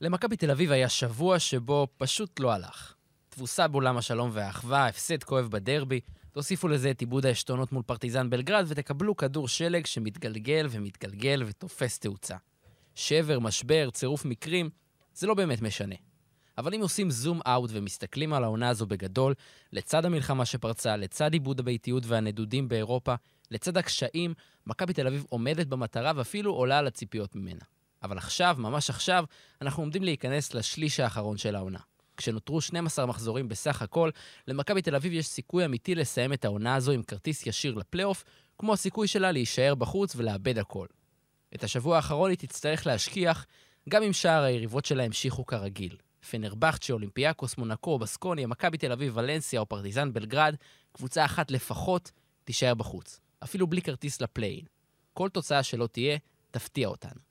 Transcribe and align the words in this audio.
למכבי 0.00 0.36
תל 0.36 0.50
אביב 0.50 0.72
היה 0.72 0.88
שבוע 0.88 1.38
שבו 1.38 1.86
פשוט 1.96 2.40
לא 2.40 2.52
הלך. 2.52 2.94
תבוסה 3.28 3.68
בעולם 3.68 3.96
השלום 3.96 4.30
והאחווה, 4.32 4.86
הפסד 4.86 5.22
כואב 5.24 5.46
בדרבי, 5.50 6.00
תוסיפו 6.32 6.68
לזה 6.68 6.90
את 6.90 7.00
עיבוד 7.00 7.26
העשתונות 7.26 7.72
מול 7.72 7.82
פרטיזן 7.82 8.30
בלגרד 8.30 8.64
ותקבלו 8.68 9.16
כדור 9.16 9.48
שלג 9.48 9.86
שמתגלגל 9.86 10.66
ומתגלגל 10.70 11.42
ותופס 11.46 11.98
תאוצה. 11.98 12.36
שבר, 12.94 13.38
משבר, 13.38 13.90
צירוף 13.90 14.24
מקרים, 14.24 14.70
זה 15.14 15.26
לא 15.26 15.34
באמת 15.34 15.62
משנה. 15.62 15.94
אבל 16.58 16.74
אם 16.74 16.80
עושים 16.80 17.10
זום 17.10 17.40
אאוט 17.46 17.70
ומסתכלים 17.72 18.32
על 18.32 18.44
העונה 18.44 18.68
הזו 18.68 18.86
בגדול, 18.86 19.34
לצד 19.72 20.04
המלחמה 20.04 20.44
שפרצה, 20.44 20.96
לצד 20.96 21.32
עיבוד 21.32 21.60
הביתיות 21.60 22.06
והנדודים 22.06 22.68
באירופה, 22.68 23.14
לצד 23.50 23.76
הקשיים, 23.76 24.34
מכבי 24.66 24.92
תל 24.92 25.06
אביב 25.06 25.24
עומדת 25.28 25.66
במטרה 25.66 26.12
ואפילו 26.16 26.52
עולה 26.52 26.78
על 26.78 26.86
הציפיות 26.86 27.36
ממנה. 27.36 27.64
אבל 28.02 28.18
עכשיו, 28.18 28.56
ממש 28.58 28.90
עכשיו, 28.90 29.24
אנחנו 29.62 29.82
עומדים 29.82 30.02
להיכנס 30.02 30.54
לשליש 30.54 31.00
האחרון 31.00 31.36
של 31.36 31.56
העונה. 31.56 31.78
כשנותרו 32.16 32.60
12 32.60 33.06
מחזורים 33.06 33.48
בסך 33.48 33.82
הכל, 33.82 34.10
למכבי 34.48 34.82
תל 34.82 34.94
אביב 34.94 35.12
יש 35.12 35.26
סיכוי 35.26 35.64
אמיתי 35.64 35.94
לסיים 35.94 36.32
את 36.32 36.44
העונה 36.44 36.74
הזו 36.74 36.92
עם 36.92 37.02
כרטיס 37.02 37.46
ישיר 37.46 37.74
לפלייאוף, 37.74 38.24
כמו 38.58 38.72
הסיכוי 38.72 39.08
שלה 39.08 39.32
להישאר 39.32 39.74
בחוץ 39.74 40.16
ולאבד 40.16 40.58
הכל. 40.58 40.86
את 41.54 41.64
השבוע 41.64 41.96
האחרון 41.96 42.30
היא 42.30 42.38
תצטרך 42.38 42.86
להשכיח, 42.86 43.46
גם 43.88 44.02
אם 44.02 44.12
שאר 44.12 44.42
היריבות 44.42 44.84
שלה 44.84 45.04
המשיכו 45.04 45.46
כרגיל. 45.46 45.96
פנרבכצ'ה, 46.30 46.92
אולימפיאקוס, 46.92 47.58
מונקו, 47.58 47.98
בסקוניה, 47.98 48.46
מכבי 48.46 48.78
תל 48.78 48.92
אביב, 48.92 49.16
ולנסיה 49.16 49.60
או 49.60 49.66
פרטיזן 49.66 50.12
בלגרד, 50.12 50.54
קבוצה 50.92 51.24
אחת 51.24 51.50
לפחות 51.50 52.10
תישאר 52.44 52.74
בחוץ. 52.74 53.20
אפילו 53.44 53.66
בלי 53.66 53.82
כרטיס 53.82 54.20
ל 54.20 54.25
play-in. 54.25 54.64
כל 55.14 55.28
תוצאה 55.28 55.62
שלא 55.62 55.86
תהיה, 55.86 56.18
תפתיע 56.50 56.88
אותנו. 56.88 57.27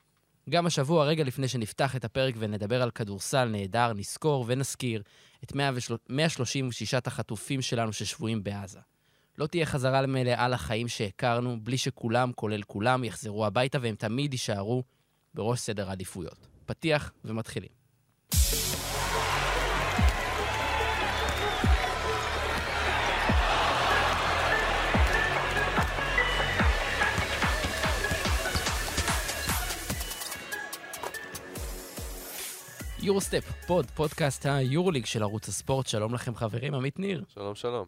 גם 0.49 0.65
השבוע, 0.65 1.05
רגע 1.05 1.23
לפני 1.23 1.47
שנפתח 1.47 1.95
את 1.95 2.05
הפרק 2.05 2.35
ונדבר 2.37 2.81
על 2.81 2.91
כדורסל 2.91 3.45
נהדר, 3.45 3.93
נזכור 3.93 4.45
ונזכיר 4.47 5.01
את 5.43 5.55
136 6.09 6.93
החטופים 6.93 7.61
שלנו 7.61 7.93
ששבויים 7.93 8.43
בעזה. 8.43 8.79
לא 9.37 9.47
תהיה 9.47 9.65
חזרה 9.65 10.07
מלאה 10.07 10.47
לחיים 10.47 10.87
שהכרנו, 10.87 11.57
בלי 11.63 11.77
שכולם, 11.77 12.31
כולל 12.35 12.61
כולם, 12.61 13.03
יחזרו 13.03 13.45
הביתה 13.45 13.77
והם 13.81 13.95
תמיד 13.95 14.33
יישארו 14.33 14.83
בראש 15.33 15.59
סדר 15.59 15.89
העדיפויות. 15.89 16.47
פתיח 16.65 17.11
ומתחילים. 17.25 17.69
Eurostep 33.07 33.51
Pod, 33.67 33.91
פודקאסט 33.91 34.45
היורוליג 34.45 35.05
של 35.05 35.23
ערוץ 35.23 35.47
הספורט. 35.47 35.87
שלום 35.87 36.13
לכם 36.13 36.35
חברים, 36.35 36.73
עמית 36.73 36.99
ניר. 36.99 37.23
שלום, 37.27 37.55
שלום. 37.55 37.85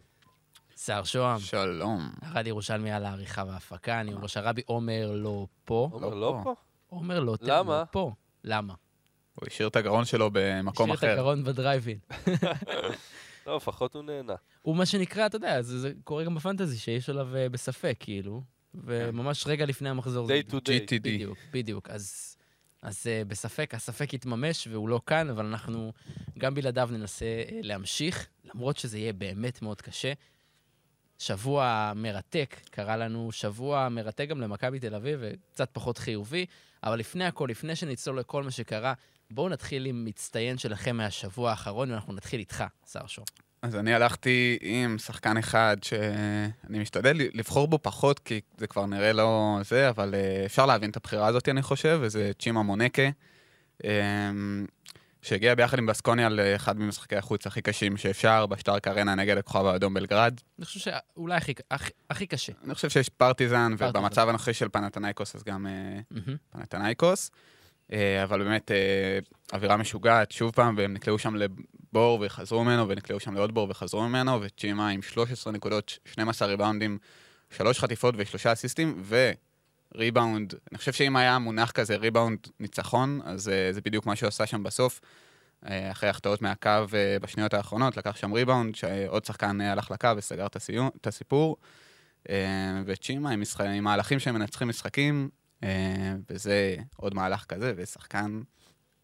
סער 0.76 1.04
שוהם. 1.04 1.38
שלום. 1.38 2.10
ארד 2.24 2.46
ירושלמי 2.46 2.90
על 2.90 3.04
העריכה 3.04 3.44
וההפקה, 3.46 4.00
אני 4.00 4.14
אומר 4.14 4.26
שהרבי 4.26 4.62
עומר 4.66 5.10
לא 5.14 5.46
פה. 5.64 5.88
עומר 5.92 6.08
לא 6.08 6.20
לא 6.20 6.40
פה. 6.44 6.54
עומר 6.86 7.20
לא 7.20 7.36
למה? 7.40 7.78
לא 7.78 7.84
פה. 7.90 8.12
למה? 8.44 8.74
הוא 9.34 9.46
השאיר 9.46 9.68
את 9.68 9.76
הגרון 9.76 10.04
שלו 10.04 10.30
במקום 10.32 10.92
השאיר 10.92 11.10
את 11.10 11.14
אחר. 11.14 11.20
הגרון 11.20 11.44
בדרייב 11.44 11.76
אין. 11.76 11.98
לא, 13.46 13.56
לפחות 13.56 13.94
הוא 13.94 14.02
נהנה. 14.02 14.34
הוא 14.62 14.76
מה 14.76 14.86
שנקרא, 14.86 15.26
אתה 15.26 15.36
יודע, 15.36 15.62
זה, 15.62 15.78
זה 15.78 15.92
קורה 16.04 16.24
גם 16.24 16.34
בפנטזי, 16.34 16.78
שיש 16.78 17.10
עליו 17.10 17.36
אה, 17.36 17.48
בספק, 17.48 17.96
כאילו. 18.00 18.42
וממש 18.74 19.46
רגע 19.46 19.66
לפני 19.66 19.88
המחזור. 19.88 20.28
day 20.28 20.50
to 20.50 20.54
day. 20.54 21.00
בדיוק, 21.02 21.38
בדיוק. 21.52 21.90
אז, 21.90 22.36
אז 22.82 23.06
uh, 23.06 23.28
בספק, 23.28 23.74
הספק 23.74 24.12
יתממש 24.14 24.66
והוא 24.66 24.88
לא 24.88 25.00
כאן, 25.06 25.30
אבל 25.30 25.46
אנחנו 25.46 25.92
גם 26.38 26.54
בלעדיו 26.54 26.88
ננסה 26.92 27.24
uh, 27.46 27.52
להמשיך, 27.62 28.28
למרות 28.44 28.76
שזה 28.76 28.98
יהיה 28.98 29.12
באמת 29.12 29.62
מאוד 29.62 29.80
קשה. 29.80 30.12
שבוע 31.18 31.92
מרתק, 31.96 32.56
קרה 32.70 32.96
לנו 32.96 33.32
שבוע 33.32 33.88
מרתק 33.88 34.26
גם 34.28 34.40
למכבי 34.40 34.80
תל 34.80 34.94
אביב, 34.94 35.18
וקצת 35.22 35.68
פחות 35.72 35.98
חיובי, 35.98 36.46
אבל 36.82 36.98
לפני 36.98 37.24
הכל, 37.24 37.46
לפני 37.50 37.76
שנצלול 37.76 38.18
לכל 38.18 38.42
מה 38.42 38.50
שקרה, 38.50 38.94
בואו 39.30 39.48
נתחיל 39.48 39.86
עם 39.86 40.04
מצטיין 40.04 40.58
שלכם 40.58 40.96
מהשבוע 40.96 41.50
האחרון, 41.50 41.90
ואנחנו 41.90 42.12
נתחיל 42.12 42.40
איתך, 42.40 42.64
שר 42.92 43.06
שור. 43.06 43.24
אז 43.62 43.76
אני 43.76 43.94
הלכתי 43.94 44.58
עם 44.60 44.98
שחקן 44.98 45.36
אחד 45.36 45.76
שאני 45.82 46.78
משתדל 46.78 47.16
לבחור 47.34 47.68
בו 47.68 47.78
פחות, 47.82 48.18
כי 48.18 48.40
זה 48.58 48.66
כבר 48.66 48.86
נראה 48.86 49.12
לא 49.12 49.58
זה, 49.64 49.88
אבל 49.88 50.14
אה, 50.14 50.42
אפשר 50.46 50.66
להבין 50.66 50.90
את 50.90 50.96
הבחירה 50.96 51.26
הזאת, 51.26 51.48
אני 51.48 51.62
חושב, 51.62 51.98
וזה 52.02 52.30
צ'ימה 52.38 52.62
מונקה, 52.62 53.02
אמ, 53.84 54.66
שהגיע 55.22 55.54
ביחד 55.54 55.78
עם 55.78 55.86
בסקוניה 55.86 56.28
לאחד 56.28 56.78
ממשחקי 56.78 57.16
החוץ 57.16 57.46
הכי 57.46 57.62
קשים 57.62 57.96
שאפשר, 57.96 58.46
בשטארק 58.46 58.88
ארנה 58.88 59.14
נגד 59.14 59.36
הכוכב 59.36 59.66
האדום 59.66 59.94
בלגרד. 59.94 60.40
אני 60.58 60.66
חושב 60.66 60.80
שאולי 60.80 61.36
הכי, 61.36 61.52
הכי, 61.70 61.90
הכי 62.10 62.26
קשה. 62.26 62.52
אני 62.64 62.74
חושב 62.74 62.90
שיש 62.90 63.08
פרטיזן, 63.08 63.76
פרטיזן. 63.78 63.98
ובמצב 63.98 64.28
הנוכחי 64.28 64.54
של 64.54 64.68
פנתנייקוס, 64.68 65.36
אז 65.36 65.44
גם 65.44 65.62
מהמם. 65.62 66.36
פנתנייקוס. 66.50 67.30
אה, 67.92 68.22
אבל 68.22 68.44
באמת, 68.44 68.70
אווירה 69.52 69.76
משוגעת, 69.76 70.32
שוב 70.32 70.52
פעם, 70.52 70.74
והם 70.78 70.92
נקלעו 70.92 71.18
שם 71.18 71.34
לבור 71.92 72.18
וחזרו 72.22 72.64
ממנו, 72.64 72.88
ונקלעו 72.88 73.20
שם 73.20 73.34
לעוד 73.34 73.54
בור 73.54 73.66
וחזרו 73.70 74.08
ממנו, 74.08 74.40
וצ'ימה 74.40 74.88
עם 74.88 75.02
13 75.02 75.52
נקודות, 75.52 75.98
12 76.04 76.48
ריבאונדים, 76.48 76.98
3 77.56 77.80
חטיפות 77.80 78.14
ושלושה 78.18 78.52
אסיסטים, 78.52 79.02
וריבאונד, 79.94 80.54
אני 80.70 80.78
חושב 80.78 80.92
שאם 80.92 81.16
היה 81.16 81.38
מונח 81.38 81.70
כזה 81.70 81.96
ריבאונד 81.96 82.38
ניצחון, 82.60 83.20
אז 83.24 83.48
אה, 83.48 83.72
זה 83.72 83.80
בדיוק 83.80 84.06
מה 84.06 84.16
שהוא 84.16 84.28
עשה 84.28 84.46
שם 84.46 84.62
בסוף. 84.62 85.00
אה, 85.68 85.90
אחרי 85.90 86.08
החטאות 86.08 86.42
מהקו 86.42 86.70
אה, 86.70 87.16
בשניות 87.22 87.54
האחרונות, 87.54 87.96
לקח 87.96 88.16
שם 88.16 88.32
ריבאונד, 88.32 88.74
שעוד 88.74 89.24
שחקן 89.24 89.60
אה, 89.60 89.72
הלך 89.72 89.90
לקו 89.90 90.08
וסגר 90.16 90.46
את, 90.46 90.56
הסיום, 90.56 90.90
את 91.00 91.06
הסיפור. 91.06 91.56
וצ'ימה 92.86 93.30
עם, 93.30 93.40
משחק, 93.40 93.64
עם 93.64 93.84
מהלכים 93.84 94.18
שהם 94.18 94.34
מנצחים 94.34 94.68
משחקים, 94.68 95.28
אה, 95.64 96.14
וזה 96.30 96.76
עוד 96.96 97.14
מהלך 97.14 97.44
כזה, 97.44 97.72
ושחקן 97.76 98.40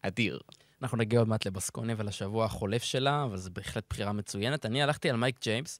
אדיר. 0.01 0.39
אנחנו 0.81 0.97
נגיע 0.97 1.19
עוד 1.19 1.27
מעט 1.27 1.45
לבסקוניה 1.45 1.95
ולשבוע 1.99 2.45
החולף 2.45 2.83
שלה, 2.83 3.23
אבל 3.23 3.37
זו 3.37 3.49
בהחלט 3.53 3.83
בחירה 3.89 4.11
מצוינת. 4.13 4.65
אני 4.65 4.83
הלכתי 4.83 5.09
על 5.09 5.15
מייק 5.15 5.35
ג'יימס, 5.41 5.79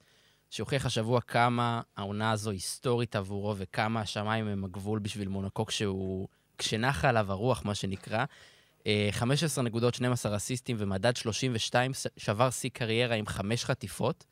שהוכיח 0.50 0.86
השבוע 0.86 1.20
כמה 1.20 1.80
העונה 1.96 2.30
הזו 2.30 2.50
היסטורית 2.50 3.16
עבורו 3.16 3.54
וכמה 3.56 4.00
השמיים 4.00 4.46
הם 4.46 4.64
הגבול 4.64 4.98
בשביל 4.98 5.28
מונקו 5.28 5.66
כשהוא... 5.66 6.28
כשנחה 6.58 7.08
עליו 7.08 7.32
הרוח, 7.32 7.64
מה 7.64 7.74
שנקרא. 7.74 8.24
אה, 8.86 9.08
15 9.10 9.64
נקודות, 9.64 9.94
12 9.94 10.36
אסיסטים 10.36 10.76
ומדד 10.78 11.16
32, 11.16 11.94
ס- 11.94 12.06
שבר 12.16 12.50
שיא 12.50 12.70
קריירה 12.70 13.14
עם 13.14 13.26
חמש 13.26 13.64
חטיפות. 13.64 14.24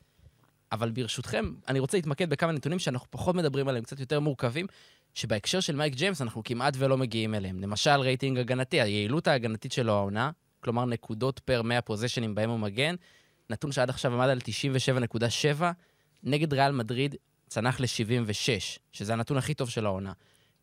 אבל 0.71 0.91
ברשותכם, 0.91 1.51
אני 1.67 1.79
רוצה 1.79 1.97
להתמקד 1.97 2.29
בכמה 2.29 2.51
נתונים 2.51 2.79
שאנחנו 2.79 3.07
פחות 3.09 3.35
מדברים 3.35 3.67
עליהם, 3.67 3.83
קצת 3.83 3.99
יותר 3.99 4.19
מורכבים, 4.19 4.65
שבהקשר 5.13 5.59
של 5.59 5.75
מייק 5.75 5.95
ג'יימס 5.95 6.21
אנחנו 6.21 6.43
כמעט 6.43 6.73
ולא 6.77 6.97
מגיעים 6.97 7.35
אליהם. 7.35 7.59
למשל, 7.59 7.99
רייטינג 7.99 8.37
הגנתי, 8.37 8.81
היעילות 8.81 9.27
ההגנתית 9.27 9.71
שלו 9.71 9.93
העונה, 9.93 10.31
כלומר 10.67 10.85
נקודות 10.85 11.39
פר 11.39 11.61
100 11.61 11.81
פוזיישנים 11.81 12.35
בהם 12.35 12.49
הוא 12.49 12.59
מגן, 12.59 12.95
נתון 13.49 13.71
שעד 13.71 13.89
עכשיו 13.89 14.13
עמד 14.13 14.29
על 14.29 14.39
97.7, 15.59 15.63
נגד 16.23 16.53
ריאל 16.53 16.71
מדריד 16.71 17.15
צנח 17.47 17.79
ל-76, 17.79 18.79
שזה 18.91 19.13
הנתון 19.13 19.37
הכי 19.37 19.53
טוב 19.53 19.69
של 19.69 19.85
העונה. 19.85 20.13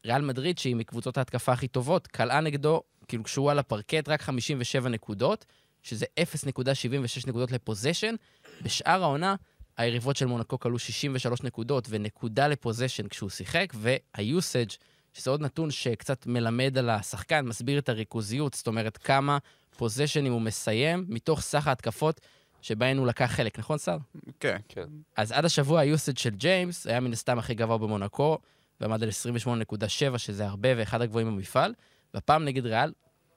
ריאל 0.06 0.22
מדריד, 0.22 0.58
שהיא 0.58 0.76
מקבוצות 0.76 1.18
ההתקפה 1.18 1.52
הכי 1.52 1.68
טובות, 1.68 2.06
כלאה 2.06 2.40
נגדו, 2.40 2.82
כאילו 3.08 3.24
כשהוא 3.24 3.50
על 3.50 3.58
הפרקט, 3.58 4.08
רק 4.08 4.22
57 4.22 4.88
נקודות, 4.88 5.44
שזה 5.82 6.06
0.76 6.20 7.28
נקודות 7.28 7.52
לפוזיישן. 7.52 8.14
בשאר 8.62 9.02
העונה, 9.02 9.34
היריבות 9.76 10.16
של 10.16 10.26
מונקו 10.26 10.60
כלו 10.60 10.78
63 10.78 11.42
נקודות 11.42 11.86
ונקודה 11.90 12.48
לפוזיישן 12.48 13.08
כשהוא 13.08 13.30
שיחק, 13.30 13.72
והיוסאג', 13.74 14.70
שזה 15.14 15.30
עוד 15.30 15.40
נתון 15.40 15.70
שקצת 15.70 16.26
מלמד 16.26 16.78
על 16.78 16.90
השחקן, 16.90 17.46
מסביר 17.46 17.78
את 17.78 17.88
הריכוזיות, 17.88 18.54
זאת 18.54 18.66
אומרת 18.66 18.96
כמה 18.96 19.38
פוזיישנים 19.76 20.32
הוא 20.32 20.40
מסיים 20.40 21.04
מתוך 21.08 21.40
סך 21.40 21.66
ההתקפות 21.66 22.20
שבהן 22.62 22.98
הוא 22.98 23.06
לקח 23.06 23.30
חלק, 23.34 23.58
נכון, 23.58 23.78
סער? 23.78 23.98
כן. 24.40 24.56
כן. 24.68 24.84
אז 25.16 25.32
עד 25.32 25.44
השבוע 25.44 25.80
ה 25.80 25.86
usage 25.86 26.18
של 26.18 26.30
ג'יימס 26.30 26.86
היה 26.86 27.00
מן 27.00 27.12
הסתם 27.12 27.38
הכי 27.38 27.54
גבוה 27.54 27.78
במונקו, 27.78 28.38
ועמד 28.80 29.02
על 29.02 29.08
28.7, 29.08 30.18
שזה 30.18 30.46
הרבה 30.46 30.68
ואחד 30.76 31.02
הגבוהים 31.02 31.26
במפעל, 31.26 31.74
והפעם 32.14 32.44
נגד 32.44 32.66
ריאל, 32.66 32.92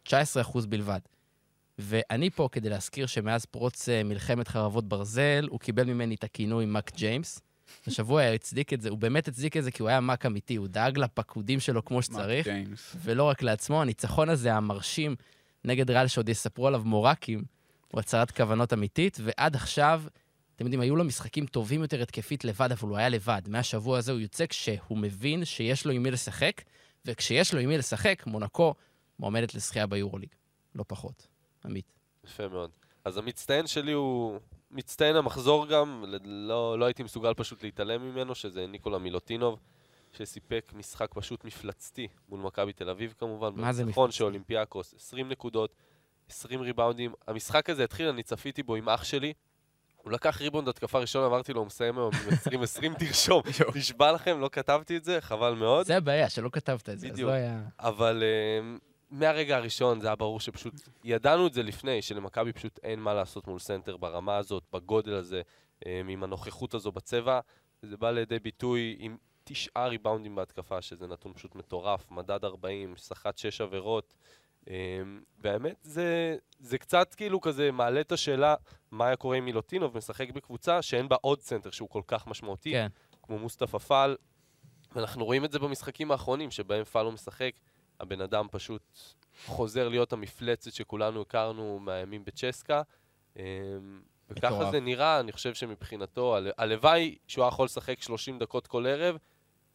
19% 0.09 0.11
בלבד. 0.69 0.99
ואני 1.79 2.29
פה 2.29 2.49
כדי 2.51 2.69
להזכיר 2.69 3.05
שמאז 3.05 3.45
פרוץ 3.45 3.89
אה, 3.89 4.03
מלחמת 4.03 4.47
חרבות 4.47 4.89
ברזל, 4.89 5.47
הוא 5.49 5.59
קיבל 5.59 5.83
ממני 5.83 6.15
את 6.15 6.23
הכינוי 6.23 6.65
מ"כ 6.65 6.91
ג'יימס. 6.95 7.39
השבוע 7.87 8.23
הוא 8.23 8.33
הצדיק 8.33 8.73
את 8.73 8.81
זה, 8.81 8.89
הוא 8.89 8.97
באמת 8.97 9.27
הצדיק 9.27 9.57
את 9.57 9.63
זה 9.63 9.71
כי 9.71 9.81
הוא 9.81 9.89
היה 9.89 9.99
מ"כ 9.99 10.25
אמיתי, 10.25 10.55
הוא 10.55 10.67
דאג 10.67 10.97
לפקודים 10.97 11.59
שלו 11.59 11.85
כמו 11.85 12.01
שצריך. 12.01 12.47
ולא 13.03 13.23
רק 13.23 13.41
לעצמו. 13.41 13.81
הניצחון 13.81 14.29
הזה, 14.29 14.53
המרשים, 14.53 15.15
נגד 15.63 15.91
ריאל, 15.91 16.07
שעוד 16.07 16.29
יספרו 16.29 16.67
עליו 16.67 16.81
מורקים, 16.85 17.43
הוא 17.91 17.99
הצהרת 17.99 18.31
כוונות 18.31 18.73
אמיתית, 18.73 19.17
ועד 19.23 19.55
עכשיו, 19.55 20.03
אתם 20.55 20.65
יודעים, 20.65 20.81
היו 20.81 20.95
לו 20.95 21.03
משחקים 21.03 21.45
טובים 21.45 21.81
יותר 21.81 22.01
התקפית 22.01 22.45
לבד, 22.45 22.71
אבל 22.71 22.89
הוא 22.89 22.97
היה 22.97 23.09
לבד. 23.09 23.41
מהשבוע 23.47 23.97
הזה 23.97 24.11
הוא 24.11 24.19
יוצא 24.19 24.45
כשהוא 24.45 24.97
מבין 24.97 25.45
שיש 25.45 25.85
לו 25.85 25.91
עם 25.91 26.03
מי 26.03 26.11
לשחק, 26.11 26.61
וכשיש 27.05 27.53
לו 27.53 27.59
עם 27.59 27.69
מי 27.69 27.77
לשחק, 27.77 28.23
מונקו 28.25 28.73
מועמדת 29.19 29.55
לזכייה 29.55 29.87
ביורוליג. 29.87 30.29
לא 30.75 30.83
פחות. 30.87 31.27
עמית. 31.65 31.85
יפה 32.25 32.47
מאוד. 32.47 32.69
אז 33.05 33.17
המצטיין 33.17 33.67
שלי 33.67 33.91
הוא 33.91 34.39
מצטיין 34.71 35.15
המחזור 35.15 35.67
גם, 35.67 36.03
לא, 36.25 36.79
לא 36.79 36.85
הייתי 36.85 37.03
מסוגל 37.03 37.33
פשוט 37.33 37.63
להתעלם 37.63 38.01
ממנו, 38.01 38.35
שזה 38.35 38.67
ניקולה 38.67 38.97
מילוטינוב, 38.97 39.59
שסיפק 40.11 40.71
משחק 40.75 41.09
פשוט 41.13 41.45
מפלצתי 41.45 42.07
מול 42.29 42.39
מכבי 42.39 42.73
תל 42.73 42.89
אביב 42.89 43.13
כמובן. 43.17 43.49
מה 43.55 43.73
זה 43.73 43.85
מפלצתי? 43.85 44.11
של 44.11 44.23
אולימפיאקוס, 44.23 44.93
20 44.97 45.29
נקודות, 45.29 45.75
20 46.29 46.61
ריבאונדים. 46.61 47.13
המשחק 47.27 47.69
הזה 47.69 47.83
התחיל, 47.83 48.07
אני 48.07 48.23
צפיתי 48.23 48.63
בו 48.63 48.75
עם 48.75 48.89
אח 48.89 49.03
שלי. 49.03 49.33
הוא 49.95 50.11
לקח 50.11 50.41
ריבאונד 50.41 50.67
התקפה 50.67 50.99
ראשון, 50.99 51.23
אמרתי 51.23 51.53
לו, 51.53 51.59
הוא 51.59 51.67
מסיים 51.67 51.97
היום 51.97 52.11
עם 52.51 52.61
20-20, 52.63 52.99
תרשום. 52.99 53.41
נשבע 53.75 54.11
לכם, 54.11 54.39
לא 54.39 54.49
כתבתי 54.51 54.97
את 54.97 55.03
זה, 55.03 55.21
חבל 55.21 55.53
מאוד. 55.53 55.85
זה 55.85 55.97
הבעיה, 55.97 56.29
שלא 56.29 56.49
כתבת 56.53 56.89
את 56.89 56.99
זה, 56.99 57.07
אז. 57.11 57.19
לא 57.19 57.31
היה... 57.31 57.61
אבל 57.79 58.23
uh, 58.23 58.81
מהרגע 59.09 59.57
הראשון 59.57 59.99
זה 59.99 60.07
היה 60.07 60.15
ברור 60.15 60.39
שפשוט, 60.39 60.73
ידענו 61.03 61.47
את 61.47 61.53
זה 61.53 61.63
לפני, 61.63 62.01
שלמכבי 62.01 62.53
פשוט 62.53 62.79
אין 62.83 62.99
מה 62.99 63.13
לעשות 63.13 63.47
מול 63.47 63.59
סנטר 63.59 63.97
ברמה 63.97 64.37
הזאת, 64.37 64.63
בגודל 64.73 65.13
הזה, 65.13 65.41
um, 65.83 65.87
עם 66.09 66.23
הנוכחות 66.23 66.73
הזו 66.73 66.91
בצבע. 66.91 67.39
זה 67.81 67.97
בא 67.97 68.11
לידי 68.11 68.39
ביטוי 68.39 68.95
עם 68.99 69.17
תשעה 69.43 69.87
ריבאונדים 69.87 70.35
בהתקפה, 70.35 70.81
שזה 70.81 71.07
נתון 71.07 71.33
פשוט 71.33 71.55
מטורף, 71.55 72.11
מדד 72.11 72.45
40, 72.45 72.93
סחט 72.97 73.37
שש 73.37 73.61
עבירות. 73.61 74.13
Um, 74.65 74.69
והאמת, 75.39 75.77
זה, 75.81 76.37
זה 76.59 76.77
קצת 76.77 77.15
כאילו 77.15 77.41
כזה 77.41 77.71
מעלה 77.71 78.01
את 78.01 78.11
השאלה 78.11 78.55
מה 78.91 79.07
היה 79.07 79.15
קורה 79.15 79.37
אם 79.37 79.45
מילוטינוב 79.45 79.97
משחק 79.97 80.31
בקבוצה 80.31 80.81
שאין 80.81 81.09
בה 81.09 81.15
עוד 81.21 81.41
סנטר 81.41 81.71
שהוא 81.71 81.89
כל 81.89 82.01
כך 82.07 82.27
משמעותי. 82.27 82.71
כן. 82.71 82.87
כמו 83.23 83.39
מוסטפא 83.39 83.77
פאל, 83.77 84.15
ואנחנו 84.95 85.25
רואים 85.25 85.45
את 85.45 85.51
זה 85.51 85.59
במשחקים 85.59 86.11
האחרונים, 86.11 86.51
שבהם 86.51 86.83
פאל 86.83 87.03
לא 87.03 87.11
משחק, 87.11 87.51
הבן 87.99 88.21
אדם 88.21 88.47
פשוט 88.51 88.81
חוזר 89.45 89.89
להיות 89.89 90.13
המפלצת 90.13 90.73
שכולנו 90.73 91.21
הכרנו 91.21 91.79
מהימים 91.79 92.23
בצ'סקה. 92.25 92.81
אמ, 93.37 93.41
וככה. 94.29 94.71
זה 94.71 94.79
נראה, 94.79 95.19
אני 95.19 95.31
חושב 95.31 95.53
שמבחינתו, 95.53 96.35
הל- 96.35 96.51
הלוואי 96.57 97.15
שהוא 97.27 97.43
היה 97.43 97.49
יכול 97.49 97.65
לשחק 97.65 98.01
30 98.01 98.39
דקות 98.39 98.67
כל 98.67 98.85
ערב, 98.87 99.17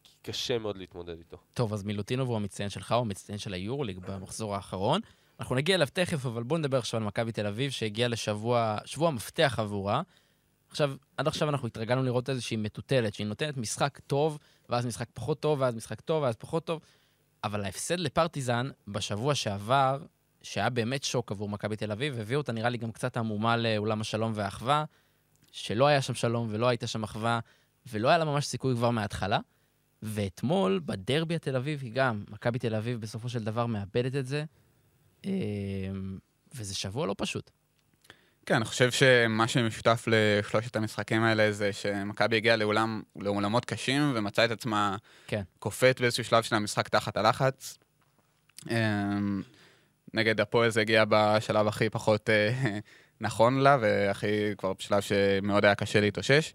כי 0.04 0.16
קשה 0.22 0.58
מאוד 0.58 0.76
להתמודד 0.76 1.18
איתו. 1.18 1.36
טוב, 1.54 1.72
אז 1.72 1.82
מילוטינוב 1.82 2.28
הוא 2.28 2.36
המצטיין 2.36 2.68
שלך, 2.68 2.92
הוא 2.92 3.00
המצטיין 3.00 3.38
של 3.38 3.54
היורוליג 3.54 3.98
במחזור 3.98 4.54
האחרון. 4.54 5.00
אנחנו 5.40 5.54
נגיע 5.54 5.74
אליו 5.74 5.88
תכף, 5.92 6.26
אבל 6.26 6.42
בואו 6.42 6.58
נדבר 6.58 6.78
עכשיו 6.78 7.00
על 7.00 7.06
מכבי 7.06 7.32
תל 7.32 7.46
אביב, 7.46 7.70
שהגיעה 7.70 8.08
לשבוע, 8.08 8.78
שבוע 8.84 9.10
מפתח 9.10 9.54
עבורה. 9.58 10.02
עכשיו, 10.70 10.94
עד 11.16 11.26
עכשיו 11.28 11.48
אנחנו 11.48 11.68
התרגלנו 11.68 12.02
לראות 12.02 12.30
איזושהי 12.30 12.56
מטוטלת, 12.56 13.14
שהיא 13.14 13.26
נותנת 13.26 13.56
משחק 13.56 13.98
טוב, 14.06 14.38
ואז 14.68 14.86
משחק 14.86 15.08
פחות 15.14 15.40
טוב, 15.40 15.60
ואז 15.60 15.74
משחק 15.74 16.00
טוב, 16.00 16.22
ואז 16.22 16.36
פחות 16.36 16.64
טוב. 16.64 16.80
אבל 17.44 17.64
ההפסד 17.64 18.00
לפרטיזן 18.00 18.70
בשבוע 18.88 19.34
שעבר, 19.34 20.04
שהיה 20.42 20.70
באמת 20.70 21.04
שוק 21.04 21.32
עבור 21.32 21.48
מכבי 21.48 21.76
תל 21.76 21.92
אביב, 21.92 22.18
הביא 22.18 22.36
אותה 22.36 22.52
נראה 22.52 22.68
לי 22.68 22.78
גם 22.78 22.92
קצת 22.92 23.16
עמומה 23.16 23.56
לאולם 23.56 24.00
השלום 24.00 24.32
והאחווה, 24.34 24.84
שלא 25.52 25.86
היה 25.86 26.02
שם 26.02 26.14
שלום 26.14 26.48
ולא 26.50 26.68
הייתה 26.68 26.86
שם 26.86 27.02
אחווה, 27.02 27.40
ולא 27.86 28.08
היה 28.08 28.18
לה 28.18 28.24
ממש 28.24 28.46
סיכוי 28.46 28.74
כבר 28.74 28.90
מההתחלה. 28.90 29.38
ואתמול, 30.02 30.80
בדרבי 30.84 31.34
התל 31.34 31.56
אביבי 31.56 31.90
גם, 31.90 32.24
מכבי 32.30 32.58
תל 32.58 32.74
אביב 32.74 33.00
בסופו 33.00 33.28
של 33.28 33.44
דבר 33.44 33.66
מאבדת 33.66 34.16
את 34.16 34.26
זה, 34.26 34.44
אמ, 35.24 36.18
וזה 36.54 36.74
שבוע 36.74 37.06
לא 37.06 37.14
פשוט. 37.18 37.50
כן, 38.46 38.54
אני 38.54 38.64
חושב 38.64 38.90
שמה 38.90 39.48
שמשותף 39.48 40.04
לשלושת 40.06 40.76
המשחקים 40.76 41.22
האלה 41.22 41.52
זה 41.52 41.72
שמכבי 41.72 42.36
הגיעה 42.36 42.56
לאולם, 42.56 43.02
לאולמות 43.16 43.64
קשים 43.64 44.12
ומצאה 44.14 44.44
את 44.44 44.50
עצמה 44.50 44.96
כן. 45.26 45.42
קופאת 45.58 46.00
באיזשהו 46.00 46.24
שלב 46.24 46.42
של 46.42 46.54
המשחק 46.54 46.88
תחת 46.88 47.16
הלחץ. 47.16 47.78
אמ, 48.70 49.42
נגד 50.14 50.40
הפועל 50.40 50.70
זה 50.70 50.80
הגיע 50.80 51.04
בשלב 51.08 51.66
הכי 51.66 51.90
פחות 51.90 52.30
אה, 52.30 52.78
נכון 53.20 53.58
לה, 53.58 53.78
והכי 53.80 54.56
כבר 54.58 54.72
בשלב 54.72 55.00
שמאוד 55.00 55.64
היה 55.64 55.74
קשה 55.74 56.00
להתאושש. 56.00 56.52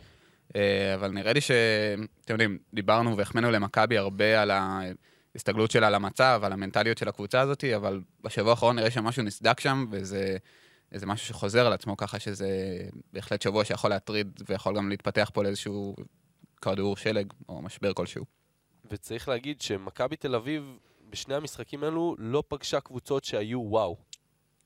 אה, 0.55 0.93
אבל 0.93 1.11
נראה 1.11 1.33
לי 1.33 1.41
ש... 1.41 1.51
אתם 2.25 2.33
יודעים, 2.33 2.57
דיברנו 2.73 3.17
והחמאנו 3.17 3.51
למכבי 3.51 3.97
הרבה 3.97 4.41
על 4.41 4.51
ההסתגלות 4.51 5.71
שלה 5.71 5.89
למצב, 5.89 6.41
על 6.43 6.51
המנטליות 6.51 6.97
של 6.97 7.07
הקבוצה 7.07 7.41
הזאת, 7.41 7.63
אבל 7.75 8.01
בשבוע 8.23 8.51
האחרון 8.51 8.75
נראה 8.75 8.91
שמשהו 8.91 9.23
נסדק 9.23 9.59
שם, 9.59 9.85
וזה 9.91 10.37
איזה 10.91 11.05
משהו 11.05 11.27
שחוזר 11.27 11.65
על 11.65 11.73
עצמו, 11.73 11.97
ככה 11.97 12.19
שזה 12.19 12.79
בהחלט 13.13 13.41
שבוע 13.41 13.65
שיכול 13.65 13.89
להטריד 13.89 14.41
ויכול 14.49 14.75
גם 14.75 14.89
להתפתח 14.89 15.31
פה 15.33 15.43
לאיזשהו 15.43 15.95
כדור 16.61 16.97
שלג 16.97 17.33
או 17.49 17.61
משבר 17.61 17.93
כלשהו. 17.93 18.25
וצריך 18.91 19.29
להגיד 19.29 19.61
שמכבי 19.61 20.15
תל 20.15 20.35
אביב, 20.35 20.77
בשני 21.09 21.35
המשחקים 21.35 21.83
האלו, 21.83 22.15
לא 22.19 22.43
פגשה 22.47 22.79
קבוצות 22.79 23.23
שהיו 23.23 23.59
וואו. 23.59 23.97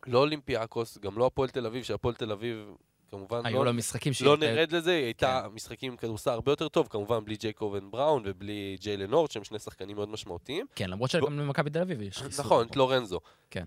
לא 0.07 0.19
אולימפיאקוס, 0.19 0.97
גם 0.97 1.17
לא 1.17 1.25
הפועל 1.25 1.49
תל 1.49 1.65
אביב, 1.65 1.83
שהפועל 1.83 2.15
תל 2.15 2.31
אביב, 2.31 2.75
כמובן, 3.11 3.45
היו 3.45 3.57
לא, 3.57 3.65
לה 3.65 3.71
משחקים. 3.71 4.13
לא 4.21 4.37
נרד 4.37 4.71
לזה, 4.71 4.91
היא 4.91 5.03
הייתה 5.03 5.45
משחקים 5.53 5.91
עם 5.91 5.97
כדורסל 5.97 6.29
הרבה 6.29 6.51
יותר 6.51 6.67
טוב, 6.67 6.87
כמובן 6.87 7.25
בלי 7.25 7.35
ג'ייקובן 7.35 7.91
בראון 7.91 8.23
ובלי 8.25 8.77
ג'יילן 8.79 9.13
הורד, 9.13 9.31
שהם 9.31 9.43
שני 9.43 9.59
שחקנים 9.59 9.95
מאוד 9.95 10.09
משמעותיים. 10.09 10.65
כן, 10.75 10.89
למרות 10.89 11.09
שגם 11.09 11.39
למכבי 11.39 11.69
תל 11.69 11.81
אביב 11.81 12.01
יש 12.01 12.17
חיסור. 12.17 12.45
נכון, 12.45 12.67
את 12.67 12.75
לורנזו. 12.75 13.19
כן. 13.51 13.65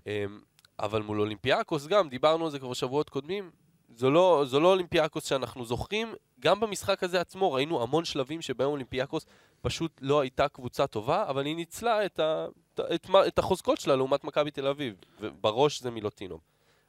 אבל 0.78 1.02
מול 1.02 1.20
אולימפיאקוס 1.20 1.86
גם, 1.86 2.08
דיברנו 2.08 2.44
על 2.44 2.50
זה 2.50 2.58
כבר 2.58 2.72
שבועות 2.72 3.10
קודמים, 3.10 3.50
זו 3.96 4.10
לא, 4.10 4.42
זו 4.46 4.60
לא 4.60 4.68
אולימפיאקוס 4.68 5.24
שאנחנו 5.24 5.64
זוכרים. 5.64 6.14
גם 6.40 6.60
במשחק 6.60 7.02
הזה 7.02 7.20
עצמו 7.20 7.52
ראינו 7.52 7.82
המון 7.82 8.04
שלבים 8.04 8.42
שבהם 8.42 8.68
אולימפיאקוס 8.68 9.26
פשוט 9.62 9.92
לא 10.00 10.20
הייתה 10.20 10.48
קבוצה 10.48 10.86
טובה, 10.86 11.24
אבל 11.28 11.46
היא 11.46 11.56
ניצלה 11.56 12.06
את, 12.06 12.18
ה, 12.18 12.46
את, 12.94 13.08
מה- 13.08 13.26
את 13.26 13.38
החוזקות 13.38 13.80
שלה 13.80 13.96
לעומת 13.96 14.24
מכבי 14.24 14.50
תל 14.50 14.66
אביב, 14.66 14.94
ובראש 15.20 15.82
זה 15.82 15.90
מילוטינוב. 15.90 16.40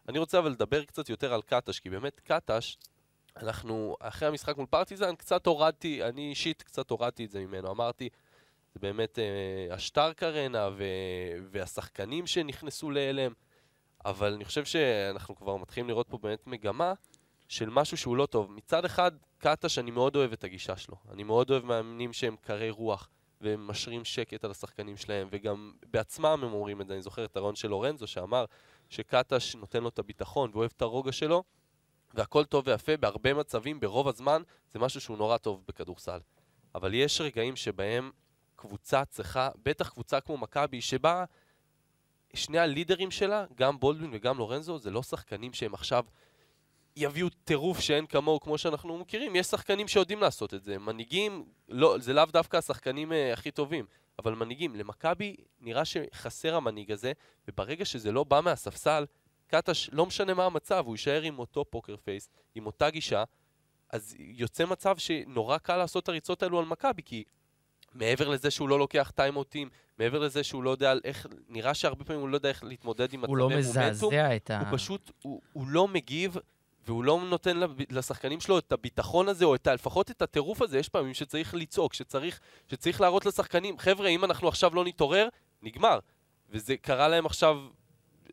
אני 0.09 0.19
רוצה 0.19 0.39
אבל 0.39 0.51
לדבר 0.51 0.83
קצת 0.83 1.09
יותר 1.09 1.33
על 1.33 1.41
קטש, 1.41 1.79
כי 1.79 1.89
באמת 1.89 2.19
קטש, 2.19 2.77
אנחנו, 3.37 3.95
אחרי 3.99 4.27
המשחק 4.27 4.57
מול 4.57 4.65
פרטיזן, 4.65 5.15
קצת 5.15 5.45
הורדתי, 5.45 6.03
אני 6.03 6.29
אישית 6.29 6.61
קצת 6.61 6.89
הורדתי 6.89 7.25
את 7.25 7.31
זה 7.31 7.39
ממנו. 7.39 7.71
אמרתי, 7.71 8.09
זה 8.73 8.79
באמת 8.79 9.19
אה, 9.19 9.75
השטרק 9.75 10.23
ארנה 10.23 10.69
ו, 10.77 10.83
והשחקנים 11.51 12.27
שנכנסו 12.27 12.91
להלם, 12.91 13.33
אבל 14.05 14.33
אני 14.33 14.45
חושב 14.45 14.65
שאנחנו 14.65 15.35
כבר 15.35 15.57
מתחילים 15.57 15.89
לראות 15.89 16.07
פה 16.09 16.17
באמת 16.17 16.47
מגמה 16.47 16.93
של 17.47 17.69
משהו 17.69 17.97
שהוא 17.97 18.17
לא 18.17 18.25
טוב. 18.25 18.51
מצד 18.51 18.85
אחד, 18.85 19.11
קטש, 19.37 19.77
אני 19.79 19.91
מאוד 19.91 20.15
אוהב 20.15 20.31
את 20.31 20.43
הגישה 20.43 20.77
שלו. 20.77 20.95
אני 21.11 21.23
מאוד 21.23 21.51
אוהב 21.51 21.65
מאמנים 21.65 22.13
שהם 22.13 22.35
קרי 22.41 22.69
רוח, 22.69 23.09
והם 23.41 23.67
משרים 23.67 24.05
שקט 24.05 24.43
על 24.43 24.51
השחקנים 24.51 24.97
שלהם, 24.97 25.27
וגם 25.31 25.73
בעצמם 25.91 26.39
הם 26.43 26.53
אומרים 26.53 26.81
את 26.81 26.87
זה. 26.87 26.93
אני 26.93 27.01
זוכר 27.01 27.25
את 27.25 27.37
הרעיון 27.37 27.55
של 27.55 27.67
לורנזו 27.67 28.07
שאמר 28.07 28.45
שקטש 28.89 29.55
נותן 29.55 29.83
לו 29.83 29.89
את 29.89 29.99
הביטחון 29.99 30.51
ואוהב 30.53 30.71
את 30.77 30.81
הרוגע 30.81 31.11
שלו, 31.11 31.43
והכל 32.13 32.45
טוב 32.45 32.67
ויפה, 32.67 32.97
בהרבה 32.97 33.33
מצבים, 33.33 33.79
ברוב 33.79 34.07
הזמן, 34.07 34.41
זה 34.69 34.79
משהו 34.79 35.01
שהוא 35.01 35.17
נורא 35.17 35.37
טוב 35.37 35.63
בכדורסל. 35.67 36.19
אבל 36.75 36.93
יש 36.93 37.21
רגעים 37.21 37.55
שבהם 37.55 38.11
קבוצה 38.55 39.05
צריכה, 39.05 39.49
בטח 39.63 39.89
קבוצה 39.89 40.21
כמו 40.21 40.37
מכבי, 40.37 40.81
שבה 40.81 41.25
שני 42.35 42.59
הלידרים 42.59 43.11
שלה, 43.11 43.45
גם 43.55 43.79
בולדווין 43.79 44.09
וגם 44.13 44.37
לורנזו, 44.37 44.77
זה 44.77 44.91
לא 44.91 45.03
שחקנים 45.03 45.53
שהם 45.53 45.73
עכשיו 45.73 46.05
יביאו 46.95 47.29
טירוף 47.29 47.79
שאין 47.79 48.05
כמוהו 48.05 48.39
כמו 48.39 48.57
שאנחנו 48.57 48.97
מכירים. 48.97 49.35
יש 49.35 49.47
שחקנים 49.47 49.87
שיודעים 49.87 50.21
לעשות 50.21 50.53
את 50.53 50.63
זה. 50.63 50.77
מנהיגים, 50.77 51.45
לא, 51.69 51.95
זה 51.99 52.13
לאו 52.13 52.25
דווקא 52.25 52.57
השחקנים 52.57 53.11
uh, 53.11 53.15
הכי 53.33 53.51
טובים, 53.51 53.85
אבל 54.19 54.35
מנהיגים. 54.35 54.75
למכבי 54.75 55.35
נראה 55.59 55.85
שחסר 55.85 56.55
המנהיג 56.55 56.91
הזה, 56.91 57.11
וברגע 57.47 57.85
שזה 57.85 58.11
לא 58.11 58.23
בא 58.23 58.41
מהספסל, 58.41 59.05
קטש, 59.47 59.89
לא 59.91 60.05
משנה 60.05 60.33
מה 60.33 60.45
המצב, 60.45 60.83
הוא 60.85 60.93
יישאר 60.93 61.21
עם 61.21 61.39
אותו 61.39 61.65
פוקר 61.65 61.95
פייס, 62.03 62.29
עם 62.55 62.65
אותה 62.65 62.89
גישה, 62.89 63.23
אז 63.89 64.15
יוצא 64.19 64.65
מצב 64.65 64.97
שנורא 64.97 65.57
קל 65.57 65.77
לעשות 65.77 66.03
את 66.03 66.09
הריצות 66.09 66.43
האלו 66.43 66.59
על 66.59 66.65
מכבי, 66.65 67.01
כי 67.05 67.23
מעבר 67.95 68.29
לזה 68.29 68.51
שהוא 68.51 68.69
לא 68.69 68.79
לוקח 68.79 69.11
טיימאוטים, 69.15 69.69
מעבר 69.99 70.19
לזה 70.19 70.43
שהוא 70.43 70.63
לא 70.63 70.69
יודע 70.69 70.93
איך, 71.03 71.27
נראה 71.49 71.73
שהרבה 71.73 72.05
פעמים 72.05 72.21
הוא 72.21 72.29
לא 72.29 72.37
יודע 72.37 72.49
איך 72.49 72.63
להתמודד 72.63 73.13
עם 73.13 73.25
הוא 73.25 73.37
לא 73.37 73.49
מזעזע 73.49 74.35
את 74.35 74.51
ה... 74.51 74.59
הוא 74.59 74.67
פשוט, 74.77 75.11
הוא, 75.21 75.41
הוא 75.53 75.67
לא 75.67 75.87
מגיב, 75.87 76.37
והוא 76.87 77.03
לא 77.03 77.21
נותן 77.29 77.59
לשחקנים 77.89 78.39
שלו 78.39 78.59
את 78.59 78.71
הביטחון 78.71 79.29
הזה, 79.29 79.45
או 79.45 79.55
את, 79.55 79.67
ה- 79.67 79.73
לפחות 79.73 80.11
את 80.11 80.21
הטירוף 80.21 80.61
הזה. 80.61 80.79
יש 80.79 80.89
פעמים 80.89 81.13
שצריך 81.13 81.53
לצעוק, 81.53 81.93
שצריך, 81.93 82.39
שצריך 82.67 83.01
להראות 83.01 83.25
לשחקנים, 83.25 83.77
חבר'ה, 83.77 84.07
אם 84.07 84.25
אנחנו 84.25 84.47
עכשיו 84.47 84.75
לא 84.75 84.85
נתעורר, 84.85 85.27
נגמר. 85.61 85.99
וזה 86.49 86.77
קרה 86.77 87.07
להם 87.07 87.25
עכשיו, 87.25 87.57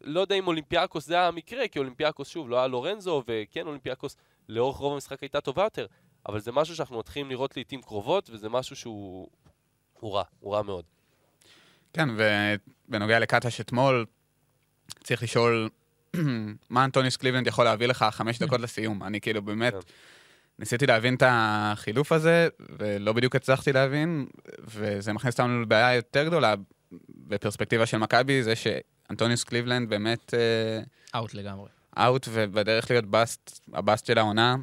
לא 0.00 0.20
יודע 0.20 0.34
אם 0.34 0.46
אולימפיאקוס 0.46 1.06
זה 1.06 1.14
היה 1.14 1.28
המקרה, 1.28 1.68
כי 1.68 1.78
אולימפיאקוס, 1.78 2.28
שוב, 2.28 2.50
לא 2.50 2.56
היה 2.56 2.66
לורנזו, 2.66 3.22
וכן, 3.26 3.66
אולימפיאקוס 3.66 4.16
לאורך 4.48 4.76
רוב 4.76 4.92
המשחק 4.92 5.20
הייתה 5.20 5.40
טובה 5.40 5.62
יותר, 5.62 5.86
אבל 6.28 6.40
זה 6.40 6.52
משהו 6.52 6.76
שאנחנו 6.76 6.98
מתחילים 6.98 7.30
לראות 7.30 7.56
לעיתים 7.56 7.82
קרובות, 7.82 8.30
וזה 8.32 8.48
משהו 8.48 8.76
שהוא 8.76 9.28
הוא 10.02 10.14
רע, 10.14 10.22
הוא 10.40 10.54
רע 10.54 10.62
מאוד. 10.62 10.84
כן, 11.92 12.08
ובנוגע 12.88 13.18
לקטש 13.18 13.60
אתמול, 13.60 14.06
צריך 15.04 15.22
לשאול 15.22 15.68
מה 16.70 16.84
אנטוניוס 16.84 17.16
קליבלנד 17.16 17.46
יכול 17.46 17.64
להביא 17.64 17.86
לך 17.86 18.04
חמש 18.10 18.38
דקות 18.38 18.60
לסיום. 18.64 19.02
אני 19.02 19.20
כאילו 19.20 19.42
באמת 19.42 19.72
כן. 19.72 19.78
ניסיתי 20.58 20.86
להבין 20.86 21.14
את 21.14 21.22
החילוף 21.26 22.12
הזה, 22.12 22.48
ולא 22.78 23.12
בדיוק 23.12 23.36
הצלחתי 23.36 23.72
להבין, 23.72 24.26
וזה 24.58 25.12
מכניס 25.12 25.34
אותנו 25.34 25.62
לבעיה 25.62 25.94
יותר 25.94 26.24
גדולה 26.24 26.54
בפרספקטיבה 27.08 27.86
של 27.86 27.98
מכבי, 27.98 28.42
זה 28.42 28.54
אנטוניוס 29.10 29.44
קליבלנד 29.44 29.90
באמת 29.90 30.34
אה, 30.34 31.18
out 31.18 31.34
לגמרי. 31.34 31.68
out 31.98 32.28
ובדרך 32.30 32.90
להיות 32.90 33.06
bust, 33.06 33.60
ה 33.72 33.79
bust 33.79 34.06
של 34.06 34.18
העונה. 34.18 34.56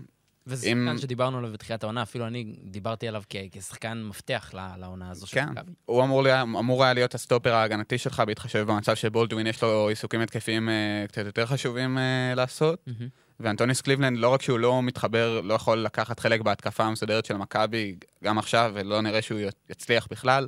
וזה 0.49 0.67
אם- 0.67 0.85
שחקן 0.87 1.01
שדיברנו 1.01 1.37
עליו 1.37 1.51
בתחילת 1.53 1.83
העונה, 1.83 2.01
אפילו 2.01 2.27
אני 2.27 2.55
דיברתי 2.63 3.07
עליו 3.07 3.23
כ- 3.29 3.35
כשחקן 3.51 4.03
מפתח 4.03 4.51
לעונה 4.77 5.11
הזו 5.11 5.27
של 5.27 5.35
כן. 5.35 5.49
מכבי. 5.49 5.71
הוא 5.85 6.03
אמור, 6.03 6.25
היה, 6.25 6.41
אמור 6.41 6.83
היה 6.83 6.93
להיות 6.93 7.15
הסטופר 7.15 7.53
ההגנתי 7.53 7.97
שלך, 7.97 8.23
בהתחשב 8.27 8.59
במצב 8.67 8.95
שבולדווין 8.95 9.47
יש 9.47 9.63
לו 9.63 9.89
עיסוקים 9.89 10.21
התקפיים 10.21 10.69
אה, 10.69 11.05
קצת 11.07 11.25
יותר 11.25 11.45
חשובים 11.45 11.97
אה, 11.97 12.33
לעשות. 12.35 12.79
מהמם. 12.87 13.09
ואנטוניוס 13.39 13.81
קליבלנד, 13.81 14.17
לא 14.17 14.29
רק 14.29 14.41
שהוא 14.41 14.59
לא 14.59 14.83
מתחבר, 14.83 15.41
לא 15.43 15.53
יכול 15.53 15.77
לקחת 15.77 16.19
חלק 16.19 16.41
בהתקפה 16.41 16.83
המסודרת 16.83 17.25
של 17.25 17.37
מכבי, 17.37 17.95
גם 18.23 18.37
עכשיו, 18.37 18.71
ולא 18.73 19.01
נראה 19.01 19.21
שהוא 19.21 19.39
יצליח 19.69 20.07
בכלל, 20.11 20.47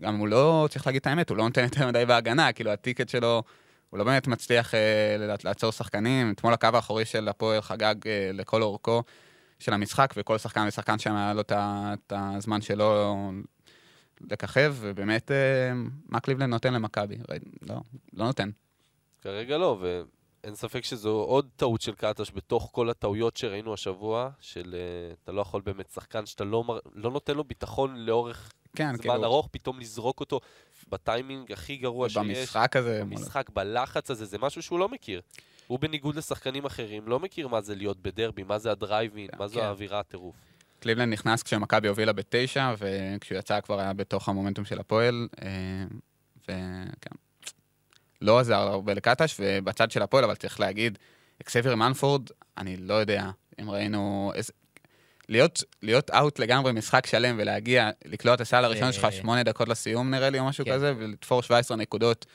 גם 0.00 0.16
הוא 0.16 0.28
לא, 0.28 0.68
צריך 0.70 0.86
להגיד 0.86 1.00
את 1.00 1.06
האמת, 1.06 1.30
הוא 1.30 1.36
לא 1.38 1.44
נותן 1.44 1.62
יותר 1.64 1.86
מדי 1.88 2.04
בהגנה, 2.06 2.52
כאילו 2.52 2.70
ה 2.70 2.75
ticket 2.75 3.08
שלו, 3.08 3.42
הוא 3.90 3.98
לא 3.98 4.04
באמת 4.04 4.26
מצליח 4.26 4.74
אה, 4.74 4.80
לעצור 5.44 5.72
שחקנים. 5.72 6.30
אתמול 6.30 6.52
הקו 6.52 6.68
האחורי 6.74 7.04
של 7.04 7.28
הפועל 7.28 7.60
חגג 7.60 7.94
אה, 8.06 8.30
לכל 8.32 8.62
אורכו 8.62 9.02
של 9.58 9.72
המשחק, 9.72 10.14
וכל 10.16 10.38
שחקן 10.38 10.64
ושחקן 10.68 10.98
שם 10.98 11.14
היה 11.14 11.34
לו 11.34 11.40
את 11.40 12.12
הזמן 12.16 12.60
שלו 12.60 13.14
לככב, 14.30 14.74
ובאמת, 14.80 15.30
אה, 15.30 15.72
מה 16.08 16.20
קליבלנד 16.20 16.50
נותן 16.50 16.74
למכבי? 16.74 17.16
לא, 17.62 17.74
לא 18.12 18.24
נותן. 18.24 18.50
כרגע 19.22 19.58
לא, 19.58 19.78
ואין 19.80 20.54
ספק 20.54 20.84
שזו 20.84 21.10
עוד 21.10 21.48
טעות 21.56 21.80
של 21.80 21.94
קטש 21.94 22.30
בתוך 22.34 22.70
כל 22.72 22.90
הטעויות 22.90 23.36
שראינו 23.36 23.74
השבוע, 23.74 24.30
של 24.40 24.74
אה, 24.78 25.14
אתה 25.24 25.32
לא 25.32 25.40
יכול 25.40 25.62
באמת 25.64 25.90
שחקן 25.90 26.26
שאתה 26.26 26.44
לא, 26.44 26.64
מר- 26.64 26.78
לא 26.94 27.10
נותן 27.10 27.34
לו 27.34 27.44
ביטחון 27.44 27.96
לאורך 27.96 28.52
כן, 28.76 28.88
זמן 28.88 28.98
כאילו, 28.98 29.24
ארוך, 29.24 29.48
פתאום 29.52 29.80
לזרוק 29.80 30.20
אותו 30.20 30.40
בטיימינג 30.88 31.52
הכי 31.52 31.76
גרוע 31.76 32.08
שיש. 32.08 32.18
במשחק 32.18 32.76
הזה, 32.76 33.00
במשחק, 33.00 33.50
בלחץ 33.50 34.10
הזה, 34.10 34.24
זה 34.24 34.38
משהו 34.38 34.62
שהוא 34.62 34.78
לא 34.78 34.88
מכיר. 34.88 35.20
הוא 35.66 35.78
בניגוד 35.78 36.16
לשחקנים 36.16 36.64
אחרים, 36.64 37.08
לא 37.08 37.20
מכיר 37.20 37.48
מה 37.48 37.62
זה 37.62 37.74
להיות 37.74 38.02
בדרבי, 38.02 38.42
מה 38.42 38.58
זה 38.58 38.70
הדרייבין, 38.70 39.28
מה 39.38 39.48
זו 39.48 39.60
כן. 39.60 39.66
האווירה 39.66 40.00
הטירוף. 40.00 40.36
קליבלנד 40.80 41.12
נכנס 41.12 41.42
כשמכבי 41.42 41.88
הובילה 41.88 42.12
בתשע, 42.12 42.74
וכשהוא 42.78 43.38
יצא 43.38 43.60
כבר 43.60 43.80
היה 43.80 43.92
בתוך 43.92 44.28
המומנטום 44.28 44.64
של 44.64 44.80
הפועל, 44.80 45.28
אה, 45.42 45.48
וכן. 46.42 47.16
לא 48.22 48.38
עזר 48.38 48.54
הרבה 48.54 48.94
לקטש, 48.94 49.36
ובצד 49.40 49.90
של 49.90 50.02
הפועל, 50.02 50.24
אבל 50.24 50.34
צריך 50.34 50.60
להגיד, 50.60 50.98
אקסבייר 51.42 51.74
מונפורד, 51.74 52.22
אני 52.58 52.76
לא 52.76 52.94
יודע 52.94 53.30
אם 53.60 53.70
ראינו... 53.70 54.32
איזה... 54.34 54.52
להיות, 55.28 55.62
להיות 55.82 56.10
out 56.10 56.38
לגמרי 56.38 56.72
משחק 56.72 57.06
שלם 57.06 57.36
ולהגיע, 57.38 57.90
לקלוע 58.04 58.34
את 58.34 58.40
הסל 58.40 58.64
הראשון 58.64 58.92
שלך 58.92 59.12
שמונה 59.12 59.42
דקות 59.42 59.68
לסיום 59.68 60.10
נראה 60.10 60.30
לי, 60.30 60.38
או 60.38 60.44
משהו 60.44 60.64
כן. 60.64 60.72
כזה, 60.72 60.94
ולתפור 60.98 61.42
17 61.42 61.76
נקודות 61.76 62.26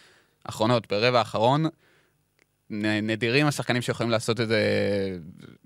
אחרונות 0.44 0.88
ברבע 0.88 1.20
האחרון, 1.20 1.66
נדירים 2.70 3.48
השחקנים 3.48 3.82
שיכולים 3.82 4.10
לעשות 4.10 4.42
את 4.42 4.48
זה 4.48 4.62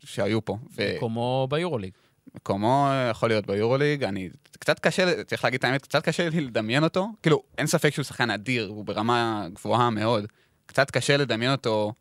שהיו 0.03 0.45
פה. 0.45 0.57
ו- 0.77 0.95
מקומו 0.95 1.47
ביורוליג. 1.49 1.91
מקומו 2.35 2.89
יכול 3.11 3.29
להיות 3.29 3.47
ביורוליג, 3.47 4.03
אני... 4.03 4.29
קצת 4.59 4.79
קשה, 4.79 5.23
צריך 5.23 5.43
להגיד 5.43 5.57
את 5.57 5.63
האמת, 5.63 5.81
קצת 5.81 6.03
קשה 6.03 6.29
לי 6.29 6.41
לדמיין 6.41 6.83
אותו. 6.83 7.07
כאילו, 7.23 7.43
אין 7.57 7.67
ספק 7.67 7.93
שהוא 7.93 8.03
שחקן 8.03 8.29
אדיר, 8.29 8.67
הוא 8.67 8.85
ברמה 8.85 9.47
גבוהה 9.53 9.89
מאוד. 9.89 10.25
קצת 10.65 10.91
קשה 10.91 11.17
לדמיין 11.17 11.51
אותו 11.51 11.93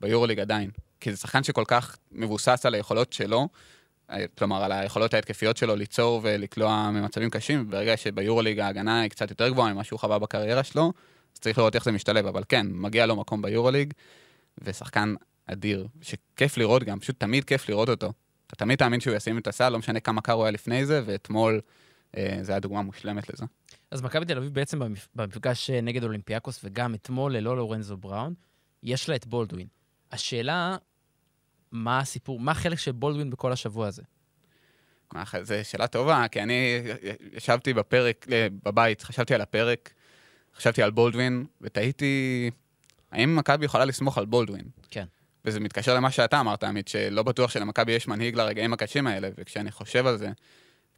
ביורוליג 0.00 0.40
עדיין. 0.40 0.70
כי 1.00 1.10
זה 1.12 1.16
שחקן 1.16 1.42
שכל 1.42 1.64
כך 1.66 1.96
מבוסס 2.12 2.66
על 2.66 2.74
היכולות 2.74 3.12
שלו, 3.12 3.48
אה, 4.10 4.24
כלומר, 4.38 4.64
על 4.64 4.72
היכולות 4.72 5.14
ההתקפיות 5.14 5.56
שלו 5.56 5.76
ליצור 5.76 6.20
ולקלוע 6.22 6.90
ממצבים 6.90 7.30
קשים, 7.30 7.70
ברגע 7.70 7.96
שביורוליג 7.96 8.60
ההגנה 8.60 9.00
היא 9.00 9.10
קצת 9.10 9.30
יותר 9.30 9.48
גבוהה 9.48 9.72
ממה 9.72 9.84
שהוא 9.84 9.98
חווה 9.98 10.18
בקריירה 10.18 10.64
שלו, 10.64 10.92
אז 11.34 11.40
צריך 11.40 11.58
לראות 11.58 11.74
איך 11.74 11.84
זה 11.84 11.92
משתלב. 11.92 12.26
אבל 12.26 12.42
כן, 12.48 12.66
מגיע 12.70 13.06
לו 13.06 13.16
מקום 13.16 13.42
ביורוליג, 13.42 13.94
ושחקן 14.58 15.14
אדיר, 15.46 15.86
שכיף 16.02 16.56
לראות 16.56 16.84
גם, 16.84 17.00
פשוט 17.00 17.20
תמיד 17.20 17.44
כיף 17.44 17.68
לראות 17.68 17.88
אותו. 17.88 18.12
אתה 18.46 18.56
תמיד 18.56 18.78
תאמין 18.78 19.00
שהוא 19.00 19.16
ישים 19.16 19.38
את 19.38 19.46
הסל, 19.46 19.68
לא 19.68 19.78
משנה 19.78 20.00
כמה 20.00 20.20
קר 20.20 20.32
הוא 20.32 20.44
היה 20.44 20.50
לפני 20.50 20.86
זה, 20.86 21.02
ואתמול 21.06 21.60
אה, 22.16 22.38
זו 22.42 22.52
הייתה 22.52 22.60
דוגמה 22.68 22.82
מושלמת 22.82 23.30
לזה. 23.34 23.44
אז 23.90 24.02
מכבי 24.02 24.24
תל 24.24 24.38
אביב 24.38 24.54
בעצם 24.54 24.82
במפ- 24.82 25.08
במפגש 25.14 25.70
אה, 25.70 25.80
נגד 25.80 26.04
אולימפיאקוס, 26.04 26.60
וגם 26.64 26.94
אתמול 26.94 27.36
ללא 27.36 27.56
לורנזו 27.56 27.96
בראון, 27.96 28.34
יש 28.82 29.08
לה 29.08 29.16
את 29.16 29.26
בולדווין. 29.26 29.66
השאלה, 30.12 30.76
מה 31.72 31.98
הסיפור, 31.98 32.40
מה 32.40 32.52
החלק 32.52 32.78
של 32.78 32.92
בולדווין 32.92 33.30
בכל 33.30 33.52
השבוע 33.52 33.86
הזה? 33.86 34.02
זו 35.42 35.54
שאלה 35.62 35.86
טובה, 35.86 36.28
כי 36.28 36.42
אני 36.42 36.82
ישבתי 37.32 37.74
בפרק, 37.74 38.26
אה, 38.32 38.46
בבית, 38.64 39.02
חשבתי 39.02 39.34
על 39.34 39.40
הפרק, 39.40 39.92
חשבתי 40.56 40.82
על 40.82 40.90
בולדווין, 40.90 41.46
ותהיתי, 41.60 42.50
האם 43.12 43.36
מכבי 43.36 43.64
יכולה 43.64 43.84
לסמוך 43.84 44.18
על 44.18 44.24
בולדווין? 44.24 44.64
כן. 44.90 45.04
וזה 45.44 45.60
מתקשר 45.60 45.94
למה 45.94 46.10
שאתה 46.10 46.40
אמרת, 46.40 46.64
עמית, 46.64 46.88
שלא 46.88 47.22
בטוח 47.22 47.50
שלמכבי 47.50 47.92
יש 47.92 48.08
מנהיג 48.08 48.36
לרגעים 48.36 48.72
הקשים 48.72 49.06
האלה, 49.06 49.28
וכשאני 49.38 49.70
חושב 49.70 50.06
על 50.06 50.16
זה, 50.16 50.28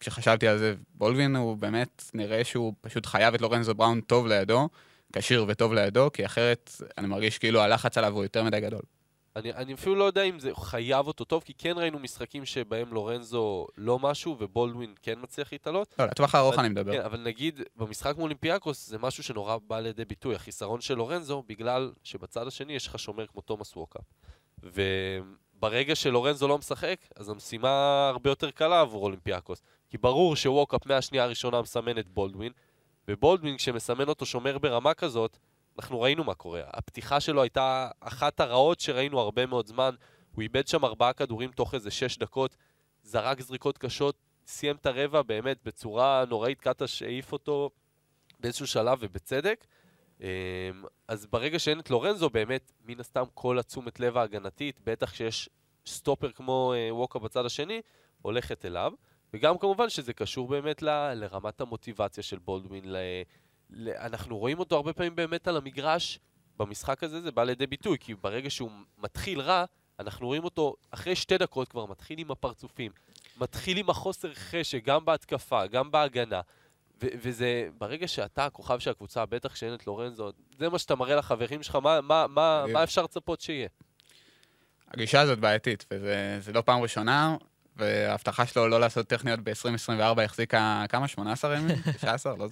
כשחשבתי 0.00 0.48
על 0.48 0.58
זה, 0.58 0.74
בולדווין 0.94 1.36
הוא 1.36 1.56
באמת, 1.56 2.10
נראה 2.14 2.44
שהוא 2.44 2.74
פשוט 2.80 3.06
חייב 3.06 3.34
את 3.34 3.40
לורנזו 3.40 3.74
בראון 3.74 4.00
טוב 4.00 4.26
לידו, 4.26 4.68
כשיר 5.12 5.44
וטוב 5.48 5.72
לידו, 5.74 6.10
כי 6.12 6.26
אחרת 6.26 6.70
אני 6.98 7.06
מרגיש 7.06 7.38
כאילו 7.38 7.60
הלחץ 7.60 7.98
עליו 7.98 8.12
הוא 8.12 8.22
יותר 8.22 8.44
מדי 8.44 8.60
גדול. 8.60 8.82
אני, 9.36 9.52
אני 9.52 9.74
אפילו 9.74 9.94
לא 9.94 10.04
יודע 10.04 10.22
אם 10.22 10.38
זה 10.38 10.50
חייב 10.54 11.06
אותו 11.06 11.24
טוב, 11.24 11.42
כי 11.42 11.54
כן 11.58 11.74
ראינו 11.76 11.98
משחקים 11.98 12.44
שבהם 12.44 12.92
לורנזו 12.92 13.66
לא 13.76 13.98
משהו 13.98 14.36
ובולדווין 14.38 14.94
כן 15.02 15.18
מצליח 15.22 15.52
להתעלות. 15.52 15.94
לא, 15.98 16.06
לטווח 16.06 16.34
הארוך 16.34 16.58
אני 16.58 16.68
מדבר. 16.68 16.92
כן, 16.92 17.00
אבל 17.00 17.20
נגיד, 17.20 17.60
במשחק 17.76 18.14
מול 18.14 18.22
אולימפיאקוס 18.22 18.88
זה 18.88 18.98
משהו 18.98 19.22
שנורא 19.22 19.56
בא 19.66 19.80
לידי 19.80 20.04
ביטוי, 20.04 20.34
החיסרון 20.34 20.80
של 20.80 20.94
לורנזו, 20.94 21.42
בגלל 21.46 21.92
שבצד 22.02 22.46
השני 22.46 22.72
יש 22.72 22.86
לך 22.86 22.98
שומר 22.98 23.26
כמו 23.26 23.40
תומאס 23.40 23.76
ווקאפ. 23.76 24.04
וברגע 24.62 25.94
שלורנזו 25.94 26.48
לא 26.48 26.58
משחק, 26.58 26.96
אז 27.16 27.28
המשימה 27.28 28.08
הרבה 28.08 28.30
יותר 28.30 28.50
קלה 28.50 28.80
עבור 28.80 29.04
אולימפיאקוס. 29.04 29.62
כי 29.90 29.98
ברור 29.98 30.36
שווקאפ 30.36 30.86
מהשנייה 30.86 31.24
הראשונה 31.24 31.62
מסמן 31.62 31.98
את 31.98 32.08
בולדווין, 32.08 32.52
ובולדווין 33.08 33.56
כשמסמן 33.56 34.08
אותו 34.08 34.26
שומר 34.26 34.58
ברמה 34.58 34.94
כזאת, 34.94 35.38
אנחנו 35.78 36.00
ראינו 36.00 36.24
מה 36.24 36.34
קורה. 36.34 36.60
הפתיחה 36.66 37.20
שלו 37.20 37.42
הייתה 37.42 37.90
אחת 38.00 38.40
הרעות 38.40 38.80
שראינו 38.80 39.20
הרבה 39.20 39.46
מאוד 39.46 39.66
זמן. 39.66 39.94
הוא 40.34 40.42
איבד 40.42 40.66
שם 40.66 40.84
ארבעה 40.84 41.12
כדורים 41.12 41.50
תוך 41.50 41.74
איזה 41.74 41.90
שש 41.90 42.18
דקות, 42.18 42.56
זרק 43.02 43.40
זריקות 43.40 43.78
קשות, 43.78 44.16
סיים 44.46 44.76
את 44.76 44.86
הרבע 44.86 45.22
באמת 45.22 45.58
בצורה 45.64 46.24
נוראית, 46.28 46.60
קטש 46.60 47.02
העיף 47.02 47.32
אותו 47.32 47.70
באיזשהו 48.40 48.66
שלב 48.66 48.98
ובצדק. 49.00 49.66
אמ, 50.20 50.26
אז 51.08 51.26
ברגע 51.26 51.58
שאין 51.58 51.80
את 51.80 51.90
לורנזו, 51.90 52.30
באמת, 52.30 52.72
מן 52.84 53.00
הסתם 53.00 53.24
כל 53.34 53.58
התשומת 53.58 54.00
לב 54.00 54.16
ההגנתית, 54.16 54.80
בטח 54.84 55.10
כשיש 55.10 55.48
סטופר 55.86 56.32
כמו 56.32 56.72
אה, 56.76 56.94
ווקה 56.94 57.18
בצד 57.18 57.46
השני, 57.46 57.80
הולכת 58.22 58.64
אליו. 58.64 58.92
וגם 59.34 59.58
כמובן 59.58 59.88
שזה 59.88 60.12
קשור 60.12 60.48
באמת 60.48 60.82
ל, 60.82 61.14
לרמת 61.14 61.60
המוטיבציה 61.60 62.22
של 62.22 62.38
בולדווין. 62.38 62.84
אנחנו 63.96 64.38
רואים 64.38 64.58
אותו 64.58 64.76
הרבה 64.76 64.92
פעמים 64.92 65.16
באמת 65.16 65.48
על 65.48 65.56
המגרש, 65.56 66.18
במשחק 66.56 67.02
הזה 67.02 67.20
זה 67.20 67.32
בא 67.32 67.44
לידי 67.44 67.66
ביטוי, 67.66 67.98
כי 68.00 68.14
ברגע 68.14 68.50
שהוא 68.50 68.70
מתחיל 68.98 69.40
רע, 69.40 69.64
אנחנו 70.00 70.26
רואים 70.26 70.44
אותו 70.44 70.74
אחרי 70.90 71.16
שתי 71.16 71.38
דקות 71.38 71.68
כבר 71.68 71.86
מתחיל 71.86 72.18
עם 72.18 72.30
הפרצופים, 72.30 72.92
מתחיל 73.36 73.78
עם 73.78 73.90
החוסר 73.90 74.34
חשק, 74.34 74.84
גם 74.84 75.04
בהתקפה, 75.04 75.66
גם 75.66 75.90
בהגנה. 75.90 76.40
ו- 77.02 77.06
וזה, 77.22 77.68
ברגע 77.78 78.08
שאתה 78.08 78.46
הכוכב 78.46 78.78
של 78.78 78.90
הקבוצה, 78.90 79.26
בטח 79.26 79.54
שאין 79.54 79.74
את 79.74 79.86
לורנזו, 79.86 80.30
זה 80.58 80.68
מה 80.68 80.78
שאתה 80.78 80.94
מראה 80.94 81.16
לחברים 81.16 81.62
שלך, 81.62 81.76
מה, 81.76 82.00
מה, 82.00 82.26
מה. 82.26 82.64
מה 82.72 82.82
אפשר 82.82 83.02
לצפות 83.02 83.40
שיהיה? 83.40 83.68
הגישה 84.88 85.20
הזאת 85.20 85.38
בעייתית, 85.38 85.86
וזה 85.90 86.36
זה 86.40 86.52
לא 86.52 86.60
פעם 86.60 86.80
ראשונה, 86.82 87.36
וההבטחה 87.76 88.46
שלו 88.46 88.68
לא 88.68 88.80
לעשות 88.80 89.06
טכניות 89.06 89.40
ב-2024 89.40 90.22
החזיקה 90.22 90.84
כמה? 90.88 91.08
18 91.08 91.56
ימים? 91.56 91.76
19? 91.96 92.36
לא... 92.36 92.48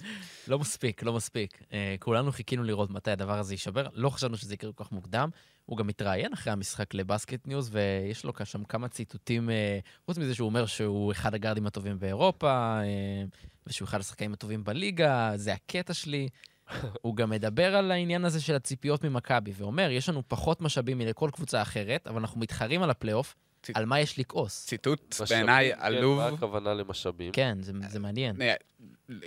לא 0.47 0.59
מספיק, 0.59 1.03
לא 1.03 1.13
מספיק. 1.13 1.63
אה, 1.73 1.95
כולנו 1.99 2.31
חיכינו 2.31 2.63
לראות 2.63 2.89
מתי 2.89 3.11
הדבר 3.11 3.39
הזה 3.39 3.53
יישבר. 3.53 3.87
לא 3.93 4.09
חשבנו 4.09 4.37
שזה 4.37 4.53
יקרה 4.53 4.71
כל 4.73 4.83
כך 4.83 4.91
מוקדם. 4.91 5.29
הוא 5.65 5.77
גם 5.77 5.89
התראיין 5.89 6.33
אחרי 6.33 6.53
המשחק 6.53 6.93
לבסקט 6.93 7.47
ניוז, 7.47 7.69
ויש 7.73 8.25
לו 8.25 8.33
שם 8.43 8.63
כמה 8.63 8.87
ציטוטים, 8.87 9.49
אה, 9.49 9.79
חוץ 10.05 10.17
מזה 10.17 10.35
שהוא 10.35 10.45
אומר 10.45 10.65
שהוא 10.65 11.11
אחד 11.11 11.33
הגארדים 11.33 11.67
הטובים 11.67 11.99
באירופה, 11.99 12.79
אה, 12.81 13.23
ושהוא 13.67 13.87
אחד 13.87 13.99
השחקנים 13.99 14.33
הטובים 14.33 14.63
בליגה, 14.63 15.31
זה 15.35 15.53
הקטע 15.53 15.93
שלי. 15.93 16.29
הוא 17.01 17.15
גם 17.15 17.29
מדבר 17.29 17.75
על 17.75 17.91
העניין 17.91 18.25
הזה 18.25 18.41
של 18.41 18.55
הציפיות 18.55 19.03
ממכבי, 19.03 19.51
ואומר, 19.55 19.91
יש 19.91 20.09
לנו 20.09 20.23
פחות 20.27 20.61
משאבים 20.61 20.97
מלכל 20.97 21.29
קבוצה 21.33 21.61
אחרת, 21.61 22.07
אבל 22.07 22.19
אנחנו 22.19 22.39
מתחרים 22.39 22.83
על 22.83 22.89
הפלייאוף, 22.89 23.35
על 23.73 23.85
מה 23.85 23.99
יש 23.99 24.19
לכעוס. 24.19 24.65
ציטוט 24.65 25.15
בעיניי 25.29 25.73
כן, 25.75 25.81
עלוב. 25.81 26.17
מה 26.17 26.27
הכוונה 26.27 26.73
למשאבים? 26.73 27.31
כן, 27.31 27.57
זה, 27.61 27.99
מעניין. 27.99 28.41
אה, 28.41 28.53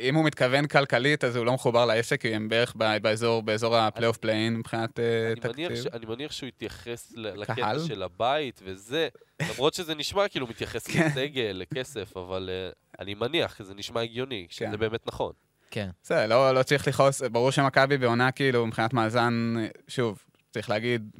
אם 0.01 0.15
הוא 0.15 0.25
מתכוון 0.25 0.67
כלכלית, 0.67 1.25
אז 1.25 1.37
הוא 1.37 1.47
לא 1.47 1.53
מחובר 1.53 1.85
לעסק, 1.85 2.21
כי 2.21 2.35
הם 2.35 2.49
בערך 2.49 2.77
באזור, 3.03 3.43
באזור 3.43 3.77
הפלייאוף 3.77 4.17
play-in 4.17 4.57
מבחינת 4.57 5.01
אה, 5.01 5.33
אני 5.33 5.53
מניח, 5.53 5.71
ש... 5.75 5.79
תקציב. 5.79 5.95
אני 5.95 6.07
מניח 6.07 6.33
שהוא 6.33 6.51
קהל? 6.59 7.37
לקטע 7.37 7.79
של 7.87 8.03
הבית 8.03 8.61
וזה, 8.65 9.09
למרות 9.43 9.75
שזה 9.75 9.95
נשמע 9.95 10.29
כאילו 10.29 10.47
מתייחס 10.47 10.87
כן. 10.87 11.07
לסגל, 11.07 11.53
לכסף, 11.55 12.17
אבל 12.17 12.51
uh, 12.51 13.01
אני 13.01 13.15
מניח, 13.15 13.63
זה 13.63 13.75
נשמע 13.75 14.01
הגיוני, 14.01 14.47
שזה 14.51 14.67
כן. 14.67 14.77
באמת 14.77 15.07
נכון. 15.07 15.33
כן. 15.71 15.91
בסדר, 16.03 16.27
לא, 16.27 16.55
לא 16.55 16.63
צריך 16.63 16.89
לכעוס, 16.89 17.23
ברור 17.23 17.51
שמכבי 17.51 17.99
בעונה, 17.99 18.31
כאילו, 18.31 18.67
מבחינת 18.67 18.93
מאזן, 18.93 19.55
שוב, 19.89 20.25
צריך 20.55 20.71
להגיד, 20.71 21.11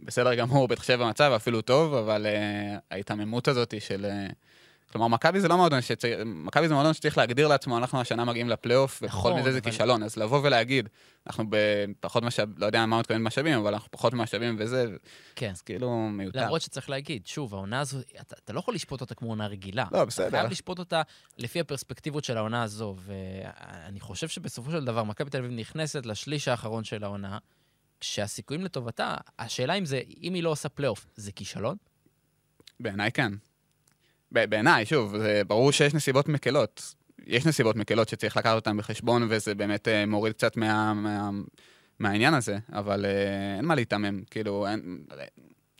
בסדר 0.00 0.34
גמור, 0.34 0.68
בהתחשב 0.68 0.98
במצב, 1.02 1.32
אפילו 1.36 1.62
טוב, 1.62 1.94
אבל 1.94 2.26
uh, 2.26 2.80
ההיתממות 2.90 3.48
הזאת 3.48 3.74
של... 3.80 4.06
Uh, 4.30 4.32
כלומר, 4.92 5.08
מכבי 5.08 5.40
זה 5.40 5.48
לא 5.48 5.56
מועדון 5.56 5.80
שצריך, 5.80 6.20
מכבי 6.26 6.68
זה 6.68 6.74
מועדון 6.74 6.94
שצריך 6.94 7.18
להגדיר 7.18 7.48
לעצמו, 7.48 7.78
אנחנו 7.78 8.00
השנה 8.00 8.24
מגיעים 8.24 8.48
לפלייאוף, 8.48 9.02
נכון, 9.02 9.08
ופחות 9.08 9.40
מזה 9.40 9.52
זה 9.52 9.58
אבל- 9.58 9.70
כישלון. 9.70 10.02
אז 10.02 10.16
לבוא 10.16 10.40
ולהגיד, 10.42 10.88
אנחנו 11.26 11.44
בפחות 11.48 12.22
משאב, 12.22 12.48
לא 12.56 12.66
יודע 12.66 12.86
מה 12.86 12.98
מתכוון 12.98 13.22
משאבים, 13.22 13.58
אבל 13.58 13.72
אנחנו 13.72 13.90
פחות 13.90 14.14
משאבים 14.14 14.56
וזה, 14.58 14.86
כן. 15.36 15.50
אז 15.50 15.62
כאילו 15.62 15.90
מיותר. 16.08 16.40
למרות 16.44 16.60
שצריך 16.60 16.90
להגיד, 16.90 17.26
שוב, 17.26 17.54
העונה 17.54 17.80
הזו, 17.80 17.98
אתה, 18.20 18.36
אתה 18.44 18.52
לא 18.52 18.58
יכול 18.58 18.74
לשפוט 18.74 19.00
אותה 19.00 19.14
כמו 19.14 19.28
עונה 19.28 19.46
רגילה. 19.46 19.84
לא, 19.92 19.96
אתה 19.96 20.04
בסדר. 20.04 20.30
חייב 20.30 20.50
לשפוט 20.50 20.78
אותה 20.78 21.02
לפי 21.38 21.60
הפרספקטיבות 21.60 22.24
של 22.24 22.36
העונה 22.36 22.62
הזו, 22.62 22.96
ואני 22.98 24.00
חושב 24.00 24.28
שבסופו 24.28 24.70
של 24.70 24.84
דבר, 24.84 25.04
מכבי 25.04 25.30
תל 25.30 25.38
אביב 25.38 25.50
נכנסת 25.52 26.06
לשליש 26.06 26.48
האחרון 26.48 26.84
של 26.84 27.04
העונה, 27.04 27.38
כשהסיכויים 28.02 28.64
לטובתה, 28.64 29.14
השאלה 29.38 29.74
אם 29.74 29.84
זה, 29.84 30.00
אם 30.22 30.34
היא 30.34 30.42
לא 30.42 30.50
עושה 30.50 30.68
פלייאוף, 30.68 31.06
זה 31.16 31.32
כישלון? 31.32 31.76
בעיניי 32.80 33.12
כן. 33.12 33.32
בעיניי, 34.30 34.86
שוב, 34.86 35.16
זה 35.18 35.42
ברור 35.46 35.72
שיש 35.72 35.94
נסיבות 35.94 36.28
מקלות. 36.28 36.94
יש 37.26 37.46
נסיבות 37.46 37.76
מקלות 37.76 38.08
שצריך 38.08 38.36
לקחת 38.36 38.54
אותן 38.54 38.76
בחשבון, 38.76 39.26
וזה 39.30 39.54
באמת 39.54 39.88
אה, 39.88 40.06
מוריד 40.06 40.32
קצת 40.32 40.56
מה, 40.56 40.94
מה, 40.94 41.30
מהעניין 41.98 42.34
הזה, 42.34 42.58
אבל 42.72 43.04
אה, 43.04 43.56
אין 43.56 43.64
מה 43.64 43.74
להיתמם. 43.74 44.24
כאילו, 44.24 44.66
אין, 44.66 45.04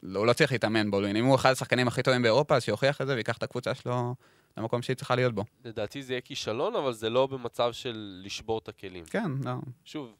לא, 0.03 0.19
הוא 0.19 0.27
לא 0.27 0.33
צריך 0.33 0.53
להתאמן 0.53 0.91
בו. 0.91 1.07
אם 1.07 1.25
הוא 1.25 1.35
אחד 1.35 1.51
השחקנים 1.51 1.89
הכי 1.89 2.03
טובים 2.03 2.23
באירופה, 2.23 2.57
אז 2.57 2.63
שיוכיח 2.63 3.01
את 3.01 3.07
זה 3.07 3.15
ויקח 3.15 3.37
את 3.37 3.43
הקבוצה 3.43 3.75
שלו 3.75 4.15
למקום 4.57 4.83
שהיא 4.83 4.97
צריכה 4.97 5.15
להיות 5.17 5.35
בו. 5.35 5.45
לדעתי 5.65 6.03
זה 6.03 6.13
יהיה 6.13 6.21
כישלון, 6.21 6.77
אבל 6.77 6.93
זה 6.93 7.11
לא 7.11 7.27
במצב 7.27 7.73
של 7.73 8.21
לשבור 8.25 8.59
את 8.59 8.69
הכלים. 8.69 9.05
כן, 9.05 9.31
לא. 9.45 9.53
שוב, 9.85 10.15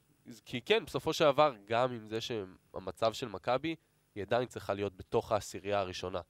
כי 0.45 0.61
כן, 0.61 0.85
בסופו 0.85 1.13
של 1.13 1.25
דבר, 1.25 1.55
גם 1.67 1.93
עם 1.93 2.07
זה 2.07 2.21
שהמצב 2.21 3.13
של 3.13 3.29
מכבי, 3.29 3.75
היא 4.15 4.23
עדיין 4.23 4.47
צריכה 4.47 4.75
להיות 4.75 4.97
בתוך 4.97 5.33
העשירייה 5.33 5.81
הראשונה. 5.81 6.21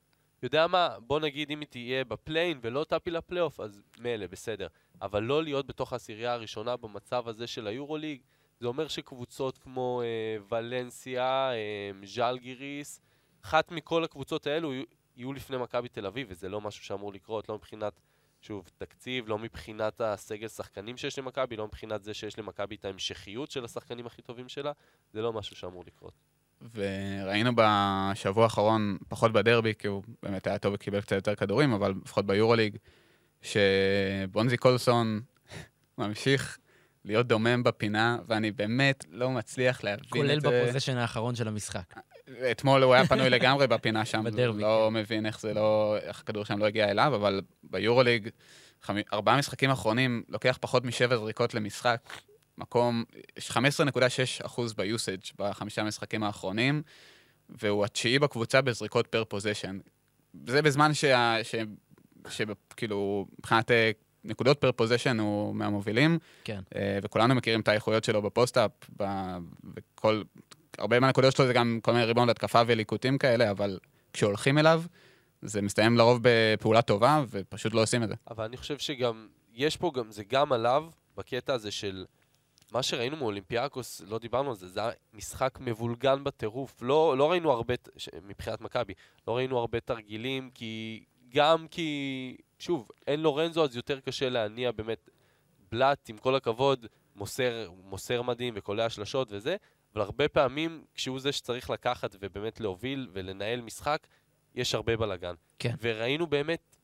יודע 0.43 0.67
מה, 0.67 0.97
בוא 1.07 1.21
נגיד 1.21 1.51
אם 1.51 1.61
היא 1.61 1.69
תהיה 1.69 2.05
בפליין 2.05 2.59
ולא 2.63 2.85
תעפיל 2.85 3.17
לפלייאוף, 3.17 3.61
אז 3.61 3.83
מילא, 3.99 4.27
בסדר. 4.27 4.67
אבל 5.03 5.23
לא 5.23 5.43
להיות 5.43 5.67
בתוך 5.67 5.93
העשירייה 5.93 6.33
הראשונה 6.33 6.77
במצב 6.77 7.29
הזה 7.29 7.47
של 7.47 7.67
היורוליג, 7.67 8.21
זה 8.61 8.67
אומר 8.67 8.89
שקבוצות 8.89 9.59
כמו 9.59 10.03
אה, 10.05 10.37
ולנסיה, 10.49 11.53
אה, 11.53 11.91
ז'לגיריס, 12.05 13.01
אחת 13.45 13.71
מכל 13.71 14.05
הקבוצות 14.05 14.47
האלו 14.47 14.73
יהיו, 15.17 15.33
לפני 15.33 15.57
מכבי 15.57 15.89
תל 15.89 16.07
אביב, 16.07 16.27
וזה 16.31 16.49
לא 16.49 16.61
משהו 16.61 16.85
שאמור 16.85 17.13
לקרות, 17.13 17.49
לא 17.49 17.55
מבחינת, 17.55 18.01
שוב, 18.43 18.71
תקציב, 18.79 19.29
לא 19.29 19.39
מבחינת 19.39 20.01
הסגל 20.01 20.49
שחקנים 20.49 20.97
שיש 20.97 21.19
למכבי, 21.19 21.57
לא 21.57 21.67
מבחינת 21.67 22.05
זה 22.05 22.15
שיש 22.15 22.39
למכבי 22.39 22.75
את 22.75 22.85
ההמשכיות 22.85 23.51
של 23.51 23.65
השחקנים 23.65 24.07
הכי 24.07 24.23
טובים 24.23 24.49
שלה, 24.49 24.73
זה 25.13 25.23
לא 25.23 25.33
משהו 25.33 25.57
שאמור 25.57 25.85
לקרות. 25.87 26.13
וראינו 26.75 27.51
בשבוע 27.57 28.45
האחרון, 28.45 28.99
פחות 29.09 29.33
בדרבי, 29.33 29.75
כי 29.79 29.89
הוא 29.89 30.03
באמת 30.23 30.47
היה 30.47 30.59
טוב 30.59 30.75
וקיבל 30.75 31.01
קצת 31.01 31.17
יותר 31.17 31.35
כדורים, 31.35 31.73
אבל 31.73 31.95
לפחות 32.05 32.27
ביורוליג, 32.27 32.77
שבונזי 33.43 34.57
קולסון 34.57 35.21
ממשיך 35.99 36.59
להיות 37.05 37.27
דומם 37.27 37.63
בפינה, 37.63 38.19
ואני 38.27 38.51
באמת 38.51 39.05
לא 39.11 39.31
מצליח 39.31 39.85
להבין 39.85 40.05
כולל 40.09 40.37
את 40.39 40.43
זה. 40.43 40.63
בפוזיישן 40.63 40.97
האחרון 40.97 41.35
של 41.35 41.49
המשחק. 41.49 41.95
אתמול 42.51 42.83
הוא 42.83 42.95
היה 42.95 43.07
פנוי 43.07 43.31
לגמרי 43.31 43.67
בפינה 43.67 44.05
שם, 44.05 44.25
בדרבי, 44.25 44.63
לא 44.63 44.91
מבין 44.91 45.27
איך 45.27 45.41
זה 45.41 45.55
לא, 45.55 45.97
איך 46.03 46.21
הכדור 46.21 46.45
שם 46.45 46.59
לא 46.59 46.67
הגיע 46.67 46.91
אליו, 46.91 47.15
אבל 47.15 47.41
ביורוליג. 47.63 48.29
ארבעה 49.13 49.39
משחקים 49.39 49.71
אחרונים, 49.71 50.23
לוקח 50.29 50.59
פחות 50.61 50.85
משבע 50.85 51.17
זריקות 51.17 51.55
למשחק, 51.55 52.01
מקום, 52.59 53.05
יש 53.37 53.51
15.6 53.51 53.57
אחוז 54.47 54.75
ב 54.75 54.82
usage 54.82 55.21
בחמישה 55.39 55.83
משחקים 55.83 56.23
האחרונים, 56.23 56.83
והוא 57.49 57.85
התשיעי 57.85 58.19
בקבוצה 58.19 58.61
בזריקות 58.61 59.07
per 59.07 59.25
possession. 59.25 59.79
זה 60.47 60.63
בזמן 60.63 60.95
שה... 60.95 61.37
ש... 61.43 61.55
שכאילו, 62.29 63.27
מבחינת 63.39 63.71
אה, 63.71 63.91
נקודות 64.25 64.61
per 64.61 64.73
possession 64.73 65.21
הוא 65.21 65.55
מהמובילים. 65.55 66.19
כן. 66.45 66.61
אה, 66.77 66.99
וכולנו 67.03 67.35
מכירים 67.35 67.61
את 67.61 67.69
האיכויות 67.69 68.05
שלו 68.05 68.23
ב 68.23 68.28
post-up, 68.28 68.71
ב- 68.97 69.39
וכל... 69.77 70.23
הרבה 70.79 71.01
מהנקודות 71.01 71.37
שלו 71.37 71.47
זה 71.47 71.53
גם 71.53 71.79
כל 71.83 71.93
מיני 71.93 72.05
ריבאונד 72.05 72.29
התקפה 72.29 72.63
וליקוטים 72.67 73.19
כאלה, 73.19 73.51
אבל 73.51 73.79
כשהולכים 74.13 74.59
אליו, 74.59 74.83
זה 75.43 75.63
מסתיים 75.63 75.99
לרוב 75.99 76.19
בפעולה 76.23 76.83
טובה, 76.83 77.25
ופשוט 77.31 77.75
לא 77.75 77.83
עושים 77.83 78.03
את 78.03 78.09
זה. 78.09 78.15
אבל 78.31 78.45
אני 78.45 78.57
חושב 78.57 78.79
שגם, 78.79 79.29
יש 79.53 79.77
פה 79.77 79.91
גם, 79.95 80.11
זה 80.11 80.25
גם 80.25 80.53
עליו, 80.53 80.87
בקטע 81.17 81.55
הזה 81.55 81.71
של 81.71 82.05
מה 82.73 82.83
שראינו 82.83 83.17
מאולימפיאקוס, 83.17 84.03
לא 84.09 84.19
דיברנו 84.19 84.51
על 84.51 84.57
זה, 84.57 84.69
זה 84.69 84.81
היה 84.81 84.91
משחק 85.15 85.59
מבולגן 85.61 86.25
בטירוף. 86.25 86.83
לא, 86.83 87.19
לא 87.19 87.31
ראינו 87.31 87.53
הרבה, 87.53 87.75
ש- 87.97 88.09
מבחינת 88.27 88.61
מכבי, 88.61 88.93
לא 89.29 89.37
ראינו 89.37 89.59
הרבה 89.59 89.81
תרגילים, 89.81 90.51
כי 90.55 91.05
גם 91.29 91.67
כי, 91.71 92.37
שוב, 92.59 92.89
אין 93.07 93.21
לורנזו, 93.21 93.65
אז 93.65 93.77
יותר 93.77 94.01
קשה 94.01 94.29
להניע 94.29 94.73
באמת 94.73 95.11
בלאט, 95.71 96.11
עם 96.11 96.19
כל 96.19 96.35
הכבוד, 96.35 96.87
מוסר, 97.17 97.71
מוסר 97.85 98.23
מדהים 98.23 98.55
וקולע 98.57 98.91
שלשות 98.91 99.29
וזה, 99.33 99.57
אבל 99.95 100.03
הרבה 100.03 100.29
פעמים, 100.29 100.85
כשהוא 100.95 101.21
זה 101.21 101.33
שצריך 101.33 101.71
לקחת 101.71 102.17
ובאמת 102.21 102.61
להוביל 102.61 103.09
ולנהל 103.13 103.61
משחק, 103.61 104.07
יש 104.55 104.75
הרבה 104.75 104.97
בלאגן. 104.97 105.35
כן. 105.59 105.75
וראינו 105.83 106.27
באמת, 106.27 106.77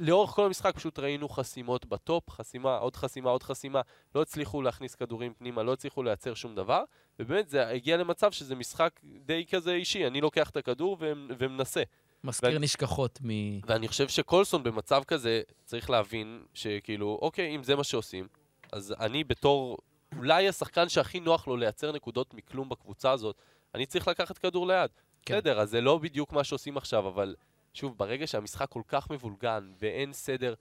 לאורך 0.00 0.30
כל 0.30 0.44
המשחק 0.46 0.74
פשוט 0.76 0.98
ראינו 0.98 1.28
חסימות 1.28 1.86
בטופ, 1.86 2.30
חסימה, 2.30 2.76
עוד 2.76 2.96
חסימה, 2.96 3.30
עוד 3.30 3.42
חסימה, 3.42 3.80
לא 4.14 4.22
הצליחו 4.22 4.62
להכניס 4.62 4.94
כדורים 4.94 5.34
פנימה, 5.34 5.62
לא 5.62 5.72
הצליחו 5.72 6.02
לייצר 6.02 6.34
שום 6.34 6.54
דבר, 6.54 6.82
ובאמת 7.18 7.48
זה 7.48 7.68
הגיע 7.68 7.96
למצב 7.96 8.32
שזה 8.32 8.54
משחק 8.54 9.00
די 9.26 9.46
כזה 9.50 9.72
אישי, 9.72 10.06
אני 10.06 10.20
לוקח 10.20 10.50
את 10.50 10.56
הכדור 10.56 10.96
ומנסה. 11.38 11.82
מזכיר 12.24 12.48
ואני- 12.50 12.64
נשכחות 12.64 13.18
מ... 13.22 13.28
ואני 13.66 13.88
חושב 13.88 14.08
שקולסון 14.08 14.62
במצב 14.62 15.02
כזה 15.06 15.42
צריך 15.64 15.90
להבין 15.90 16.42
שכאילו, 16.54 17.18
אוקיי, 17.22 17.56
אם 17.56 17.62
זה 17.62 17.76
מה 17.76 17.84
שעושים, 17.84 18.28
אז 18.72 18.94
אני 19.00 19.24
בתור 19.24 19.78
אולי 20.16 20.48
השחקן 20.48 20.88
שהכי 20.88 21.20
נוח 21.20 21.46
לו 21.46 21.56
לייצר 21.56 21.92
נקודות 21.92 22.34
מכלום 22.34 22.68
בקבוצה 22.68 23.10
הזאת, 23.10 23.36
אני 23.74 23.86
צריך 23.86 24.08
לקחת 24.08 24.38
כדור 24.38 24.66
ליד. 24.66 24.90
כן. 25.26 25.34
בסדר, 25.34 25.60
אז 25.60 25.70
זה 25.70 25.80
לא 25.80 25.98
בדיוק 25.98 26.32
מה 26.32 26.44
שעושים 26.44 26.76
עכשיו, 26.76 27.08
אבל 27.08 27.34
שוב, 27.74 27.98
ברגע 27.98 28.26
שהמשחק 28.26 28.68
כל 28.68 28.82
כך 28.88 29.10
מבולגן 29.10 29.72
ואין 29.78 30.12
סדר, 30.12 30.54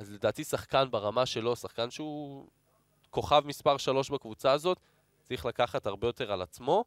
אז 0.00 0.12
לדעתי 0.12 0.44
שחקן 0.44 0.90
ברמה 0.90 1.26
שלו, 1.26 1.56
שחקן 1.56 1.90
שהוא 1.90 2.46
כוכב 3.10 3.42
מספר 3.46 3.76
3 3.76 4.10
בקבוצה 4.10 4.52
הזאת, 4.52 4.78
צריך 5.22 5.46
לקחת 5.46 5.86
הרבה 5.86 6.08
יותר 6.08 6.32
על 6.32 6.42
עצמו, 6.42 6.84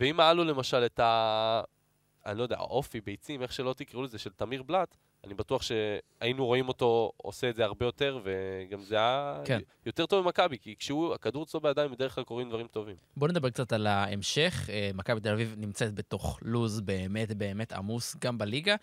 ואם 0.00 0.20
היה 0.20 0.32
לו 0.32 0.44
למשל 0.44 0.86
את 0.86 1.00
ה... 1.00 1.62
אני 2.26 2.38
לא 2.38 2.42
יודע, 2.42 2.56
האופי, 2.56 3.00
ביצים, 3.00 3.42
איך 3.42 3.52
שלא 3.52 3.72
תקראו 3.72 4.02
לזה, 4.02 4.18
של 4.18 4.30
תמיר 4.32 4.62
בלאט, 4.62 4.96
אני 5.24 5.34
בטוח 5.34 5.62
שהיינו 5.62 6.46
רואים 6.46 6.68
אותו 6.68 7.12
עושה 7.16 7.50
את 7.50 7.56
זה 7.56 7.64
הרבה 7.64 7.86
יותר, 7.86 8.20
וגם 8.24 8.82
זה 8.82 8.96
היה 8.96 9.40
כן. 9.44 9.60
יותר 9.86 10.06
טוב 10.06 10.24
ממכבי, 10.24 10.58
כי 10.58 10.76
כשהוא, 10.78 11.14
הכדור 11.14 11.42
אצלו 11.42 11.60
בידיים, 11.60 11.90
בדרך 11.90 12.14
כלל 12.14 12.24
קורים 12.24 12.48
דברים 12.48 12.66
טובים. 12.66 12.96
בואו 13.16 13.30
נדבר 13.30 13.50
קצת 13.50 13.72
על 13.72 13.86
ההמשך. 13.86 14.70
אה, 14.72 14.90
מכבי 14.94 15.20
תל 15.20 15.32
אביב 15.32 15.54
נמצאת 15.58 15.94
בתוך 15.94 16.38
לוז 16.42 16.80
באמת 16.80 17.34
באמת 17.34 17.72
עמוס 17.72 18.16
גם 18.20 18.38
בליגה. 18.38 18.76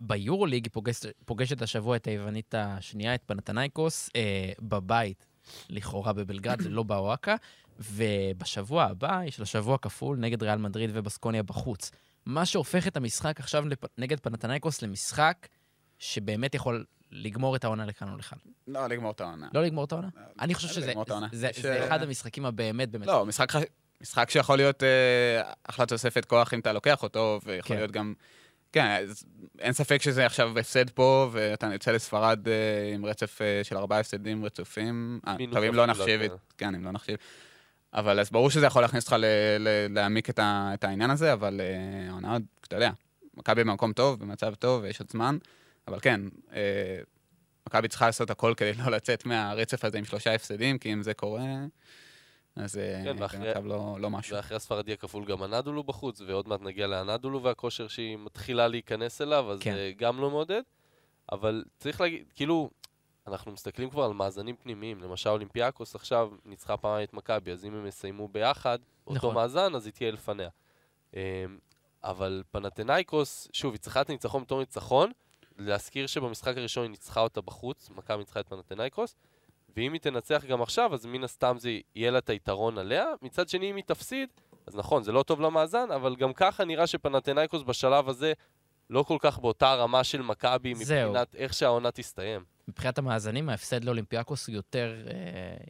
ביורוליג 0.00 0.64
היא 0.64 0.72
פוגשת, 0.72 1.06
פוגשת 1.24 1.62
השבוע 1.62 1.96
את 1.96 2.06
היוונית 2.06 2.54
השנייה, 2.58 3.14
את 3.14 3.22
פנתנייקוס, 3.26 4.10
אה, 4.16 4.52
בבית, 4.60 5.26
לכאורה 5.70 6.12
בבלגרד, 6.12 6.62
לא 6.62 6.82
באוהקה, 6.82 7.36
ובשבוע 7.78 8.84
הבא 8.84 9.20
יש 9.24 9.40
לה 9.40 9.46
שבוע 9.46 9.78
כפול 9.78 10.18
נגד 10.18 10.42
ריאל 10.42 10.58
מדריד 10.58 10.90
ובסקוניה 10.92 11.42
בחוץ. 11.42 11.90
מה 12.26 12.46
שהופך 12.46 12.86
את 12.86 12.96
המשחק 12.96 13.40
עכשיו 13.40 13.68
לפ... 13.68 13.84
נגד 13.98 14.20
פנתנייקוס 14.20 14.82
למשחק 14.82 15.48
שבאמת 16.00 16.54
יכול 16.54 16.84
לגמור 17.12 17.56
את 17.56 17.64
העונה 17.64 17.86
לכאן 17.86 18.12
או 18.12 18.16
לכאן. 18.16 18.38
לא, 18.68 18.86
לגמור 18.86 19.10
את 19.12 19.20
העונה. 19.20 19.48
לא 19.54 19.62
לגמור 19.62 19.84
את 19.84 19.92
העונה? 19.92 20.08
אני 20.40 20.54
חושב 20.54 20.68
לא 20.68 20.72
שזה 21.52 21.72
אה, 21.72 21.86
אחד 21.86 22.02
המשחקים 22.02 22.44
הבאמת 22.46 22.90
באמת... 22.90 23.06
לא, 23.06 23.26
משחק, 24.00 24.30
שיכול 24.30 24.56
להיות 24.56 24.82
אה, 24.82 25.42
אחלה 25.64 25.86
תוספת 25.86 26.24
כוח 26.24 26.54
אם 26.54 26.60
אתה 26.60 26.72
לוקח 26.72 27.02
אותו, 27.02 27.40
ויכול 27.44 27.68
כן. 27.68 27.76
להיות 27.76 27.90
גם... 27.90 28.14
כן, 28.72 29.06
אין 29.58 29.72
ספק 29.72 30.02
שזה 30.02 30.26
עכשיו 30.26 30.58
הפסד 30.58 30.90
פה, 30.90 31.28
ואתה 31.32 31.66
יוצא 31.72 31.90
לספרד 31.92 32.48
אה, 32.48 32.54
עם 32.94 33.06
רצף 33.06 33.42
אה, 33.42 33.60
של 33.64 33.76
ארבעה 33.76 34.00
הפסדים 34.00 34.44
רצופים. 34.44 35.20
טוב, 35.52 35.62
אם 35.64 35.74
לא 35.74 35.86
נחשיב, 35.86 36.20
כן. 36.20 36.24
את- 36.26 36.52
כן, 36.58 36.74
אם 36.74 36.84
לא 36.84 36.90
נחשיב. 36.90 37.16
אבל 37.94 38.20
אז 38.20 38.30
ברור 38.30 38.50
שזה 38.50 38.66
יכול 38.66 38.82
להכניס 38.82 39.04
אותך 39.04 39.16
ל- 39.18 39.24
ל- 39.58 39.94
להעמיק 39.94 40.30
את 40.30 40.38
ה- 40.38 40.70
את 40.74 40.84
העניין 40.84 41.10
הזה, 41.10 41.32
אבל 41.32 41.60
אה, 41.60 42.10
העונה 42.10 42.32
עוד, 42.32 42.42
אתה 42.68 42.76
יודע, 42.76 42.90
מכבי 43.36 43.64
במקום 43.64 43.92
טוב, 43.92 44.20
במצב 44.20 44.54
טוב, 44.54 44.82
ויש 44.82 45.00
עוד 45.00 45.10
זמן, 45.10 45.38
אבל 45.88 46.00
כן, 46.00 46.20
אה, 46.52 47.00
מכבי 47.66 47.88
צריכה 47.88 48.06
לעשות 48.06 48.30
הכל 48.30 48.54
כדי 48.56 48.72
לא 48.72 48.90
לצאת 48.90 49.26
מהרצף 49.26 49.84
הזה 49.84 49.98
עם 49.98 50.04
שלושה 50.04 50.34
הפסדים, 50.34 50.78
כי 50.78 50.92
אם 50.92 51.02
זה 51.02 51.14
קורה, 51.14 51.42
אז 52.56 52.78
אה, 52.78 53.00
כן, 53.04 53.16
זה 53.16 53.22
ואחרי- 53.22 53.50
מצב 53.50 53.66
לא 53.66 53.96
לא 54.00 54.10
משהו. 54.10 54.36
ואחרי 54.36 54.56
הספרדי 54.56 54.92
הכפול 54.92 55.24
גם 55.24 55.42
הנדולו 55.42 55.82
בחוץ, 55.84 56.20
ועוד 56.20 56.48
מעט 56.48 56.60
נגיע 56.60 56.86
לאנדולו 56.86 57.42
והכושר 57.42 57.88
שהיא 57.88 58.16
מתחילה 58.18 58.68
להיכנס 58.68 59.20
אליו, 59.20 59.50
אז 59.52 59.58
כן. 59.60 59.72
זה 59.74 59.92
גם 59.96 60.20
לא 60.20 60.30
מעודד. 60.30 60.62
אבל 61.32 61.64
צריך 61.78 62.00
להגיד, 62.00 62.24
כאילו, 62.34 62.70
אנחנו 63.26 63.52
מסתכלים 63.52 63.90
כבר 63.90 64.02
על 64.04 64.12
מאזנים 64.12 64.56
פנימיים. 64.56 65.00
למשל, 65.02 65.30
אולימפיאקוס 65.30 65.94
עכשיו 65.94 66.30
ניצחה 66.44 66.76
פעמיים 66.76 67.04
את 67.04 67.12
מכבי, 67.12 67.52
אז 67.52 67.64
אם 67.64 67.74
הם 67.74 67.86
יסיימו 67.86 68.28
ביחד, 68.28 68.78
אותו 69.06 69.16
נכון. 69.16 69.34
מאזן, 69.34 69.74
אז 69.74 69.86
היא 69.86 69.92
תהיה 69.92 70.10
לפניה. 70.12 70.48
אבל 72.04 72.42
פנתנאיקוס, 72.50 73.48
שוב, 73.52 73.72
היא 73.72 73.80
צריכה 73.80 74.00
את 74.00 74.08
הניצחון 74.10 74.42
בתור 74.42 74.60
ניצחון. 74.60 75.10
להזכיר 75.60 76.06
שבמשחק 76.06 76.56
הראשון 76.56 76.82
היא 76.82 76.90
ניצחה 76.90 77.20
אותה 77.20 77.40
בחוץ, 77.40 77.90
מכבי 77.96 78.18
ניצחה 78.18 78.40
את 78.40 78.48
פנתנאיקוס, 78.48 79.16
ואם 79.76 79.92
היא 79.92 80.00
תנצח 80.00 80.44
גם 80.48 80.62
עכשיו, 80.62 80.94
אז 80.94 81.06
מן 81.06 81.24
הסתם 81.24 81.56
זה 81.58 81.78
יהיה 81.94 82.10
לה 82.10 82.18
את 82.18 82.30
היתרון 82.30 82.78
עליה. 82.78 83.06
מצד 83.22 83.48
שני, 83.48 83.70
אם 83.70 83.76
היא 83.76 83.84
תפסיד, 83.84 84.28
אז 84.66 84.76
נכון, 84.76 85.02
זה 85.02 85.12
לא 85.12 85.22
טוב 85.22 85.40
למאזן, 85.40 85.90
אבל 85.94 86.16
גם 86.16 86.32
ככה 86.32 86.64
נראה 86.64 86.86
שפנתנאיקוס 86.86 87.62
בשלב 87.62 88.08
הזה 88.08 88.32
לא 88.90 89.02
כל 89.02 89.16
כך 89.20 89.38
באותה 89.38 89.74
רמה 89.74 90.04
של 90.04 90.22
מכבי. 90.22 90.74
מבחינת 90.74 91.34
איך 91.34 91.54
שהעונה 91.54 91.90
תסתיים. 91.90 92.44
מבחינת 92.68 92.98
המאזנים, 92.98 93.48
ההפסד 93.48 93.84
לאולימפיאקוס 93.84 94.46
הוא 94.46 94.54
יותר, 94.54 94.94
אה, 95.06 95.12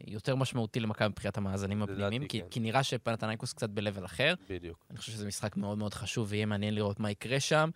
יותר 0.07 0.35
משמעותי 0.35 0.79
למכבי 0.79 1.07
מבחינת 1.07 1.37
המאזנים 1.37 1.83
הפנימיים, 1.83 2.27
כי, 2.27 2.41
כן. 2.41 2.47
כי 2.49 2.59
נראה 2.59 2.83
שפנתנייקוס 2.83 3.53
קצת 3.53 3.69
ב-level 3.69 4.05
אחר. 4.05 4.33
בדיוק. 4.49 4.85
אני 4.89 4.97
חושב 4.97 5.11
שזה 5.11 5.27
משחק 5.27 5.57
מאוד 5.57 5.77
מאוד 5.77 5.93
חשוב, 5.93 6.27
ויהיה 6.29 6.45
מעניין 6.45 6.75
לראות 6.75 6.99
מה 6.99 7.11
יקרה 7.11 7.39
שם. 7.39 7.69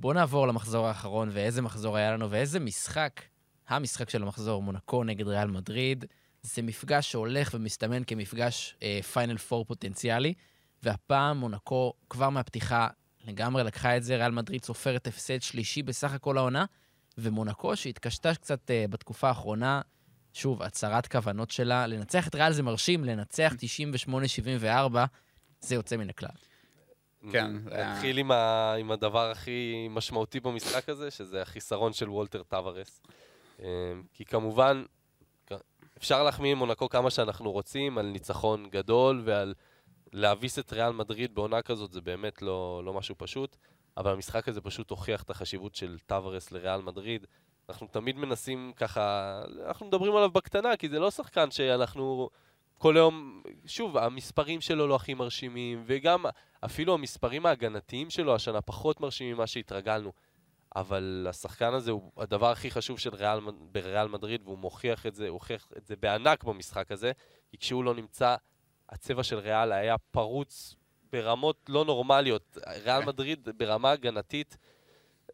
בואו 0.00 0.12
נעבור 0.12 0.48
למחזור 0.48 0.86
האחרון, 0.86 1.28
ואיזה 1.32 1.62
מחזור 1.62 1.96
היה 1.96 2.12
לנו, 2.12 2.30
ואיזה 2.30 2.60
משחק, 2.60 3.20
המשחק 3.68 4.10
של 4.10 4.22
המחזור, 4.22 4.62
מונקו 4.62 5.04
נגד 5.04 5.28
ריאל 5.28 5.50
מדריד. 5.50 6.04
זה 6.42 6.62
מפגש 6.62 7.10
שהולך 7.12 7.50
ומסתמן 7.54 8.04
כמפגש 8.04 8.76
פיינל 9.12 9.38
פור 9.38 9.64
פוטנציאלי, 9.64 10.34
והפעם 10.82 11.38
מונקו 11.38 11.92
כבר 12.10 12.30
מהפתיחה 12.30 12.88
לגמרי 13.24 13.64
לקחה 13.64 13.96
את 13.96 14.02
זה, 14.02 14.16
ריאל 14.16 14.30
מדריד 14.30 14.64
סופרת 14.64 15.06
הפסד 15.06 15.42
שלישי 15.42 15.82
בסך 15.82 16.12
הכל 16.12 16.38
העונה, 16.38 16.64
ומונקו 17.18 17.76
שהתקשתה 17.76 18.34
קצת 18.34 18.70
אה, 18.70 18.84
בתקופה 18.90 19.28
האחרונה, 19.28 19.80
שוב, 20.32 20.62
הצהרת 20.62 21.06
כוונות 21.06 21.50
שלה, 21.50 21.86
לנצח 21.86 22.28
את 22.28 22.34
ריאל 22.34 22.52
זה 22.52 22.62
מרשים, 22.62 23.04
לנצח 23.04 23.54
98-74, 24.62 24.64
זה 25.60 25.74
יוצא 25.74 25.96
מן 25.96 26.10
הכלל. 26.10 26.28
כן, 27.32 27.50
נתחיל 27.64 28.18
עם, 28.18 28.30
ה... 28.30 28.74
עם 28.74 28.90
הדבר 28.90 29.30
הכי 29.30 29.88
משמעותי 29.90 30.40
במשחק 30.40 30.88
הזה, 30.88 31.10
שזה 31.10 31.42
החיסרון 31.42 31.92
של 31.92 32.10
וולטר 32.10 32.42
טווארס. 32.42 33.02
אמ, 33.62 33.66
כי 34.14 34.24
כמובן, 34.24 34.84
אפשר 35.98 36.22
להחמיא 36.22 36.52
עם 36.52 36.58
מונקו 36.58 36.88
כמה 36.88 37.10
שאנחנו 37.10 37.52
רוצים, 37.52 37.98
על 37.98 38.06
ניצחון 38.06 38.68
גדול 38.70 39.22
ועל 39.24 39.54
להביס 40.12 40.58
את 40.58 40.72
ריאל 40.72 40.92
מדריד 40.92 41.34
בעונה 41.34 41.62
כזאת, 41.62 41.92
זה 41.92 42.00
באמת 42.00 42.42
לא, 42.42 42.82
לא 42.84 42.94
משהו 42.94 43.14
פשוט, 43.18 43.56
אבל 43.96 44.12
המשחק 44.12 44.48
הזה 44.48 44.60
פשוט 44.60 44.90
הוכיח 44.90 45.22
את 45.22 45.30
החשיבות 45.30 45.74
של 45.74 45.98
טווארס 46.06 46.52
לריאל 46.52 46.80
מדריד. 46.80 47.26
אנחנו 47.68 47.86
תמיד 47.86 48.16
מנסים 48.16 48.72
ככה, 48.76 49.40
אנחנו 49.66 49.86
מדברים 49.86 50.16
עליו 50.16 50.30
בקטנה, 50.30 50.76
כי 50.76 50.88
זה 50.88 50.98
לא 50.98 51.10
שחקן 51.10 51.50
שאנחנו 51.50 52.28
כל 52.78 52.96
היום, 52.96 53.42
שוב, 53.66 53.96
המספרים 53.96 54.60
שלו 54.60 54.86
לא 54.86 54.96
הכי 54.96 55.14
מרשימים, 55.14 55.84
וגם 55.86 56.24
אפילו 56.64 56.94
המספרים 56.94 57.46
ההגנתיים 57.46 58.10
שלו 58.10 58.34
השנה 58.34 58.60
פחות 58.60 59.00
מרשימים 59.00 59.34
ממה 59.34 59.46
שהתרגלנו. 59.46 60.12
אבל 60.76 61.26
השחקן 61.30 61.74
הזה 61.74 61.90
הוא 61.90 62.12
הדבר 62.16 62.50
הכי 62.50 62.70
חשוב 62.70 62.98
של 62.98 63.14
ריאל, 63.14 63.40
בריאל 63.72 64.08
מדריד, 64.08 64.42
והוא 64.44 64.58
מוכיח 64.58 65.06
את 65.06 65.14
זה, 65.14 65.28
הוא 65.28 65.34
הוכיח 65.34 65.68
את 65.76 65.86
זה 65.86 65.96
בענק 65.96 66.44
במשחק 66.44 66.92
הזה, 66.92 67.12
כי 67.50 67.58
כשהוא 67.58 67.84
לא 67.84 67.94
נמצא, 67.94 68.36
הצבע 68.88 69.22
של 69.22 69.38
ריאל 69.38 69.72
היה 69.72 69.98
פרוץ 69.98 70.74
ברמות 71.12 71.56
לא 71.68 71.84
נורמליות. 71.84 72.58
ריאל 72.84 73.04
מדריד 73.04 73.48
ברמה 73.56 73.90
הגנתית, 73.90 74.56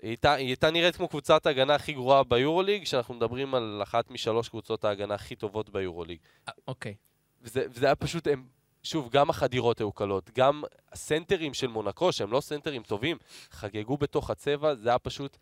היא 0.02 0.10
הייתה, 0.10 0.34
היא 0.34 0.46
הייתה 0.46 0.70
נראית 0.70 0.96
כמו 0.96 1.08
קבוצת 1.08 1.46
ההגנה 1.46 1.74
הכי 1.74 1.92
גרועה 1.92 2.24
ביורוליג, 2.24 2.82
כשאנחנו 2.82 3.14
מדברים 3.14 3.54
על 3.54 3.80
אחת 3.82 4.10
משלוש 4.10 4.48
קבוצות 4.48 4.84
ההגנה 4.84 5.14
הכי 5.14 5.36
טובות 5.36 5.70
ביורוליג. 5.70 6.18
אה, 6.48 6.52
אוקיי. 6.68 6.94
וזה, 7.42 7.66
וזה 7.70 7.86
היה 7.86 7.94
פשוט, 7.94 8.26
הם, 8.26 8.46
שוב, 8.84 9.10
גם 9.10 9.30
החדירות 9.30 9.78
היו 9.78 9.92
קלות, 9.92 10.30
גם 10.38 10.62
הסנטרים 10.92 11.54
של 11.54 11.66
מונקו, 11.66 12.12
שהם 12.12 12.32
לא 12.32 12.40
סנטרים 12.40 12.82
טובים, 12.82 13.16
חגגו 13.50 13.96
בתוך 13.96 14.30
הצבע, 14.30 14.74
זה 14.74 14.88
היה 14.88 14.98
פשוט... 14.98 15.36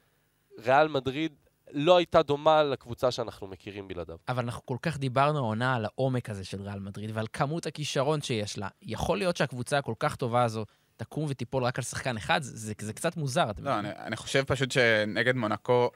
ריאל 0.59 0.89
מדריד 0.89 1.33
לא 1.73 1.97
הייתה 1.97 2.23
דומה 2.23 2.63
לקבוצה 2.63 3.11
שאנחנו 3.11 3.47
מכירים 3.47 3.89
בלעדיו. 3.89 4.17
אבל 4.29 4.45
אנחנו 4.45 4.67
כל 4.67 4.77
כך 4.83 4.99
דיברנו 4.99 5.39
העונה 5.39 5.75
על 5.75 5.85
העומק 5.85 6.31
הזה 6.31 6.45
של 6.45 6.63
ריאל 6.63 6.79
מדריד 6.79 7.11
ועל 7.15 7.27
כמות 7.33 7.67
הכישרון 7.67 8.23
שיש 8.23 8.59
לה. 8.59 8.69
יכול 8.83 9.19
להיות 9.19 9.37
שהקבוצה 9.37 9.79
הכל 9.79 9.95
כך 9.99 10.17
טובה 10.17 10.43
הזו 10.43 10.65
תקום 10.97 11.27
ותיפול 11.29 11.65
רק 11.65 11.79
על 11.79 11.85
שחקן 11.85 12.17
אחד? 12.17 12.43
זה, 12.43 12.57
זה, 12.57 12.73
זה 12.81 12.93
קצת 12.93 13.17
מוזר, 13.17 13.51
אתם 13.51 13.65
לא? 13.65 13.79
אני, 13.79 13.89
אני 13.97 14.17
חושב 14.17 14.45
פשוט 14.47 14.71
שנגד 14.71 15.37
מונקו, 15.37 15.91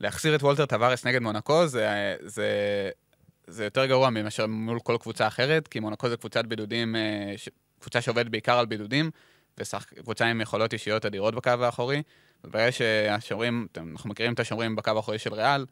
להחסיר 0.00 0.34
את 0.34 0.42
וולטר 0.42 0.66
טווארס 0.66 1.06
נגד 1.06 1.22
מונקו 1.22 1.66
זה, 1.66 2.16
זה, 2.20 2.48
זה 3.48 3.64
יותר 3.64 3.86
גרוע 3.86 4.10
מאשר 4.10 4.46
מול 4.46 4.80
כל 4.80 4.96
קבוצה 5.00 5.26
אחרת, 5.26 5.68
כי 5.68 5.80
מונקו 5.80 6.08
זה 6.08 6.16
קבוצת 6.16 6.44
בידודים, 6.44 6.96
אה, 6.96 7.34
קבוצה 7.80 8.00
שעובדת 8.00 8.26
בעיקר 8.26 8.58
על 8.58 8.66
בידודים, 8.66 9.10
וקבוצה 9.58 10.26
עם 10.26 10.40
יכולות 10.40 10.72
אישיות 10.72 11.06
אדירות 11.06 11.34
בקו 11.34 11.50
האחורי. 11.50 12.02
וברגע 12.44 12.72
שהשומרים, 12.72 13.66
אנחנו 13.76 14.10
מכירים 14.10 14.32
את 14.32 14.40
השומרים 14.40 14.76
בקו 14.76 14.90
האחורי 14.96 15.18
של 15.18 15.34
ריאל, 15.34 15.66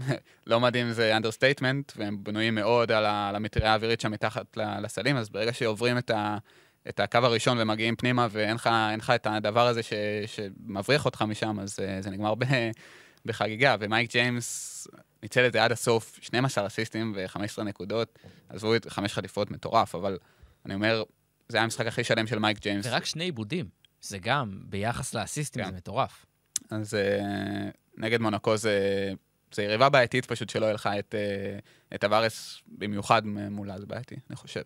לא 0.46 0.60
מדהים 0.60 0.92
זה 0.92 1.16
understatement, 1.16 1.92
והם 1.96 2.24
בנויים 2.24 2.54
מאוד 2.54 2.92
על 2.92 3.06
המטריה 3.06 3.72
האווירית 3.72 4.00
שם 4.00 4.10
מתחת 4.10 4.56
לסלים, 4.56 5.16
אז 5.16 5.28
ברגע 5.28 5.52
שעוברים 5.52 5.98
את 5.98 6.10
ה... 6.10 6.38
את 6.88 7.00
הקו 7.00 7.18
הראשון 7.18 7.58
ומגיעים 7.60 7.96
פנימה, 7.96 8.26
ואין 8.30 8.56
לך, 8.96 9.10
את 9.14 9.26
הדבר 9.26 9.66
הזה 9.66 9.82
ש, 9.82 9.92
שמבריח 10.26 11.04
אותך 11.04 11.22
משם, 11.22 11.60
אז 11.60 11.78
uh, 11.78 12.02
זה 12.02 12.10
נגמר 12.10 12.34
ב, 12.34 12.44
בחגיגה. 13.24 13.76
ומייק 13.80 14.10
ג'יימס 14.10 14.88
ניצל 15.22 15.46
את 15.46 15.52
זה 15.52 15.64
עד 15.64 15.72
הסוף, 15.72 16.18
12 16.22 16.66
אסיסטים 16.66 17.12
ו-15 17.16 17.62
נקודות, 17.62 18.18
עזבו 18.48 18.76
את 18.76 18.86
חמש 18.88 19.12
חטיפות 19.12 19.50
מטורף, 19.50 19.94
אבל 19.94 20.18
אני 20.66 20.74
אומר, 20.74 21.02
זה 21.48 21.56
היה 21.56 21.64
המשחק 21.64 21.86
הכי 21.86 22.04
שלם 22.04 22.26
של 22.26 22.38
מייק 22.38 22.58
ג'יימס. 22.58 22.86
ורק 22.86 23.04
שני 23.04 23.24
עיבודים. 23.24 23.68
זה 24.00 24.18
גם, 24.18 24.60
ביחס 24.64 25.14
לאסיסטים, 25.14 25.64
כן. 25.64 25.70
זה 25.70 25.76
מטורף. 25.76 26.26
אז 26.70 26.94
uh, 26.94 27.22
נגד 27.96 28.20
מונקו 28.20 28.56
זה, 28.56 29.12
זה 29.52 29.62
יריבה 29.62 29.88
בעייתית 29.88 30.26
פשוט 30.26 30.48
שלא 30.48 30.64
יהיה 30.64 30.74
לך 30.74 30.88
את, 30.98 31.14
uh, 31.14 31.94
את 31.94 32.04
הווארס 32.04 32.62
במיוחד 32.66 33.26
מולה, 33.26 33.80
זה 33.80 33.86
בעייתי, 33.86 34.16
אני 34.30 34.36
חושב. 34.36 34.62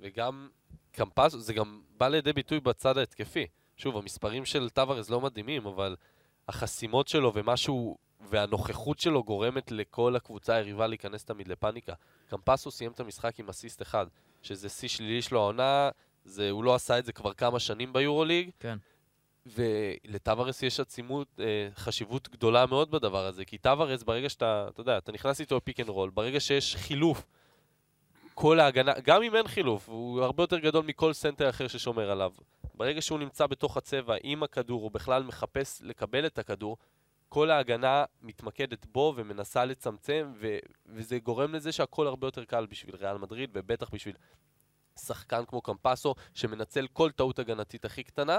וגם 0.00 0.48
קמפסו, 0.92 1.40
זה 1.40 1.52
גם 1.52 1.80
בא 1.96 2.08
לידי 2.08 2.32
ביטוי 2.32 2.60
בצד 2.60 2.98
ההתקפי. 2.98 3.46
שוב, 3.76 3.96
המספרים 3.96 4.44
של 4.44 4.68
טווארז 4.70 5.10
לא 5.10 5.20
מדהימים, 5.20 5.66
אבל 5.66 5.96
החסימות 6.48 7.08
שלו 7.08 7.32
ומשהו, 7.34 7.96
והנוכחות 8.20 8.98
שלו 8.98 9.24
גורמת 9.24 9.72
לכל 9.72 10.16
הקבוצה 10.16 10.54
היריבה 10.54 10.86
להיכנס 10.86 11.24
תמיד 11.24 11.48
לפאניקה. 11.48 11.92
קמפסו 12.28 12.70
סיים 12.70 12.92
את 12.92 13.00
המשחק 13.00 13.40
עם 13.40 13.48
אסיסט 13.48 13.82
אחד, 13.82 14.06
שזה 14.42 14.68
שיא 14.68 14.88
שלילי 14.88 15.22
שלו 15.22 15.40
העונה, 15.40 15.90
זה, 16.24 16.50
הוא 16.50 16.64
לא 16.64 16.74
עשה 16.74 16.98
את 16.98 17.04
זה 17.04 17.12
כבר 17.12 17.32
כמה 17.32 17.60
שנים 17.60 17.92
ביורוליג, 17.92 18.50
כן. 18.60 18.78
ולטווארס 19.46 20.62
יש 20.62 20.80
עצימות, 20.80 21.28
אה, 21.40 21.68
חשיבות 21.76 22.28
גדולה 22.28 22.66
מאוד 22.66 22.90
בדבר 22.90 23.26
הזה, 23.26 23.44
כי 23.44 23.58
טווארס, 23.58 24.02
ברגע 24.02 24.28
שאתה, 24.28 24.66
אתה 24.68 24.80
יודע, 24.80 24.98
אתה 24.98 25.12
נכנס 25.12 25.40
איתו 25.40 25.56
ל 25.56 25.61
pick 25.61 25.80
and 25.80 25.88
roll, 25.88 26.10
ברגע 26.10 26.40
שיש 26.40 26.76
חילוף, 26.76 27.26
כל 28.34 28.60
ההגנה, 28.60 28.92
גם 29.04 29.22
אם 29.22 29.36
אין 29.36 29.48
חילוף, 29.48 29.88
הוא 29.88 30.22
הרבה 30.22 30.42
יותר 30.42 30.58
גדול 30.58 30.84
מכל 30.84 31.12
סנטר 31.12 31.50
אחר 31.50 31.68
ששומר 31.68 32.10
עליו. 32.10 32.32
ברגע 32.76 33.02
שהוא 33.02 33.18
נמצא 33.18 33.46
בתוך 33.46 33.76
הצבע 33.76 34.16
עם 34.22 34.42
הכדור, 34.42 34.82
הוא 34.82 34.90
בכלל 34.90 35.22
מחפש 35.22 35.82
לקבל 35.82 36.26
את 36.26 36.38
הכדור, 36.38 36.76
כל 37.28 37.50
ההגנה 37.50 38.04
מתמקדת 38.22 38.86
בו 38.86 39.14
ומנסה 39.16 39.64
לצמצם, 39.64 40.32
ו- 40.40 40.58
וזה 40.86 41.18
גורם 41.18 41.54
לזה 41.54 41.72
שהכל 41.72 42.06
הרבה 42.06 42.26
יותר 42.26 42.44
קל 42.44 42.66
בשביל 42.66 42.96
ריאל 42.96 43.18
מדריד, 43.18 43.50
ובטח 43.52 43.90
בשביל 43.90 44.14
שחקן 44.98 45.44
כמו 45.44 45.60
קמפסו, 45.60 46.14
שמנצל 46.34 46.86
כל 46.92 47.10
טעות 47.10 47.38
הגנתית 47.38 47.84
הכי 47.84 48.02
קטנה. 48.02 48.38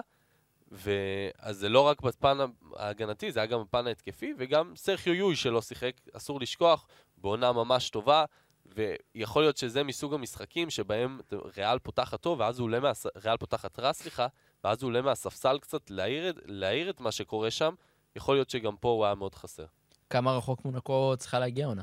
ואז 0.71 1.58
זה 1.58 1.69
לא 1.69 1.82
רק 1.82 2.02
בפן 2.02 2.38
ההגנתי, 2.76 3.32
זה 3.32 3.39
היה 3.39 3.47
גם 3.47 3.62
בפן 3.63 3.88
ההתקפי, 3.88 4.34
וגם 4.38 4.76
סרחיו 4.76 5.13
יול 5.13 5.36
שלא 5.36 5.62
שיחק, 5.62 5.93
אסור 6.13 6.39
לשכוח, 6.39 6.88
בעונה 7.17 7.52
ממש 7.52 7.89
טובה, 7.89 8.26
ויכול 8.75 9.43
להיות 9.43 9.58
שזה 9.58 9.84
מסוג 9.84 10.13
המשחקים 10.13 10.69
שבהם 10.69 11.19
ריאל 11.58 11.80
פותחת 11.80 12.21
טוב, 12.21 12.39
ואז 12.39 12.60
הוא 12.60 12.65
עולה 12.65 12.80
מה... 12.80 12.91
ריאל 13.23 13.38
פותחת 13.38 13.80
רע, 13.80 13.93
סליחה, 13.93 14.27
ואז 14.63 14.84
הוא 14.84 14.88
עולה 14.89 15.01
מהספסל 15.01 15.58
קצת 15.62 15.89
להעיר, 15.91 16.30
את- 16.30 16.36
להעיר 16.45 16.89
את 16.89 16.99
מה 17.01 17.12
שקורה 17.12 17.51
שם, 17.51 17.73
יכול 18.15 18.36
להיות 18.36 18.49
שגם 18.49 18.75
פה 18.77 18.89
הוא 18.89 19.06
היה 19.06 19.15
מאוד 19.15 19.36
חסר. 19.36 19.65
כמה 20.10 20.38
רחוק 20.38 20.65
מונקו 20.65 21.13
צריכה 21.17 21.39
להגיע 21.39 21.65
העונה? 21.65 21.82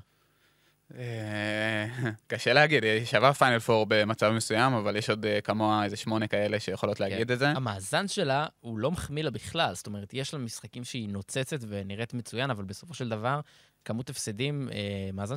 אה, 0.95 1.87
קשה 2.27 2.53
להגיד, 2.53 2.85
יש 2.85 3.15
עבר 3.15 3.33
פיינל 3.33 3.59
פור 3.59 3.87
במצב 3.89 4.31
מסוים, 4.31 4.73
אבל 4.73 4.97
יש 4.97 5.11
עוד 5.11 5.27
אה, 5.27 5.41
כמוה 5.41 5.85
איזה 5.85 5.97
שמונה 5.97 6.27
כאלה 6.27 6.61
שיכולות 6.61 7.01
להגיד 7.01 7.31
את 7.31 7.39
זה. 7.39 7.49
המאזן 7.49 8.09
שלה 8.09 8.47
הוא 8.61 8.79
לא 8.79 8.91
מחמיא 8.91 9.23
לה 9.25 9.31
בכלל, 9.31 9.75
זאת 9.75 9.87
אומרת, 9.87 10.15
יש 10.15 10.35
לה 10.35 10.41
משחקים 10.41 10.85
שהיא 10.85 11.09
נוצצת 11.09 11.57
ונראית 11.69 12.15
מצוין, 12.15 12.51
אבל 12.51 12.65
בסופו 12.65 12.95
של 12.95 13.09
דבר, 13.09 13.41
כמות 13.85 14.11
הפסדים, 14.11 14.69
אה, 14.73 15.11
מאזן 15.13 15.37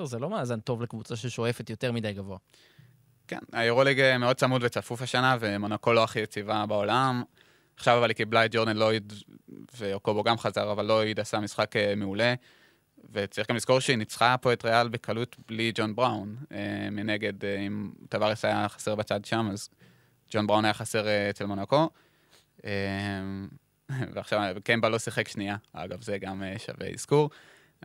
12-10 0.00 0.04
זה 0.04 0.18
לא 0.18 0.30
מאזן 0.30 0.60
טוב 0.60 0.82
לקבוצה 0.82 1.16
ששואפת 1.16 1.70
יותר 1.70 1.92
מדי 1.92 2.12
גבוה. 2.12 2.38
כן, 3.28 3.38
היורוליג 3.52 4.00
אה, 4.00 4.18
מאוד 4.18 4.36
צמוד 4.36 4.62
וצפוף 4.64 5.02
השנה, 5.02 5.36
ומונקו 5.40 5.92
לא 5.92 6.04
הכי 6.04 6.20
יציבה 6.20 6.66
בעולם. 6.66 7.22
עכשיו 7.76 7.98
אבל 7.98 8.08
היא 8.08 8.16
קיבלה 8.16 8.44
את 8.44 8.50
ג'ורדן 8.54 8.76
לויד, 8.76 9.12
ואוקובו 9.78 10.22
גם 10.22 10.38
חזר, 10.38 10.72
אבל 10.72 10.86
לויד 10.86 11.20
עשה 11.20 11.40
משחק 11.40 11.76
אה, 11.76 11.94
מעולה. 11.96 12.34
וצריך 13.12 13.50
גם 13.50 13.56
לזכור 13.56 13.80
שהיא 13.80 13.96
ניצחה 13.96 14.36
פה 14.40 14.52
את 14.52 14.64
ריאל 14.64 14.88
בקלות 14.88 15.36
בלי 15.48 15.72
ג'ון 15.74 15.94
בראון. 15.94 16.36
אה, 16.52 16.88
מנגד, 16.90 17.44
אה, 17.44 17.58
אם 17.58 17.90
טווארס 18.08 18.44
היה 18.44 18.68
חסר 18.68 18.94
בצד 18.94 19.24
שם, 19.24 19.48
אז 19.52 19.68
ג'ון 20.30 20.46
בראון 20.46 20.64
היה 20.64 20.74
חסר 20.74 21.08
אה, 21.08 21.30
אצל 21.30 21.46
מונקו. 21.46 21.88
אה, 22.64 22.70
ועכשיו 24.14 24.54
קמבה 24.64 24.88
לא 24.88 24.98
שיחק 24.98 25.28
שנייה, 25.28 25.56
אגב, 25.72 26.02
זה 26.02 26.18
גם 26.18 26.42
שווה 26.58 26.88
אזכור. 26.94 27.30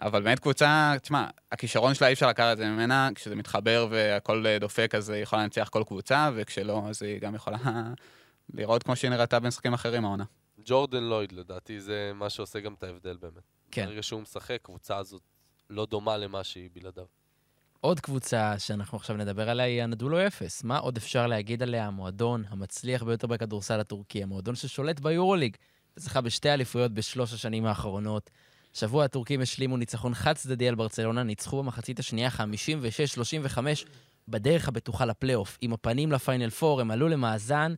אבל 0.01 0.23
באמת 0.23 0.39
קבוצה, 0.39 0.93
תשמע, 1.01 1.27
הכישרון 1.51 1.93
שלה 1.93 2.07
אי 2.07 2.13
אפשר 2.13 2.27
לקחת 2.27 2.53
את 2.53 2.57
זה 2.57 2.69
ממנה, 2.69 3.09
כשזה 3.15 3.35
מתחבר 3.35 3.87
והכל 3.89 4.47
אה, 4.47 4.59
דופק, 4.59 4.95
אז 4.95 5.09
היא 5.09 5.23
יכולה 5.23 5.43
לנצח 5.43 5.69
כל 5.71 5.83
קבוצה, 5.87 6.29
וכשלא, 6.35 6.83
אז 6.89 7.03
היא 7.03 7.19
גם 7.19 7.35
יכולה 7.35 7.57
לראות 8.53 8.83
כמו 8.83 8.95
שהיא 8.95 9.11
נראתה 9.11 9.39
במשחקים 9.39 9.73
אחרים 9.73 10.05
העונה. 10.05 10.23
ג'ורדן 10.65 11.03
לויד, 11.03 11.31
לדעתי, 11.31 11.79
זה 11.79 12.11
מה 12.15 12.29
שעושה 12.29 12.59
גם 12.59 12.73
את 12.73 12.83
ההבדל 12.83 13.17
באמת. 13.21 13.43
כן. 13.71 13.85
ברגע 13.85 14.03
שהוא 14.03 14.21
משחק, 14.21 14.59
קבוצה 14.61 14.97
הזאת 14.97 15.21
לא 15.69 15.85
דומה 15.85 16.17
למה 16.17 16.43
שהיא 16.43 16.69
בלעדיו. 16.73 17.05
עוד 17.81 17.99
קבוצה 17.99 18.59
שאנחנו 18.59 18.97
עכשיו 18.97 19.17
נדבר 19.17 19.49
עליה 19.49 19.65
היא 19.65 19.83
הנדולו 19.83 20.27
אפס. 20.27 20.63
מה 20.63 20.77
עוד 20.77 20.97
אפשר 20.97 21.27
להגיד 21.27 21.63
עליה? 21.63 21.87
המועדון 21.87 22.43
המצליח 22.49 23.03
ביותר 23.03 23.27
בכדורסל 23.27 23.79
הטורקי, 23.79 24.23
המועדון 24.23 24.55
ששולט 24.55 24.99
ביורוליג, 24.99 25.57
וזכה 25.97 26.21
בשתי 26.21 26.49
אליפויות 26.49 26.91
בשלוש 26.91 27.33
השנים 27.33 27.65
האחרונות. 27.65 28.29
שבוע 28.73 29.05
הטורקים 29.05 29.41
השלימו 29.41 29.77
ניצחון 29.77 30.13
חד-צדדי 30.13 30.67
על 30.67 30.75
ברצלונה, 30.75 31.23
ניצחו 31.23 31.63
במחצית 31.63 31.99
השנייה 31.99 32.29
56-35 32.29 33.57
בדרך 34.27 34.67
הבטוחה 34.67 35.05
לפלייאוף. 35.05 35.57
עם 35.61 35.73
הפנים 35.73 36.11
לפיינל 36.11 36.49
4, 36.63 36.81
הם 36.81 36.91
עלו 36.91 37.07
למאזן 37.09 37.73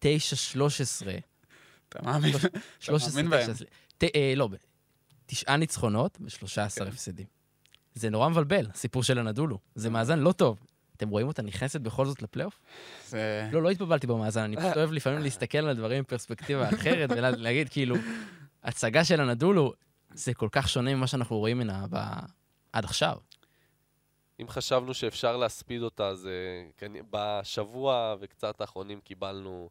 9-13. 0.00 0.06
אתה 1.88 1.98
מאמין? 2.04 2.32
13, 2.80 3.10
מאמין 3.14 3.30
בהם. 3.30 3.42
19, 3.42 3.66
ת- 3.98 4.04
אה, 4.04 4.32
לא, 4.36 4.48
תשעה 5.26 5.56
ניצחונות 5.56 6.18
ו-13 6.20 6.78
כן. 6.78 6.86
הפסדים. 6.86 7.26
זה 7.94 8.10
נורא 8.10 8.28
מבלבל, 8.28 8.66
הסיפור 8.74 9.02
של 9.02 9.18
הנדולו. 9.18 9.58
זה 9.74 9.90
מאזן 9.90 10.18
לא 10.18 10.32
טוב. 10.32 10.58
אתם 10.96 11.08
רואים 11.08 11.26
אותה 11.26 11.42
נכנסת 11.42 11.80
בכל 11.80 12.06
זאת 12.06 12.22
לפלייאוף? 12.22 12.60
זה... 13.08 13.48
לא, 13.52 13.62
לא 13.62 13.70
התבלבלתי 13.70 14.06
במאזן, 14.06 14.40
אני 14.40 14.56
פשוט 14.56 14.76
אוהב 14.76 14.92
לפעמים 14.92 15.22
להסתכל 15.22 15.58
על 15.58 15.68
הדברים 15.68 16.02
בפרספקטיבה 16.02 16.68
אחרת 16.68 17.10
ולהגיד, 17.10 17.68
כאילו, 17.68 17.96
הצגה 18.64 19.04
של 19.04 19.20
הנדולו, 19.20 19.72
זה 20.14 20.34
כל 20.34 20.48
כך 20.52 20.68
שונה 20.68 20.94
ממה 20.94 21.06
שאנחנו 21.06 21.38
רואים 21.38 21.56
ממנה 21.58 21.86
ב... 21.90 21.96
עד 22.72 22.84
עכשיו. 22.84 23.16
אם 24.40 24.48
חשבנו 24.48 24.94
שאפשר 24.94 25.36
להספיד 25.36 25.82
אותה, 25.82 26.08
אז 26.08 26.28
בשבוע 27.10 28.16
וקצת 28.20 28.60
האחרונים 28.60 29.00
קיבלנו... 29.00 29.70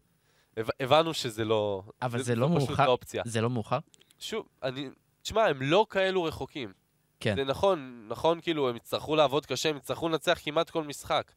הב- 0.57 0.69
הבנו 0.79 1.13
שזה 1.13 1.45
לא... 1.45 1.83
אבל 2.01 2.21
זה 2.21 2.35
לא 2.35 2.47
זו 2.47 2.55
פשוט 2.55 2.69
מאוחר. 2.69 2.85
לא 2.85 2.91
אופציה. 2.91 3.23
זה 3.25 3.41
לא 3.41 3.49
מאוחר? 3.49 3.79
שוב, 4.19 4.47
אני... 4.63 4.89
תשמע, 5.21 5.45
הם 5.45 5.61
לא 5.61 5.85
כאלו 5.89 6.23
רחוקים. 6.23 6.73
כן. 7.19 7.35
זה 7.35 7.43
נכון, 7.43 8.05
נכון, 8.07 8.41
כאילו, 8.41 8.69
הם 8.69 8.75
יצטרכו 8.75 9.15
לעבוד 9.15 9.45
קשה, 9.45 9.69
הם 9.69 9.77
יצטרכו 9.77 10.09
לנצח 10.09 10.39
כמעט 10.43 10.69
כל 10.69 10.83
משחק. 10.83 11.31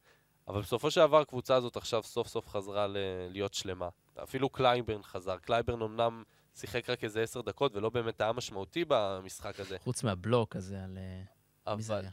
אבל 0.47 0.61
בסופו 0.61 0.91
של 0.91 1.01
דבר, 1.01 1.19
הקבוצה 1.21 1.55
הזאת 1.55 1.77
עכשיו 1.77 2.03
סוף 2.03 2.27
סוף 2.27 2.47
חזרה 2.49 2.87
ל- 2.87 2.97
להיות 3.29 3.53
שלמה. 3.53 3.89
אפילו 4.23 4.49
קלייברן 4.49 5.03
חזר. 5.03 5.37
קלייברן 5.37 5.81
אמנם 5.81 6.23
שיחק 6.55 6.89
רק 6.89 7.03
איזה 7.03 7.21
עשר 7.21 7.41
דקות, 7.41 7.75
ולא 7.75 7.89
באמת 7.89 8.21
היה 8.21 8.31
משמעותי 8.31 8.85
במשחק 8.87 9.59
הזה. 9.59 9.77
חוץ 9.79 10.03
מהבלוק 10.03 10.55
הזה 10.55 10.83
על... 10.83 10.97
אה, 11.67 11.75
מי 11.75 11.81
זה 11.81 11.93
אבל 11.93 12.01
היה? 12.01 12.11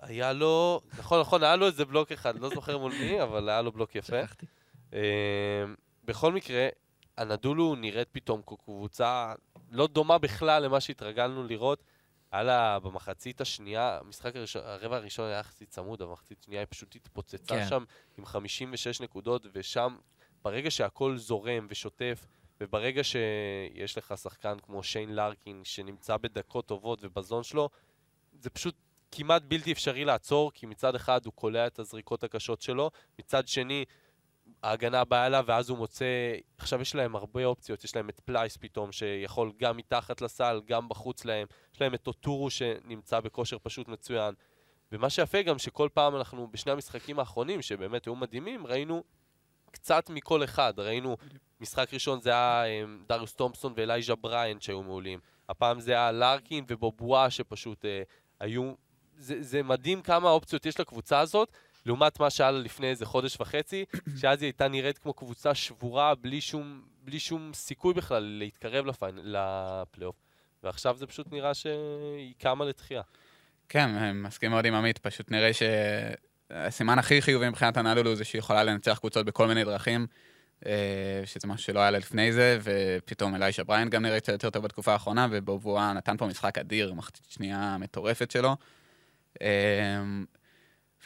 היה 0.00 0.32
לו, 0.32 0.80
נכון, 0.98 1.20
נכון, 1.20 1.42
היה 1.42 1.56
לו 1.56 1.66
איזה 1.66 1.84
בלוק 1.84 2.12
אחד, 2.12 2.38
לא 2.38 2.48
זוכר 2.48 2.78
מול 2.78 2.92
מי, 2.92 3.22
אבל 3.22 3.48
היה 3.48 3.62
לו 3.62 3.72
בלוק 3.72 3.94
יפה. 3.94 4.22
שכחתי. 4.22 4.46
אה, 4.94 5.64
בכל 6.04 6.32
מקרה, 6.32 6.68
אנאדולו 7.16 7.74
נראית 7.74 8.08
פתאום 8.12 8.42
כקבוצה 8.42 9.34
לא 9.70 9.86
דומה 9.86 10.18
בכלל 10.18 10.62
למה 10.62 10.80
שהתרגלנו 10.80 11.44
לראות. 11.44 11.82
היה 12.32 12.42
לה 12.42 12.78
במחצית 12.78 13.40
השנייה, 13.40 13.98
המשחק 13.98 14.36
הראשון, 14.36 14.62
הרבע 14.64 14.96
הראשון 14.96 15.26
היה 15.26 15.38
יחסית 15.38 15.68
צמוד, 15.68 16.02
אבל 16.02 16.10
במחצית 16.10 16.40
השנייה 16.40 16.60
היא 16.60 16.66
פשוט 16.70 16.96
התפוצצה 16.96 17.54
כן. 17.54 17.68
שם 17.68 17.84
עם 18.18 18.26
56 18.26 19.00
נקודות, 19.00 19.46
ושם, 19.52 19.96
ברגע 20.42 20.70
שהכל 20.70 21.16
זורם 21.16 21.66
ושוטף, 21.70 22.26
וברגע 22.60 23.04
שיש 23.04 23.98
לך 23.98 24.14
שחקן 24.22 24.58
כמו 24.62 24.82
שיין 24.82 25.14
לארקין, 25.14 25.60
שנמצא 25.64 26.16
בדקות 26.16 26.66
טובות 26.66 26.98
וב 27.02 27.15
zone 27.15 27.42
שלו, 27.42 27.68
זה 28.40 28.50
פשוט 28.50 28.74
כמעט 29.12 29.42
בלתי 29.42 29.72
אפשרי 29.72 30.04
לעצור, 30.04 30.52
כי 30.52 30.66
מצד 30.66 30.94
אחד 30.94 31.26
הוא 31.26 31.32
קולע 31.32 31.66
את 31.66 31.78
הזריקות 31.78 32.24
הקשות 32.24 32.62
שלו, 32.62 32.90
מצד 33.18 33.48
שני, 33.48 33.84
ההגנה 34.62 35.04
באה 35.04 35.26
אליו, 35.26 35.44
ואז 35.46 35.70
הוא 35.70 35.78
מוצא... 35.78 36.04
עכשיו 36.58 36.80
יש 36.80 36.94
להם 36.94 37.16
הרבה 37.16 37.44
אופציות, 37.44 37.84
יש 37.84 37.96
להם 37.96 38.08
את 38.08 38.20
פלייס 38.20 38.56
פתאום, 38.56 38.92
שיכול 38.92 39.52
גם 39.56 39.76
מתחת 39.76 40.20
לסל, 40.20 40.60
גם 40.66 40.88
בחוץ 40.88 41.24
להם. 41.24 41.46
יש 41.74 41.80
להם 41.80 41.94
את 41.94 42.02
טוטורו 42.02 42.50
שנמצא 42.50 43.20
בכושר 43.20 43.56
פשוט 43.62 43.88
מצוין. 43.88 44.34
ומה 44.92 45.10
שיפה 45.10 45.42
גם 45.42 45.58
שכל 45.58 45.88
פעם 45.94 46.16
אנחנו, 46.16 46.48
בשני 46.50 46.72
המשחקים 46.72 47.18
האחרונים, 47.18 47.62
שבאמת 47.62 48.04
היו 48.04 48.16
מדהימים, 48.16 48.66
ראינו 48.66 49.04
קצת 49.70 50.10
מכל 50.10 50.44
אחד. 50.44 50.72
ראינו, 50.78 51.16
משחק 51.60 51.94
ראשון 51.94 52.20
זה 52.20 52.30
היה 52.30 52.64
אה, 52.64 52.84
דריוס 53.08 53.34
תומפסון 53.34 53.72
ואלייז'ה 53.76 54.14
בריינט 54.14 54.62
שהיו 54.62 54.82
מעולים. 54.82 55.18
הפעם 55.48 55.80
זה 55.80 55.92
היה 55.92 56.12
לארקין 56.12 56.64
ובובואה 56.68 57.30
שפשוט 57.30 57.84
אה, 57.84 58.02
היו... 58.40 58.72
זה, 59.18 59.42
זה 59.42 59.62
מדהים 59.62 60.02
כמה 60.02 60.30
אופציות 60.30 60.66
יש 60.66 60.80
לקבוצה 60.80 61.20
הזאת, 61.20 61.48
לעומת 61.86 62.20
מה 62.20 62.30
שהיה 62.30 62.50
לה 62.50 62.58
לפני 62.58 62.90
איזה 62.90 63.06
חודש 63.06 63.40
וחצי, 63.40 63.84
שאז 64.20 64.42
היא 64.42 64.46
הייתה 64.46 64.68
נראית 64.68 64.98
כמו 64.98 65.12
קבוצה 65.12 65.54
שבורה, 65.54 66.14
בלי 66.14 66.40
שום, 66.40 66.82
בלי 67.02 67.20
שום 67.20 67.50
סיכוי 67.54 67.94
בכלל 67.94 68.22
להתקרב 68.22 68.86
לפיין, 68.86 69.18
לפלייאוף. 69.22 70.16
ועכשיו 70.62 70.96
זה 70.96 71.06
פשוט 71.06 71.32
נראה 71.32 71.54
שהיא 71.54 72.34
קמה 72.38 72.64
לתחייה. 72.64 73.02
כן, 73.68 74.12
מסכים 74.12 74.50
מאוד 74.50 74.64
עם 74.64 74.74
עמית, 74.74 74.98
פשוט 74.98 75.30
נראה 75.30 75.50
שהסימן 76.52 76.98
הכי 76.98 77.22
חיובי 77.22 77.48
מבחינת 77.48 77.76
אנדולו 77.76 78.16
זה 78.16 78.24
שהיא 78.24 78.38
יכולה 78.38 78.64
לנצח 78.64 78.98
קבוצות 78.98 79.26
בכל 79.26 79.46
מיני 79.48 79.64
דרכים, 79.64 80.06
אה, 80.66 80.72
שזה 81.24 81.48
משהו 81.48 81.64
שלא 81.64 81.80
היה 81.80 81.90
לה 81.90 81.98
לפני 81.98 82.32
זה, 82.32 82.58
ופתאום 82.62 83.34
אלייז'ה 83.34 83.64
בריינט 83.64 83.90
גם 83.90 84.02
נראה 84.02 84.20
קצת 84.20 84.32
יותר 84.32 84.50
טוב 84.50 84.64
בתקופה 84.64 84.92
האחרונה, 84.92 85.26
ובובואה 85.30 85.92
נתן 85.92 86.16
פה 86.16 86.26
משחק 86.26 86.58
אדיר, 86.58 86.94
מחצית 86.94 87.26
שנייה 87.28 87.76
מטורפת 87.80 88.30
שלו. 88.30 88.56
אה, 89.42 89.48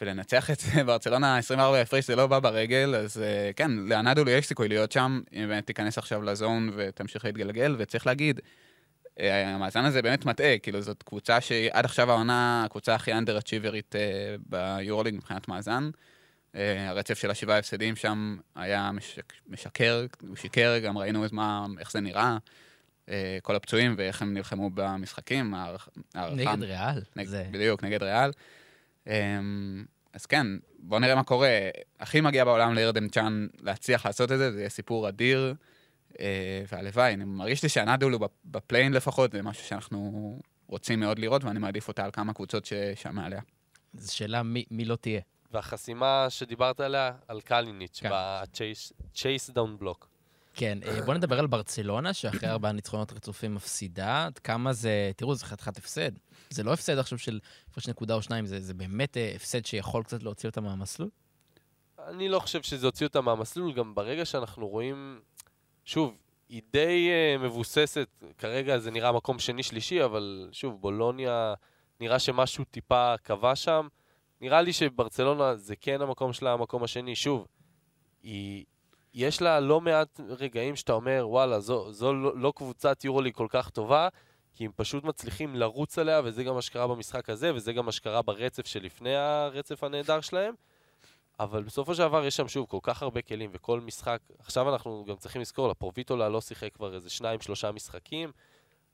ולנצח 0.01 0.51
את 0.51 0.61
ברצלונה 0.85 1.37
24 1.37 1.81
הפרש 1.81 2.07
זה 2.07 2.15
לא 2.15 2.27
בא 2.27 2.39
ברגל, 2.39 2.95
אז 2.95 3.21
אה, 3.21 3.51
כן, 3.55 3.71
לאנדולו 3.71 4.31
יש 4.31 4.47
סיכוי 4.47 4.67
להיות 4.67 4.91
שם, 4.91 5.21
אם 5.33 5.47
באמת 5.47 5.67
תיכנס 5.67 5.97
עכשיו 5.97 6.21
ל 6.21 6.31
zone 6.31 6.71
ותמשיך 6.75 7.25
להתגלגל, 7.25 7.75
וצריך 7.79 8.07
להגיד, 8.07 8.39
המאזן 9.19 9.85
הזה 9.85 10.01
באמת 10.01 10.25
מטעה, 10.25 10.57
כאילו 10.57 10.81
זאת 10.81 11.03
קבוצה 11.03 11.41
שהיא 11.41 11.69
עד 11.73 11.85
עכשיו 11.85 12.11
העונה 12.11 12.63
הקבוצה 12.65 12.95
הכי 12.95 13.13
אנדר 13.13 13.37
אצ'יברית 13.37 13.95
ביורוליג 14.49 15.15
מבחינת 15.15 15.47
מאזן. 15.47 15.89
אה, 16.55 16.89
הרצף 16.89 17.17
של 17.17 17.31
השבעה 17.31 17.57
הפסדים 17.57 17.95
שם 17.95 18.37
היה 18.55 18.91
משק, 18.91 19.33
משקר, 19.47 20.05
הוא 20.27 20.35
שיקר, 20.35 20.79
גם 20.79 20.97
ראינו 20.97 21.25
מה, 21.31 21.65
איך 21.79 21.91
זה 21.91 21.99
נראה, 21.99 22.37
אה, 23.09 23.37
כל 23.41 23.55
הפצועים 23.55 23.95
ואיך 23.97 24.21
הם 24.21 24.33
נלחמו 24.33 24.69
במשחקים, 24.73 25.53
הערכה. 25.53 25.91
נגד 26.15 26.63
ריאל. 26.63 27.01
נג... 27.15 27.27
זה... 27.27 27.45
בדיוק, 27.51 27.83
נגד 27.83 28.03
ריאל. 28.03 28.31
אמ, 29.07 29.85
אז 30.13 30.25
כן, 30.25 30.47
בואו 30.79 30.99
נראה 30.99 31.15
מה 31.15 31.23
קורה. 31.23 31.49
הכי 31.99 32.21
מגיע 32.21 32.45
בעולם 32.45 32.73
לירדן 32.73 33.07
צ'אן 33.07 33.47
להצליח 33.61 34.05
לעשות 34.05 34.31
את 34.31 34.37
זה, 34.37 34.51
זה 34.51 34.59
יהיה 34.59 34.69
סיפור 34.69 35.09
אדיר, 35.09 35.47
אה, 35.49 35.53
והלוואי, 36.67 37.13
אני 37.13 37.25
מרגיש 37.25 37.63
לי 37.63 37.69
שהנדולו 37.69 38.19
בפליין 38.45 38.93
לפחות, 38.93 39.31
זה 39.31 39.41
משהו 39.41 39.67
שאנחנו 39.67 40.39
רוצים 40.67 40.99
מאוד 40.99 41.19
לראות, 41.19 41.43
ואני 41.43 41.59
מעדיף 41.59 41.87
אותה 41.87 42.05
על 42.05 42.11
כמה 42.11 42.33
קבוצות 42.33 42.65
ששם 42.65 43.15
מעליה. 43.15 43.41
זו 43.93 44.15
שאלה 44.15 44.43
מי, 44.43 44.65
מי 44.71 44.85
לא 44.85 44.95
תהיה. 44.95 45.21
והחסימה 45.51 46.25
שדיברת 46.29 46.79
עליה, 46.79 47.11
על 47.27 47.41
קליניץ', 47.41 47.99
כן. 48.01 48.09
ב-chase 48.09 49.49
down 49.49 49.83
block. 49.83 50.05
כן, 50.53 50.77
אה, 50.85 51.01
בוא 51.01 51.13
נדבר 51.13 51.39
על 51.39 51.47
ברצלונה, 51.47 52.13
שאחרי 52.13 52.49
ארבעה 52.49 52.71
ניצחונות 52.71 53.13
רצופים 53.13 53.55
מפסידה. 53.55 54.25
עד 54.25 54.39
כמה 54.39 54.73
זה, 54.73 55.11
תראו, 55.15 55.35
זה 55.35 55.45
חתיכת 55.45 55.77
הפסד. 55.77 56.11
זה 56.49 56.63
לא 56.63 56.73
הפסד 56.73 56.97
עכשיו 56.97 57.17
של 57.17 57.39
הפרש 57.71 57.87
נקודה 57.87 58.13
או 58.13 58.21
שניים, 58.21 58.45
זה, 58.45 58.61
זה 58.61 58.73
באמת 58.73 59.17
אה, 59.17 59.33
הפסד 59.35 59.65
שיכול 59.65 60.03
קצת 60.03 60.23
להוציא 60.23 60.49
אותה 60.49 60.61
מהמסלול. 60.61 61.09
אני 62.07 62.29
לא 62.29 62.39
חושב 62.39 62.61
שזה 62.61 62.85
הוציא 62.85 63.07
אותה 63.07 63.21
מהמסלול, 63.21 63.73
גם 63.73 63.95
ברגע 63.95 64.25
שאנחנו 64.25 64.67
רואים, 64.67 65.19
שוב, 65.85 66.17
היא 66.49 66.61
די 66.71 67.09
uh, 67.09 67.41
מבוססת, 67.41 68.23
כרגע 68.37 68.77
זה 68.77 68.91
נראה 68.91 69.11
מקום 69.11 69.39
שני-שלישי, 69.39 70.03
אבל 70.03 70.49
שוב, 70.51 70.81
בולוניה, 70.81 71.53
נראה 71.99 72.19
שמשהו 72.19 72.63
טיפה 72.63 73.15
קבע 73.23 73.55
שם. 73.55 73.87
נראה 74.41 74.61
לי 74.61 74.73
שברצלונה 74.73 75.55
זה 75.55 75.75
כן 75.75 76.01
המקום 76.01 76.33
שלה, 76.33 76.53
המקום 76.53 76.83
השני. 76.83 77.15
שוב, 77.15 77.47
היא, 78.23 78.65
יש 79.13 79.41
לה 79.41 79.59
לא 79.59 79.81
מעט 79.81 80.19
רגעים 80.29 80.75
שאתה 80.75 80.93
אומר, 80.93 81.25
וואלה, 81.29 81.59
זו, 81.59 81.91
זו 81.91 82.13
לא, 82.13 82.37
לא 82.37 82.53
קבוצת 82.55 83.03
יורולי 83.03 83.33
כל 83.33 83.47
כך 83.49 83.69
טובה, 83.69 84.07
כי 84.53 84.65
הם 84.65 84.71
פשוט 84.75 85.03
מצליחים 85.03 85.55
לרוץ 85.55 85.97
עליה, 85.97 86.21
וזה 86.23 86.43
גם 86.43 86.55
מה 86.55 86.61
שקרה 86.61 86.87
במשחק 86.87 87.29
הזה, 87.29 87.55
וזה 87.55 87.73
גם 87.73 87.85
מה 87.85 87.91
שקרה 87.91 88.21
ברצף 88.21 88.65
שלפני 88.65 89.15
הרצף 89.15 89.83
הנהדר 89.83 90.21
שלהם. 90.21 90.53
אבל 91.39 91.63
בסופו 91.63 91.95
של 91.95 92.03
דבר 92.03 92.25
יש 92.25 92.35
שם 92.35 92.47
שוב 92.47 92.65
כל 92.69 92.79
כך 92.83 93.03
הרבה 93.03 93.21
כלים, 93.21 93.49
וכל 93.53 93.79
משחק, 93.79 94.19
עכשיו 94.39 94.73
אנחנו 94.73 95.05
גם 95.07 95.15
צריכים 95.15 95.41
לזכור, 95.41 95.69
לפרוביטולה 95.69 96.29
לא 96.29 96.41
שיחק 96.41 96.73
כבר 96.73 96.95
איזה 96.95 97.09
שניים, 97.09 97.41
שלושה 97.41 97.71
משחקים, 97.71 98.31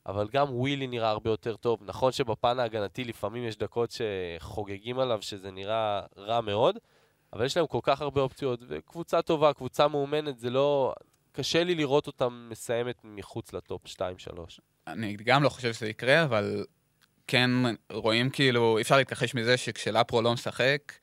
אבל 0.06 0.28
גם 0.32 0.56
ווילי 0.56 0.88
נראה 0.88 1.10
הרבה 1.10 1.30
יותר 1.30 1.56
טוב. 1.56 1.80
נכון 1.86 2.12
שבפן 2.12 2.60
ההגנתי 2.60 3.04
לפעמים 3.04 3.44
יש 3.44 3.58
דקות 3.58 3.92
שחוגגים 3.92 5.00
עליו, 5.00 5.22
שזה 5.22 5.52
נראה 5.52 6.02
רע 6.18 6.42
מאוד, 6.42 6.78
אבל 7.34 7.46
יש 7.46 7.58
להם 7.58 7.68
כל 7.68 7.80
כך 7.84 8.02
הרבה 8.02 8.22
אופציות, 8.22 8.60
וקבוצה 8.68 9.22
טובה, 9.22 9.54
קבוצה 9.54 9.88
מאומנת, 9.88 10.40
זה 10.40 10.50
לא... 10.50 10.94
קשה 11.34 11.64
לי 11.64 11.76
לראות 11.76 12.08
אותם 12.08 12.48
מסיימת 12.50 13.02
מחוץ 13.04 13.54
לטופ 13.54 13.82
2-3. 13.88 14.00
אני 14.88 15.14
גם 15.14 15.44
לא 15.44 15.50
חושב 15.50 15.74
שזה 15.74 15.90
יקרה, 15.90 16.24
אבל 16.24 16.66
כן 17.28 17.50
רואים 17.92 18.30
כאילו, 18.30 18.78
אי 18.78 18.82
אפשר 18.82 18.98
להתכחש 18.98 19.36
מזה 19.36 19.58
שכשלפרו 19.58 20.22
לא 20.22 20.34
משחק, 20.34 20.94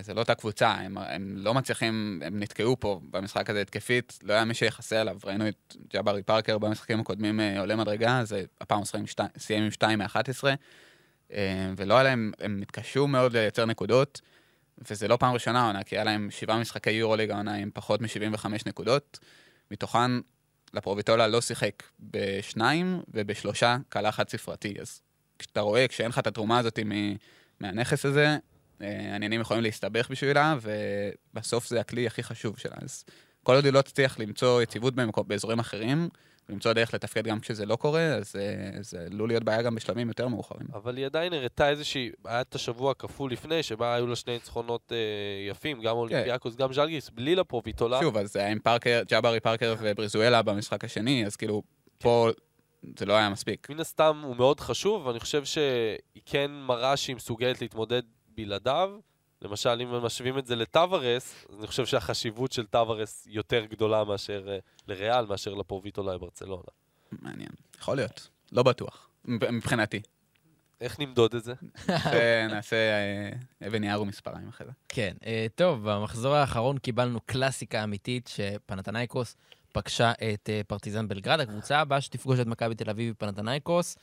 זה 0.00 0.14
לא 0.14 0.20
אותה 0.20 0.34
קבוצה, 0.34 0.70
הם, 0.70 0.98
הם 0.98 1.34
לא 1.36 1.54
מצליחים, 1.54 2.22
הם 2.24 2.40
נתקעו 2.40 2.80
פה 2.80 3.00
במשחק 3.10 3.50
הזה 3.50 3.60
התקפית, 3.60 4.18
לא 4.22 4.32
היה 4.32 4.44
מי 4.44 4.54
שיחסה 4.54 5.00
עליו, 5.00 5.16
ראינו 5.24 5.48
את 5.48 5.76
ג'אברי 5.92 6.22
פארקר 6.22 6.58
במשחקים 6.58 7.00
הקודמים 7.00 7.40
אה, 7.40 7.60
עולה 7.60 7.76
מדרגה, 7.76 8.24
זה 8.24 8.44
הפעם 8.60 8.78
הוא 8.78 8.86
סיים 9.38 9.62
עם 9.62 9.70
2 9.70 9.98
מ-11, 9.98 10.44
אה, 11.32 11.70
ולא 11.76 11.94
היה 11.94 12.02
להם, 12.02 12.32
הם 12.40 12.58
התקשו 12.62 13.06
מאוד 13.06 13.32
לייצר 13.32 13.64
נקודות, 13.64 14.20
וזה 14.90 15.08
לא 15.08 15.16
פעם 15.16 15.34
ראשונה 15.34 15.60
העונה, 15.62 15.82
כי 15.82 15.96
היה 15.96 16.04
להם 16.04 16.28
שבעה 16.30 16.58
משחקי 16.58 16.90
יורו-ליג 16.90 17.30
העונה 17.30 17.54
עם 17.54 17.70
פחות 17.74 18.00
מ-75 18.00 18.46
נקודות, 18.66 19.18
מתוכן 19.70 20.10
לפרוביטולה 20.74 21.28
לא 21.28 21.40
שיחק 21.40 21.82
בשניים, 22.00 23.02
ובשלושה 23.08 23.76
קלה 23.88 24.12
חד 24.12 24.28
ספרתי, 24.28 24.74
אז 24.80 25.00
כשאתה 25.38 25.60
רואה, 25.60 25.88
כשאין 25.88 26.08
לך 26.08 26.18
את 26.18 26.26
התרומה 26.26 26.58
הזאת 26.58 26.78
מהנכס 27.60 28.06
הזה, 28.06 28.26
אה, 28.26 28.36
העניינים 28.80 29.40
יכולים 29.40 29.62
להסתבך 29.62 30.10
בשבילה, 30.10 30.56
ובסוף 30.62 31.66
זה 31.66 31.80
הכלי 31.80 32.06
הכי 32.06 32.22
חשוב 32.22 32.58
שלה. 32.58 32.76
אז 32.82 33.04
כל 33.42 33.54
עוד 33.54 33.64
היא 33.64 33.72
לא 33.72 33.82
תצליח 33.82 34.18
למצוא 34.18 34.62
יציבות 34.62 34.94
במקום, 34.94 35.28
באזורים 35.28 35.58
אחרים, 35.58 36.08
למצוא 36.48 36.72
דרך 36.72 36.94
לתפקד 36.94 37.26
גם 37.26 37.40
כשזה 37.40 37.66
לא 37.66 37.76
קורה, 37.76 38.00
אז 38.00 38.36
אה, 38.36 38.82
זה 38.82 39.06
עלול 39.12 39.28
להיות 39.28 39.44
בעיה 39.44 39.62
גם 39.62 39.74
בשלבים 39.74 40.08
יותר 40.08 40.28
מאוחרים. 40.28 40.66
אבל 40.74 40.96
היא 40.96 41.06
עדיין 41.06 41.32
הראתה 41.32 41.68
איזושהי, 41.68 42.10
היה 42.24 42.40
את 42.40 42.54
השבוע 42.54 42.94
כפול 42.94 43.32
לפני, 43.32 43.62
שבה 43.62 43.94
היו 43.94 44.06
לה 44.06 44.16
שני 44.16 44.32
ניצחונות 44.32 44.92
אה, 44.92 44.96
יפים, 45.50 45.82
גם 45.82 45.96
אולימפיאקוס, 45.96 46.54
כן. 46.54 46.62
גם 46.62 46.72
ז'לגיס, 46.72 47.10
בלי 47.10 47.34
לפרוביטולה. 47.34 48.00
שוב, 48.00 48.16
אז 48.16 48.32
זה 48.32 48.38
היה 48.38 48.48
עם 48.48 48.58
פארקר, 48.58 49.02
ג'אברי 49.08 49.40
פארקר 49.40 49.74
ובריזואלה 49.78 50.42
במשחק 50.42 50.84
השני, 50.84 51.26
אז 51.26 51.36
כאילו, 51.36 51.62
כן. 51.62 52.08
פה 52.08 52.30
זה 52.98 53.06
לא 53.06 53.12
היה 53.12 53.30
מספיק. 53.30 53.70
מן 53.70 53.80
הסתם 53.80 54.20
הוא 54.24 54.36
מאוד 54.36 54.60
חשוב, 54.60 55.06
ואני 55.06 55.20
חושב 55.20 55.44
שהיא 55.44 56.22
כן 56.26 56.50
מראה 56.50 56.96
שהיא 56.96 57.16
מסוגלת 57.16 57.60
להתמודד 57.60 58.02
בלעדיו. 58.36 58.98
למשל, 59.42 59.80
אם 59.82 59.88
משווים 59.88 60.38
את 60.38 60.46
זה 60.46 60.56
לטוורס, 60.56 61.46
אני 61.58 61.66
חושב 61.66 61.86
שהחשיבות 61.86 62.52
של 62.52 62.66
טוורס 62.66 63.26
יותר 63.30 63.64
גדולה 63.64 64.04
מאשר 64.04 64.44
אה, 64.48 64.58
לריאל, 64.88 65.26
מאשר 65.26 65.54
לפרוביטולה 65.54 66.14
לברצלונה. 66.14 66.62
מעניין. 67.12 67.48
יכול 67.80 67.96
להיות. 67.96 68.28
לא 68.52 68.62
בטוח. 68.62 69.08
מבחינתי. 69.24 70.00
איך 70.80 71.00
נמדוד 71.00 71.34
את 71.34 71.44
זה? 71.44 71.54
נעשה 72.50 72.76
אה, 72.76 73.66
אבן 73.66 73.84
יער 73.84 74.02
ומספריים 74.02 74.48
אחרי 74.48 74.66
זה. 74.66 74.72
כן. 74.88 75.16
אה, 75.26 75.46
טוב, 75.54 75.90
במחזור 75.90 76.34
האחרון 76.34 76.78
קיבלנו 76.78 77.20
קלאסיקה 77.26 77.84
אמיתית 77.84 78.26
שפנתנייקוס 78.26 79.36
פגשה 79.72 80.12
את 80.32 80.50
פרטיזן 80.66 81.08
בלגרד. 81.08 81.40
הקבוצה 81.40 81.78
הבאה 81.78 82.00
שתפגוש 82.00 82.40
את 82.40 82.46
מכבי 82.46 82.74
תל 82.74 82.90
אביב 82.90 83.14
ופנתנייקוס. 83.16 83.96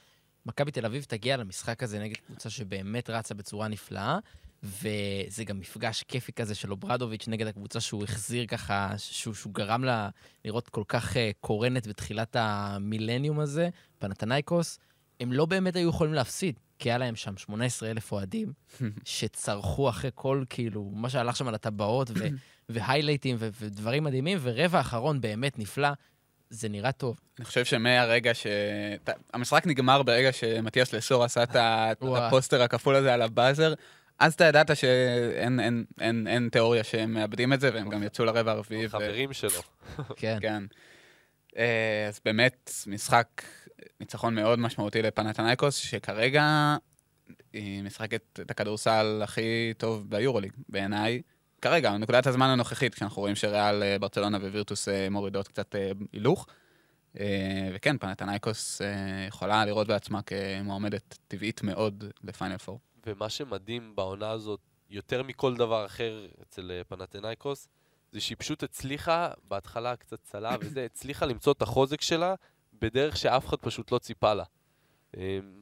מכבי 0.45 0.71
תל 0.71 0.85
אביב 0.85 1.03
תגיע 1.03 1.37
למשחק 1.37 1.83
הזה 1.83 1.99
נגד 1.99 2.17
קבוצה 2.17 2.49
שבאמת 2.49 3.09
רצה 3.09 3.33
בצורה 3.33 3.67
נפלאה, 3.67 4.19
וזה 4.63 5.43
גם 5.43 5.59
מפגש 5.59 6.03
כיפי 6.03 6.33
כזה 6.33 6.55
של 6.55 6.71
אוברדוביץ' 6.71 7.27
נגד 7.27 7.47
הקבוצה 7.47 7.79
שהוא 7.79 8.03
החזיר 8.03 8.45
ככה, 8.45 8.93
שהוא, 8.97 9.33
שהוא 9.33 9.53
גרם 9.53 9.83
לה 9.83 10.09
לראות 10.45 10.69
כל 10.69 10.83
כך 10.87 11.13
אה, 11.13 11.17
קורנת 11.39 11.87
בתחילת 11.87 12.35
המילניום 12.39 13.39
הזה, 13.39 13.69
פנתנייקוס. 13.99 14.79
הם 15.19 15.33
לא 15.33 15.45
באמת 15.45 15.75
היו 15.75 15.89
יכולים 15.89 16.13
להפסיד, 16.13 16.59
כי 16.79 16.89
היה 16.89 16.97
להם 16.97 17.15
שם 17.15 17.37
18 17.37 17.91
אלף 17.91 18.11
אוהדים, 18.11 18.53
שצרחו 19.05 19.89
אחרי 19.89 20.11
כל, 20.15 20.43
כאילו, 20.49 20.91
מה 20.93 21.09
שהלך 21.09 21.35
שם 21.35 21.47
על 21.47 21.55
הטבעות, 21.55 22.11
והיילייטים 22.69 23.37
ודברים 23.39 24.03
מדהימים, 24.03 24.37
ורבע 24.41 24.77
האחרון 24.77 25.21
באמת 25.21 25.59
נפלא. 25.59 25.89
זה 26.49 26.69
נראה 26.69 26.91
טוב. 26.91 27.19
אני 27.39 27.45
חושב 27.45 27.65
שמהרגע 27.65 28.33
ש... 28.33 28.47
המשחק 29.33 29.67
נגמר 29.67 30.03
ברגע 30.03 30.31
שמתיאס 30.31 30.93
לסור 30.93 31.23
עשה 31.23 31.43
את 31.43 31.55
הפוסטר 31.55 32.61
הכפול 32.61 32.95
הזה 32.95 33.13
על 33.13 33.21
הבאזר, 33.21 33.73
אז 34.19 34.33
אתה 34.33 34.45
ידעת 34.45 34.77
שאין 34.77 35.59
אין, 35.59 35.85
אין, 36.01 36.27
אין 36.27 36.49
תיאוריה 36.51 36.83
שהם 36.83 37.13
מאבדים 37.13 37.53
את 37.53 37.59
זה, 37.59 37.69
והם 37.73 37.89
גם 37.89 38.03
יצאו 38.03 38.25
לרבע 38.25 38.51
הרביעי. 38.51 38.89
חברים 38.89 39.29
ו... 39.29 39.33
שלו. 39.33 39.61
כן. 40.15 40.37
כן. 40.41 40.63
אה, 41.57 42.05
אז 42.07 42.19
באמת, 42.25 42.71
משחק, 42.87 43.27
ניצחון 43.99 44.35
מאוד 44.35 44.59
משמעותי 44.59 45.01
לפנתנייקוס, 45.01 45.75
שכרגע 45.75 46.75
היא 47.53 47.83
משחקת 47.83 48.39
את 48.41 48.51
הכדורסל 48.51 49.21
הכי 49.23 49.73
טוב 49.77 50.09
ביורוליג, 50.09 50.51
בעיניי. 50.69 51.21
כרגע, 51.63 51.97
נקודת 51.97 52.27
הזמן 52.27 52.45
הנוכחית, 52.45 52.95
כשאנחנו 52.95 53.21
רואים 53.21 53.35
שריאל, 53.35 53.83
אה, 53.83 53.99
ברצלונה 53.99 54.37
ווירטוס 54.37 54.89
אה, 54.89 55.09
מורידות 55.09 55.47
קצת 55.47 55.75
אה, 55.75 55.91
הילוך. 56.11 56.47
וכן, 57.73 57.97
פנתנייקוס 57.97 58.81
יכולה 59.27 59.65
לראות 59.65 59.87
בעצמה 59.87 60.21
כמועמדת 60.21 61.17
טבעית 61.27 61.63
מאוד 61.63 62.03
לפיינל 62.23 62.57
פור. 62.57 62.79
ומה 63.05 63.29
שמדהים 63.29 63.95
בעונה 63.95 64.29
הזאת, 64.29 64.59
יותר 64.89 65.23
מכל 65.23 65.55
דבר 65.55 65.85
אחר 65.85 66.27
אצל 66.41 66.81
פנתנייקוס, 66.87 67.67
זה 68.11 68.21
שהיא 68.21 68.35
פשוט 68.39 68.63
הצליחה, 68.63 69.31
בהתחלה 69.47 69.95
קצת 69.95 70.21
צלה 70.23 70.55
וזה, 70.61 70.85
הצליחה 70.85 71.25
למצוא 71.25 71.53
את 71.53 71.61
החוזק 71.61 72.01
שלה 72.01 72.35
בדרך 72.73 73.17
שאף 73.17 73.47
אחד 73.47 73.57
פשוט 73.57 73.91
לא 73.91 73.99
ציפה 73.99 74.33
לה. 74.33 74.43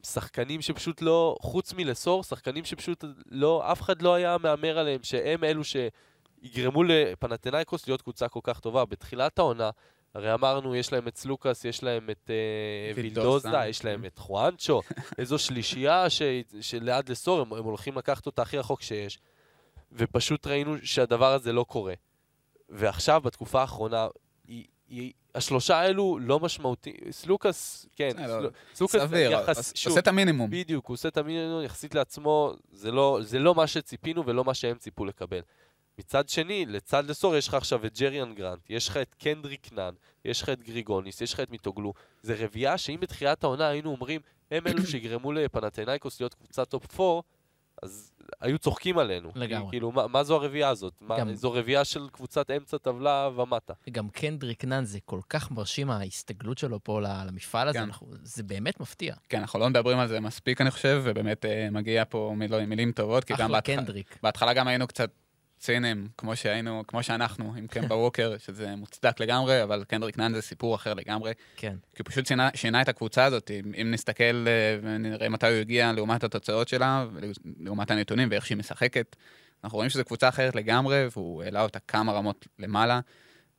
שחקנים 0.06 0.62
שפשוט 0.62 1.02
לא, 1.02 1.36
חוץ 1.40 1.72
מלסור, 1.72 2.22
שחקנים 2.24 2.64
שפשוט 2.64 3.04
לא, 3.26 3.72
אף 3.72 3.82
אחד 3.82 4.02
לא 4.02 4.14
היה 4.14 4.36
מהמר 4.38 4.78
עליהם, 4.78 5.00
שהם 5.02 5.44
אלו 5.44 5.62
שיגרמו 5.64 6.82
לפנתנאיקוס 6.82 7.86
להיות 7.86 8.02
קבוצה 8.02 8.28
כל 8.28 8.40
כך 8.42 8.60
טובה. 8.60 8.84
בתחילת 8.84 9.38
העונה, 9.38 9.70
הרי 10.14 10.34
אמרנו, 10.34 10.74
יש 10.74 10.92
להם 10.92 11.08
את 11.08 11.16
סלוקאס, 11.16 11.64
יש 11.64 11.82
להם 11.82 12.10
את 12.10 12.30
uh, 12.30 12.96
וילדוזה, 12.96 13.58
יש 13.68 13.84
להם 13.84 14.04
את 14.04 14.18
חואנצ'ו, 14.18 14.82
איזו 15.18 15.38
שלישייה 15.38 16.10
ש, 16.10 16.22
שליד 16.60 17.08
לסור, 17.08 17.40
הם, 17.40 17.52
הם 17.52 17.64
הולכים 17.64 17.98
לקחת 17.98 18.26
אותה 18.26 18.42
הכי 18.42 18.58
רחוק 18.58 18.82
שיש. 18.82 19.18
ופשוט 19.92 20.46
ראינו 20.46 20.74
שהדבר 20.82 21.32
הזה 21.32 21.52
לא 21.52 21.64
קורה. 21.68 21.94
ועכשיו, 22.68 23.20
בתקופה 23.20 23.60
האחרונה, 23.60 24.06
היא, 24.46 24.66
היא, 24.88 25.12
השלושה 25.34 25.76
האלו 25.76 26.18
לא 26.20 26.40
משמעותיים. 26.40 26.96
סלוקאס, 27.10 27.86
כן, 27.96 28.10
סל... 28.26 28.50
סלוקאס 28.74 29.02
סביר, 29.02 29.30
יחס, 29.32 29.72
שוב, 29.76 29.90
עושה 29.90 30.00
את 30.00 30.08
המינימום. 30.08 30.50
בדיוק, 30.50 30.86
הוא 30.86 30.94
עושה 30.94 31.08
את 31.08 31.16
המינימום 31.16 31.62
יחסית 31.62 31.94
לעצמו, 31.94 32.52
זה 32.72 32.90
לא, 32.90 33.18
זה 33.22 33.38
לא 33.38 33.54
מה 33.54 33.66
שציפינו 33.66 34.26
ולא 34.26 34.44
מה 34.44 34.54
שהם 34.54 34.76
ציפו 34.78 35.04
לקבל. 35.04 35.40
מצד 35.98 36.28
שני, 36.28 36.66
לצד 36.66 37.10
לסור 37.10 37.36
יש 37.36 37.48
לך 37.48 37.54
עכשיו 37.54 37.86
את 37.86 37.98
ג'ריאן 37.98 38.34
גרנט, 38.34 38.70
יש 38.70 38.88
לך 38.88 38.96
את 38.96 39.14
קנדריק 39.14 39.72
נאן, 39.72 39.94
יש 40.24 40.42
לך 40.42 40.48
את 40.48 40.62
גריגוניס, 40.62 41.20
יש 41.20 41.34
לך 41.34 41.40
את 41.40 41.50
מיטוגלו. 41.50 41.92
זה 42.22 42.34
רביעייה 42.38 42.78
שאם 42.78 42.98
בתחילת 43.00 43.44
העונה 43.44 43.68
היינו 43.68 43.90
אומרים, 43.90 44.20
הם 44.50 44.66
אלו 44.66 44.86
שיגרמו 44.86 45.32
לפנתנאיקוס 45.32 46.20
להיות 46.20 46.34
קבוצת 46.34 46.68
top 46.68 47.00
4, 47.00 47.20
אז 47.82 48.12
היו 48.40 48.58
צוחקים 48.58 48.98
עלינו. 48.98 49.30
לגמרי. 49.34 49.70
כאילו, 49.70 49.92
מה, 49.92 50.06
מה 50.06 50.24
זו 50.24 50.34
הרביעייה 50.34 50.68
הזאת? 50.68 50.92
גם... 51.18 51.28
מה, 51.28 51.34
זו 51.34 51.52
רביעייה 51.52 51.84
של 51.84 52.08
קבוצת 52.12 52.50
אמצע 52.50 52.78
טבלה 52.78 53.28
ומטה. 53.36 53.72
גם 53.90 54.08
קנדריק 54.08 54.64
נאן, 54.64 54.84
זה 54.84 54.98
כל 55.04 55.20
כך 55.28 55.50
מרשים 55.50 55.90
ההסתגלות 55.90 56.58
שלו 56.58 56.84
פה 56.84 57.00
למפעל 57.00 57.68
הזה, 57.68 57.78
כן. 57.78 57.84
אנחנו, 57.84 58.06
זה 58.22 58.42
באמת 58.42 58.80
מפתיע. 58.80 59.14
כן, 59.28 59.38
אנחנו 59.38 59.58
לא 59.58 59.68
מדברים 59.68 59.98
על 59.98 60.08
זה 60.08 60.20
מספיק, 60.20 60.60
אני 60.60 60.70
חושב, 60.70 61.02
ובאמת 61.04 61.44
אה, 61.44 61.68
מגיע 61.70 62.04
פה 62.08 62.32
מילים, 62.36 62.68
מילים 62.68 62.92
טובות, 62.92 63.24
כי 63.24 63.34
גם 63.38 63.52
בהתח... 63.52 63.72
קנדריק. 63.72 64.18
בהתחלה 64.22 64.54
גם 64.54 64.68
היינו 64.68 64.86
קצת 64.86 65.10
ציניים, 65.62 66.08
כמו 66.18 66.36
שהיינו, 66.36 66.82
כמו 66.88 67.02
שאנחנו, 67.02 67.54
עם 67.56 67.66
קמבה 67.66 67.94
ווקר, 67.94 68.34
שזה 68.46 68.76
מוצדק 68.76 69.20
לגמרי, 69.20 69.62
אבל 69.62 69.84
קנדריק 69.84 70.18
נאן 70.18 70.34
זה 70.34 70.42
סיפור 70.42 70.74
אחר 70.74 70.94
לגמרי. 70.94 71.32
כן. 71.56 71.76
כי 71.94 72.02
הוא 72.02 72.06
פשוט 72.08 72.26
שינה, 72.26 72.48
שינה 72.54 72.82
את 72.82 72.88
הקבוצה 72.88 73.24
הזאת. 73.24 73.50
אם, 73.50 73.72
אם 73.82 73.90
נסתכל 73.90 74.46
אה, 74.46 74.78
ונראה 74.82 75.28
מתי 75.28 75.46
הוא 75.46 75.54
הגיע 75.54 75.92
לעומת 75.92 76.24
התוצאות 76.24 76.68
שלה, 76.68 77.06
לעומת 77.60 77.90
הנתונים 77.90 78.28
ואיך 78.30 78.46
שהיא 78.46 78.58
משחקת, 78.58 79.16
אנחנו 79.64 79.76
רואים 79.76 79.90
שזו 79.90 80.04
קבוצה 80.04 80.28
אחרת 80.28 80.54
לגמרי, 80.54 81.06
והוא 81.16 81.42
העלה 81.42 81.62
אותה 81.62 81.78
כמה 81.78 82.12
רמות 82.12 82.46
למעלה, 82.58 83.00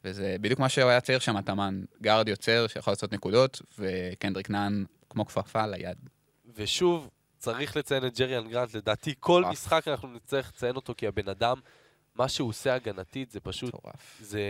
וזה 0.04 0.36
בדיוק 0.42 0.60
מה 0.60 0.70
שהוא 0.70 0.90
היה 0.90 1.02
צריך 1.02 1.22
שם, 1.22 1.38
התאמן 1.38 1.82
גארד 2.02 2.28
יוצר 2.28 2.68
שיכול 2.68 2.92
לעשות 2.92 3.14
נקודות, 3.14 3.62
וקנדריק 3.80 4.50
נאן 4.50 4.84
כמו 5.10 5.26
כפפה 5.26 5.66
ליד. 5.66 5.98
ושוב, 6.56 7.10
צריך 7.38 7.78
לציין 7.78 8.08
את 8.08 8.20
ג'ריאן 8.20 8.38
גרנט, 8.38 8.74
לדעתי 8.74 9.14
כל 9.20 9.44
משחק 9.52 9.88
אנחנו 9.88 10.08
נצטרך 10.08 10.52
לציין 10.56 10.76
אותו 10.76 10.94
כי 10.98 11.08
הבן 11.08 11.30
אדם 11.30 11.58
מה 12.16 12.28
שהוא 12.28 12.50
עושה 12.50 12.74
הגנתית 12.74 13.32
זה 13.32 13.40
פשוט... 13.40 13.76
מטורף. 13.76 14.18
זה 14.22 14.42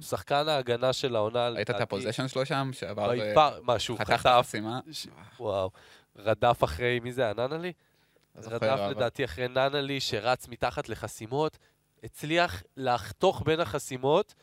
שחקן 0.00 0.48
ההגנה 0.48 0.92
של 0.92 1.16
העונה... 1.16 1.48
ראית 1.48 1.70
את 1.70 1.80
ה 1.80 1.84
possession 1.84 2.28
שלו 2.28 2.46
שם? 2.46 2.70
שעבר... 2.72 3.10
מה, 3.62 3.78
שהוא 3.78 3.98
חטף... 3.98 4.06
וואו. 5.40 5.70
רדף 6.16 6.64
אחרי... 6.64 7.00
מי 7.00 7.12
זה, 7.12 7.30
הננלי? 7.30 7.72
רדף 8.36 8.80
לדעתי 8.90 9.24
אחרי 9.24 9.48
ננלי 9.48 10.00
שרץ 10.00 10.48
מתחת 10.48 10.88
לחסימות, 10.88 11.58
הצליח 12.02 12.62
לחתוך 12.76 13.42
בין 13.46 13.60
החסימות, 13.60 14.34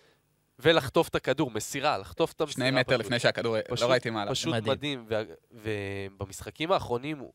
ולחטוף 0.59 1.07
את 1.07 1.15
הכדור, 1.15 1.51
מסירה, 1.51 1.97
לחטוף 1.97 2.31
את 2.33 2.41
המסירה. 2.41 2.67
שני 2.67 2.79
מטר 2.79 2.89
פשוט. 2.89 3.05
לפני 3.05 3.19
שהכדור, 3.19 3.55
פשוט- 3.61 3.87
לא 3.87 3.91
ראיתי 3.91 4.09
מה. 4.09 4.25
פשוט. 4.29 4.53
מדהים. 4.53 5.05
מדהים. 5.05 5.05
ובמשחקים 5.51 6.71
האחרונים, 6.71 7.27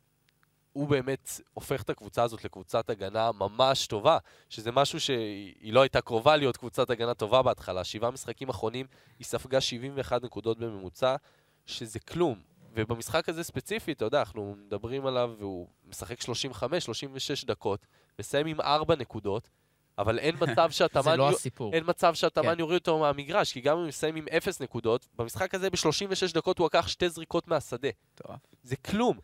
הוא- 0.79 0.89
באמת 0.89 1.31
הופך 1.55 1.83
את 1.83 1.91
הקבוצה 1.91 2.23
הזאת 2.23 2.45
לקבוצת 2.45 2.91
הגנה 2.91 3.31
ממש 3.33 3.87
טובה, 3.87 4.19
שזה 4.49 4.73
משהו 4.73 5.01
שהיא 5.01 5.73
לא 5.73 5.81
הייתה 5.83 6.01
קרובה 6.01 6.37
להיות 6.37 6.57
קבוצת 6.57 6.91
הגנה 6.91 7.15
טובה 7.15 7.43
בהתחלה. 7.43 7.85
שבעה 7.85 8.11
משחקים 8.11 8.49
אחרונים, 8.49 8.87
היא 9.19 9.25
ספגה 9.27 9.61
71 9.61 10.23
נקודות 10.23 10.59
בממוצע, 10.59 11.17
שזה 11.67 12.01
כלום. 12.01 12.41
ובמשחק 12.75 13.29
הזה 13.29 13.45
ספציפית, 13.45 13.97
אתה 13.97 14.05
יודע, 14.05 14.19
אנחנו 14.21 14.55
מדברים 14.67 15.07
עליו, 15.07 15.31
והוא 15.39 15.67
משחק 15.89 16.21
35-36 16.21 16.25
דקות, 17.47 17.87
מסיים 18.19 18.47
עם 18.47 18.61
4 18.61 18.97
נקודות, 18.97 19.49
אבל 19.99 20.19
אין 20.19 20.37
מצב 20.43 20.71
שהתאמן... 20.71 21.05
זה 21.11 21.17
לא 21.17 21.23
יו- 21.23 21.29
הסיפור. 21.31 21.73
אין 21.75 21.85
מצב 21.87 22.15
שהתאמן 22.15 22.53
כן. 22.55 22.59
יוריד 22.61 22.79
אותו 22.79 22.99
מהמגרש, 22.99 23.53
כי 23.53 23.61
גם 23.61 23.75
אם 23.75 23.81
הוא 23.81 23.89
מסיים 23.89 24.17
עם 24.17 24.25
0 24.37 24.61
נקודות, 24.61 25.07
במשחק 25.17 25.55
הזה 25.55 25.71
ב-36 25.71 26.35
דקות 26.35 26.59
הוא 26.59 26.67
לקח 26.67 26.89
שתי 26.89 27.09
זריקות 27.09 27.49
מהשדה. 27.49 27.89
מטורף. 28.15 28.39
זה 28.63 28.77
כלום. 28.77 29.19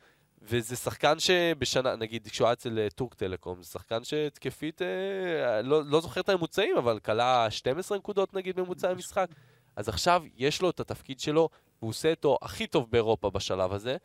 וזה 0.47 0.77
שחקן 0.77 1.19
שבשנה, 1.19 1.97
נגיד 1.97 2.29
כשהוא 2.29 2.47
היה 2.47 2.53
אצל 2.53 2.79
אה, 2.79 2.91
טורק 2.91 3.15
טלקום, 3.15 3.63
זה 3.63 3.69
שחקן 3.69 4.05
שהתקפית, 4.05 4.83
אה, 4.83 5.63
לא, 5.63 5.85
לא 5.85 6.01
זוכר 6.01 6.21
את 6.21 6.29
הממוצעים, 6.29 6.77
אבל 6.77 6.99
כלה 6.99 7.51
12 7.51 7.99
נקודות 7.99 8.35
נגיד 8.35 8.61
ממוצע 8.61 8.91
המשחק. 8.91 9.29
אז 9.77 9.89
עכשיו 9.89 10.23
יש 10.37 10.63
לו 10.63 10.71
את 10.71 10.81
התפקיד 10.81 11.21
שלו, 11.21 11.49
והוא 11.79 11.91
עושה 11.91 12.11
אותו 12.11 12.39
הכי 12.43 12.67
טוב 12.67 12.91
באירופה 12.91 13.31
בשלב 13.31 13.73
הזה, 13.73 13.97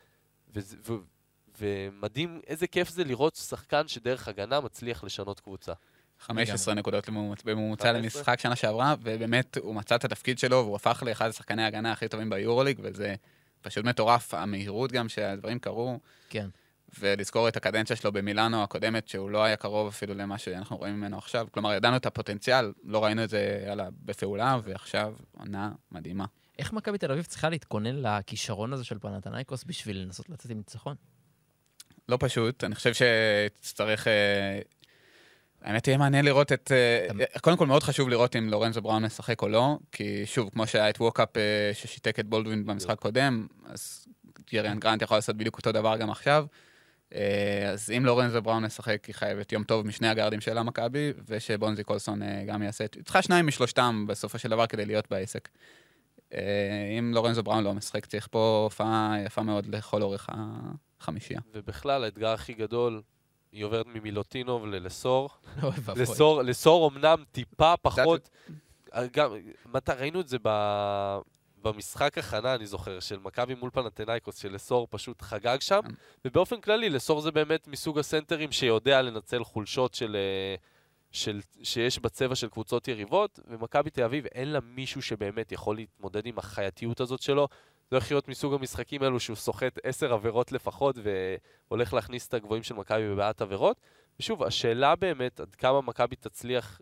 ומדהים 1.58 2.40
איזה 2.46 2.66
כיף 2.66 2.88
זה 2.88 3.04
לראות 3.04 3.36
שחקן 3.36 3.88
שדרך 3.88 4.28
הגנה 4.28 4.60
מצליח 4.60 5.04
לשנות 5.04 5.40
קבוצה. 5.40 5.72
15 6.20 6.74
נקודות 6.74 7.08
בממוצע 7.44 7.88
15. 7.88 7.92
למשחק 7.92 8.40
שנה 8.40 8.56
שעברה, 8.56 8.94
ובאמת 9.02 9.56
הוא 9.56 9.74
מצא 9.74 9.94
את 9.94 10.04
התפקיד 10.04 10.38
שלו, 10.38 10.56
והוא 10.56 10.76
הפך 10.76 11.02
לאחד 11.06 11.28
השחקני 11.28 11.62
ההגנה 11.62 11.92
הכי 11.92 12.08
טובים 12.08 12.30
ביורוליג, 12.30 12.80
וזה 12.82 13.14
פשוט 13.62 13.84
מטורף, 13.84 14.34
המהירות 14.34 14.92
גם 14.92 15.08
שהדברים 15.08 15.58
קרו, 15.58 15.98
כן. 16.30 16.48
ולזכור 16.98 17.48
את 17.48 17.56
הקדנציה 17.56 17.96
שלו 17.96 18.12
במילאנו 18.12 18.62
הקודמת, 18.62 19.08
שהוא 19.08 19.30
לא 19.30 19.44
היה 19.44 19.56
קרוב 19.56 19.88
אפילו 19.88 20.14
למה 20.14 20.38
שאנחנו 20.38 20.76
רואים 20.76 20.94
ממנו 20.94 21.18
עכשיו. 21.18 21.46
כלומר, 21.50 21.72
ידענו 21.72 21.96
את 21.96 22.06
הפוטנציאל, 22.06 22.72
לא 22.84 23.04
ראינו 23.04 23.24
את 23.24 23.30
זה 23.30 23.64
יאללה, 23.66 23.88
בפעולה, 24.04 24.58
ועכשיו 24.64 25.14
עונה 25.38 25.72
מדהימה. 25.92 26.24
איך 26.58 26.72
מכבי 26.72 26.98
תל 26.98 27.12
אביב 27.12 27.24
צריכה 27.24 27.48
להתכונן 27.48 28.02
לכישרון 28.02 28.72
הזה 28.72 28.84
של 28.84 28.98
פנתנייקוס 28.98 29.64
בשביל 29.64 29.98
לנסות 29.98 30.28
לצאת 30.28 30.50
עם 30.50 30.56
ניצחון? 30.56 30.94
לא 32.08 32.16
פשוט, 32.20 32.64
אני 32.64 32.74
חושב 32.74 32.92
שתצטרך... 32.94 34.06
האמת 35.62 35.88
יהיה 35.88 35.98
מעניין 35.98 36.24
לראות 36.24 36.52
את... 36.52 36.72
אה, 36.72 37.38
קודם 37.40 37.56
כל 37.56 37.66
מאוד 37.66 37.82
חשוב 37.82 38.08
לראות 38.08 38.36
אם 38.36 38.48
לורנזו 38.48 38.82
בראון 38.82 39.04
משחק 39.04 39.42
או 39.42 39.48
לא, 39.48 39.78
כי 39.92 40.26
שוב, 40.26 40.50
כמו 40.52 40.66
שהיה 40.66 40.90
את 40.90 41.00
ווקאפ 41.00 41.36
אה, 41.36 41.70
ששיתק 41.74 42.20
את 42.20 42.26
בולדווין 42.26 42.66
במשחק 42.66 42.90
הקודם, 42.90 43.46
אז 43.64 44.06
ג'ריאן 44.52 44.78
גרנט 44.78 45.02
יכול 45.02 45.16
לעשות 45.16 45.36
בדיוק 45.36 45.56
אותו 45.56 45.72
דבר 45.72 45.96
גם 45.96 46.10
עכשיו. 46.10 46.46
אה, 47.14 47.70
אז 47.70 47.90
אם 47.96 48.06
לורנזו 48.06 48.42
בראון 48.42 48.64
משחק, 48.64 49.04
היא 49.04 49.14
חייבת 49.14 49.52
יום 49.52 49.64
טוב 49.64 49.86
משני 49.86 50.08
הגארדים 50.08 50.40
של 50.40 50.58
המכבי, 50.58 51.12
ושבונזי 51.28 51.84
קולסון 51.84 52.20
גם 52.46 52.62
יעשה 52.62 52.84
את... 52.84 52.94
היא 52.94 53.04
צריכה 53.04 53.22
שניים 53.22 53.46
משלושתם 53.46 54.04
בסופו 54.08 54.38
של 54.38 54.48
דבר 54.48 54.66
כדי 54.66 54.86
להיות 54.86 55.10
בעסק. 55.10 55.48
אם 56.98 57.12
לורנזו 57.14 57.42
בראון 57.42 57.64
לא 57.64 57.74
משחק, 57.74 58.06
צריך 58.06 58.28
פה 58.30 58.60
הופעה 58.64 59.16
יפה 59.26 59.42
מאוד 59.42 59.66
לכל 59.66 60.02
אורך 60.02 60.28
החמישייה. 60.32 61.40
ובכלל, 61.54 62.04
האתגר 62.04 62.28
הכי 62.28 62.52
גדול, 62.52 63.02
היא 63.52 63.64
עוברת 63.64 63.86
ממילוטינוב 63.86 64.66
ללסור. 64.66 65.30
לסור, 65.96 66.42
לסור 66.42 66.88
אמנם 66.88 67.24
טיפה 67.32 67.74
פחות, 67.82 68.30
גם, 69.12 69.34
מתי, 69.66 69.92
ראינו 69.92 70.20
את 70.20 70.28
זה 70.28 70.36
ב, 70.42 70.48
במשחק 71.62 72.18
הכנה, 72.18 72.54
אני 72.54 72.66
זוכר, 72.66 73.00
של 73.00 73.18
מכבי 73.18 73.54
מול 73.54 73.70
פנתנייקוס, 73.70 74.36
שלסור 74.36 74.86
פשוט 74.90 75.22
חגג 75.22 75.60
שם, 75.60 75.80
כן. 75.82 75.94
ובאופן 76.24 76.60
כללי, 76.60 76.90
לסור 76.90 77.20
זה 77.20 77.30
באמת 77.30 77.68
מסוג 77.68 77.98
הסנטרים 77.98 78.52
שיודע 78.52 79.02
לנצל 79.02 79.44
חולשות 79.44 79.94
של, 79.94 80.16
אה, 80.16 80.54
של, 81.12 81.40
שיש 81.62 81.98
בצבע 81.98 82.34
של 82.34 82.48
קבוצות 82.48 82.88
יריבות, 82.88 83.40
ומכבי 83.48 83.90
תל 83.90 84.02
אביב 84.02 84.26
אין 84.26 84.48
לה 84.48 84.60
מישהו 84.60 85.02
שבאמת 85.02 85.52
יכול 85.52 85.76
להתמודד 85.76 86.26
עם 86.26 86.38
החייתיות 86.38 87.00
הזאת 87.00 87.22
שלו. 87.22 87.48
זה 87.90 87.96
הולך 87.96 88.10
להיות 88.10 88.28
מסוג 88.28 88.54
המשחקים 88.54 89.02
האלו 89.02 89.20
שהוא 89.20 89.36
סוחט 89.36 89.78
עשר 89.82 90.12
עבירות 90.12 90.52
לפחות, 90.52 90.96
והולך 91.02 91.94
להכניס 91.94 92.28
את 92.28 92.34
הגבוהים 92.34 92.62
של 92.62 92.74
מכבי 92.74 93.08
בבעיית 93.08 93.42
עבירות. 93.42 93.80
ושוב, 94.20 94.42
השאלה 94.42 94.96
באמת 94.96 95.40
עד 95.40 95.54
כמה 95.54 95.80
מכבי 95.80 96.16
תצליח 96.16 96.80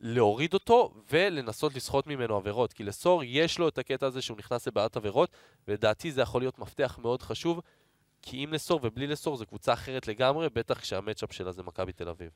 להוריד 0.00 0.54
אותו 0.54 0.94
ולנסות 1.10 1.74
לסחוט 1.74 2.06
ממנו 2.06 2.36
עבירות. 2.36 2.72
כי 2.72 2.84
לסור 2.84 3.24
יש 3.24 3.58
לו 3.58 3.68
את 3.68 3.78
הקטע 3.78 4.06
הזה 4.06 4.22
שהוא 4.22 4.38
נכנס 4.38 4.68
לבעיית 4.68 4.96
עבירות, 4.96 5.30
ולדעתי 5.68 6.12
זה 6.12 6.20
יכול 6.20 6.42
להיות 6.42 6.58
מפתח 6.58 6.98
מאוד 7.02 7.22
חשוב, 7.22 7.60
כי 8.22 8.42
עם 8.42 8.52
לסור 8.52 8.80
ובלי 8.82 9.06
לסור 9.06 9.36
זו 9.36 9.46
קבוצה 9.46 9.72
אחרת 9.72 10.08
לגמרי, 10.08 10.48
בטח 10.54 10.80
כשהמצ'אפ 10.80 11.32
שלה 11.32 11.52
זה 11.52 11.62
מכבי 11.62 11.92
תל 11.92 12.08
אביב. 12.08 12.30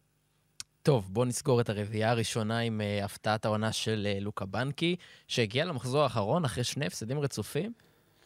טוב, 0.83 1.09
בואו 1.13 1.25
נסגור 1.25 1.61
את 1.61 1.69
הרביעייה 1.69 2.11
הראשונה 2.11 2.59
עם 2.59 2.81
uh, 2.81 3.05
הפתעת 3.05 3.45
העונה 3.45 3.73
של 3.73 4.07
uh, 4.19 4.25
לוקה 4.25 4.47
בנקי, 4.47 4.97
שהגיע 5.29 5.65
למחזור 5.65 6.03
האחרון 6.03 6.45
אחרי 6.45 6.65
שני 6.65 6.87
הפסדים 6.87 7.19
רצופים. 7.19 7.73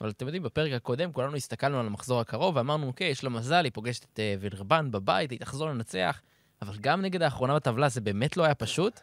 אבל 0.01 0.11
אתם 0.11 0.27
יודעים, 0.27 0.43
בפרק 0.43 0.73
הקודם 0.73 1.13
כולנו 1.13 1.37
הסתכלנו 1.37 1.81
על 1.81 1.87
המחזור 1.87 2.21
הקרוב 2.21 2.57
ואמרנו, 2.57 2.87
אוקיי, 2.87 3.09
יש 3.09 3.25
לה 3.25 3.31
מזל, 3.31 3.65
היא 3.65 3.73
פוגשת 3.73 4.05
את 4.05 4.19
uh, 4.19 4.43
וילרבן 4.43 4.91
בבית, 4.91 5.31
היא 5.31 5.39
תחזור 5.39 5.69
לנצח. 5.69 6.23
אבל 6.63 6.77
גם 6.81 7.03
נגד 7.03 7.23
האחרונה 7.23 7.55
בטבלה 7.55 7.89
זה 7.89 8.01
באמת 8.01 8.37
לא 8.37 8.45
היה 8.45 8.55
פשוט. 8.55 9.01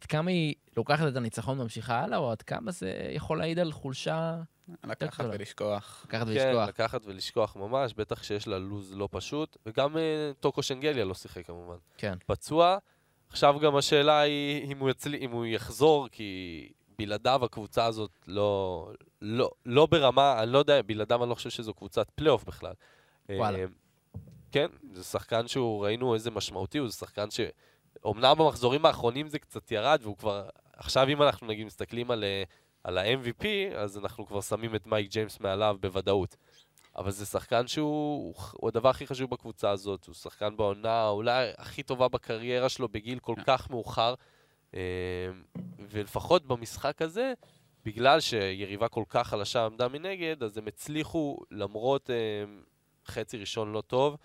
עד 0.00 0.06
כמה 0.06 0.30
היא 0.30 0.54
לוקחת 0.76 1.08
את 1.08 1.16
הניצחון 1.16 1.60
וממשיכה 1.60 2.00
הלאה, 2.00 2.18
או 2.18 2.30
עד 2.30 2.42
כמה 2.42 2.70
זה 2.70 2.92
יכול 3.10 3.38
להעיד 3.38 3.58
על 3.58 3.72
חולשה 3.72 4.36
לקחת 4.84 5.20
גדולה. 5.20 5.34
ולשכוח. 5.38 6.06
לקחת 6.08 6.26
כן, 6.26 6.32
ולשכוח. 6.32 6.68
לקחת 6.68 7.00
ולשכוח 7.06 7.56
ממש, 7.56 7.94
בטח 7.94 8.22
שיש 8.22 8.48
לה 8.48 8.58
לוז 8.58 8.94
לא 8.94 9.08
פשוט, 9.10 9.56
וגם 9.66 9.96
אה, 9.96 10.30
טוקו 10.40 10.62
שנגליה 10.62 11.04
לא 11.04 11.14
שיחק 11.14 11.46
כמובן. 11.46 11.76
כן. 11.96 12.14
פצוע. 12.26 12.78
עכשיו 13.28 13.60
גם 13.60 13.76
השאלה 13.76 14.20
היא 14.20 14.72
אם 14.72 14.78
הוא, 14.78 14.90
יצל... 14.90 15.14
אם 15.14 15.30
הוא 15.30 15.46
יחזור, 15.46 16.08
כי 16.12 16.72
בלעדיו 16.98 17.44
הקבוצה 17.44 17.84
הזאת 17.84 18.10
לא, 18.26 18.90
לא, 19.22 19.50
לא 19.66 19.86
ברמה, 19.86 20.42
אני 20.42 20.52
לא 20.52 20.58
יודע, 20.58 20.82
בלעדיו 20.82 21.22
אני 21.22 21.30
לא 21.30 21.34
חושב 21.34 21.50
שזו 21.50 21.74
קבוצת 21.74 22.10
פלייאוף 22.14 22.44
בכלל. 22.44 22.72
וואלה. 23.30 23.58
אה, 23.58 23.64
כן, 24.52 24.66
זה 24.92 25.04
שחקן 25.04 25.48
שהוא, 25.48 25.84
ראינו 25.84 26.14
איזה 26.14 26.30
משמעותי, 26.30 26.78
הוא 26.78 26.88
שחקן 26.88 27.30
ש... 27.30 27.40
אומנם 28.04 28.34
במחזורים 28.38 28.86
האחרונים 28.86 29.28
זה 29.28 29.38
קצת 29.38 29.72
ירד, 29.72 30.00
והוא 30.02 30.16
כבר... 30.16 30.48
עכשיו 30.76 31.08
אם 31.08 31.22
אנחנו 31.22 31.46
נגיד 31.46 31.66
מסתכלים 31.66 32.10
על, 32.10 32.24
אה, 32.24 32.42
על 32.84 32.98
ה-MVP, 32.98 33.44
אז 33.76 33.98
אנחנו 33.98 34.26
כבר 34.26 34.40
שמים 34.40 34.74
את 34.74 34.86
מייק 34.86 35.10
ג'יימס 35.10 35.40
מעליו 35.40 35.76
בוודאות. 35.80 36.36
אבל 36.96 37.10
זה 37.10 37.26
שחקן 37.26 37.66
שהוא 37.66 38.34
הוא 38.52 38.68
הדבר 38.68 38.88
הכי 38.88 39.06
חשוב 39.06 39.30
בקבוצה 39.30 39.70
הזאת, 39.70 40.06
הוא 40.06 40.14
שחקן 40.14 40.56
בעונה 40.56 41.08
אולי 41.08 41.50
הכי 41.58 41.82
טובה 41.82 42.08
בקריירה 42.08 42.68
שלו 42.68 42.88
בגיל 42.88 43.18
כל 43.18 43.34
כן. 43.36 43.42
כך 43.46 43.70
מאוחר. 43.70 44.14
אה, 44.74 44.80
ולפחות 45.90 46.46
במשחק 46.46 47.02
הזה, 47.02 47.32
בגלל 47.84 48.20
שיריבה 48.20 48.88
כל 48.88 49.04
כך 49.08 49.28
חלשה 49.28 49.64
עמדה 49.64 49.88
מנגד, 49.88 50.42
אז 50.42 50.58
הם 50.58 50.66
הצליחו, 50.66 51.38
למרות 51.50 52.10
אה, 52.10 52.16
חצי 53.06 53.38
ראשון 53.38 53.72
לא 53.72 53.80
טוב, 53.80 54.16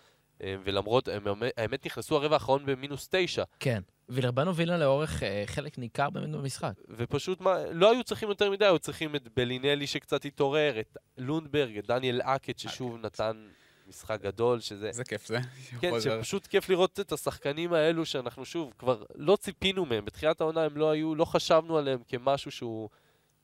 אה, 0.44 0.56
ולמרות, 0.64 1.08
הם, 1.08 1.24
האמת 1.58 1.86
נכנסו 1.86 2.16
הרבע 2.16 2.36
האחרון 2.36 2.66
במינוס 2.66 3.08
תשע, 3.12 3.44
כן. 3.60 3.82
וילרבן 4.10 4.48
הובילה 4.48 4.78
לאורך 4.78 5.24
אה, 5.24 5.44
חלק 5.46 5.78
ניכר 5.78 6.10
באמת 6.10 6.30
במשחק. 6.32 6.74
ופשוט 6.90 7.42
מה, 7.42 7.58
לא 7.72 7.92
היו 7.92 8.04
צריכים 8.04 8.30
יותר 8.30 8.52
מדי, 8.52 8.66
היו 8.66 8.80
צריכים 8.80 9.16
את 9.16 9.28
בלינלי 9.36 9.88
שקצת 9.88 10.26
התעורר, 10.26 10.80
את 10.80 10.98
לונדברג, 11.18 11.78
את 11.78 11.88
דניאל 11.88 12.22
אקט 12.22 12.60
ששוב 12.60 12.98
נתן 12.98 13.48
משחק 13.94 14.22
גדול, 14.22 14.60
שזה... 14.60 14.88
איזה 14.88 15.04
כיף 15.04 15.28
זה. 15.28 15.40
כן. 15.82 16.02
שפשוט 16.02 16.48
כיף 16.48 16.70
לראות 16.70 17.00
את 17.00 17.12
השחקנים 17.12 17.74
האלו 17.74 18.06
שאנחנו 18.06 18.46
שוב, 18.46 18.74
כבר 18.80 19.04
לא 19.16 19.36
ציפינו 19.36 19.86
מהם. 19.86 20.06
בתחילת 20.06 20.42
העונה 20.42 20.64
הם 20.64 20.78
לא 20.78 20.92
היו, 20.92 21.16
לא 21.16 21.26
חשבנו 21.26 21.78
עליהם 21.78 22.00
כמשהו 22.08 22.52
שהוא, 22.52 22.90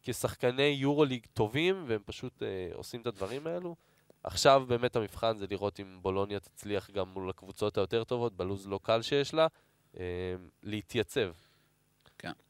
כשחקני 0.02 0.64
יורוליג 0.64 1.26
טובים, 1.34 1.84
והם 1.88 2.02
פשוט 2.06 2.44
אה, 2.44 2.70
עושים 2.74 3.02
את 3.02 3.08
הדברים 3.08 3.48
האלו. 3.48 3.76
עכשיו 4.24 4.64
באמת 4.68 4.96
המבחן 4.96 5.38
זה 5.38 5.46
לראות 5.50 5.80
אם 5.80 5.98
בולוניה 6.02 6.40
תצליח 6.40 6.90
גם 6.92 7.10
מול 7.10 7.30
הקבוצות 7.30 7.78
היותר 7.78 8.04
טובות, 8.04 8.38
בלוז 8.38 8.68
לא 8.68 8.80
קל 8.84 9.02
שיש 9.02 9.34
לה, 9.34 9.48
אה, 10.00 10.04
להתייצב. 10.64 11.32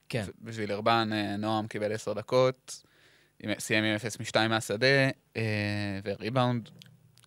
כן. 0.10 0.24
בשביל 0.42 0.72
ארבן, 0.72 1.10
אה, 1.14 1.38
נועם 1.38 1.68
קיבל 1.68 1.94
עשר 1.94 2.14
דקות, 2.14 2.84
סיים 3.60 3.84
עם 3.84 3.96
0 3.96 4.20
מ-2 4.20 4.48
מהשדה, 4.50 5.10
אה, 5.38 6.00
וריבאונד. 6.04 6.70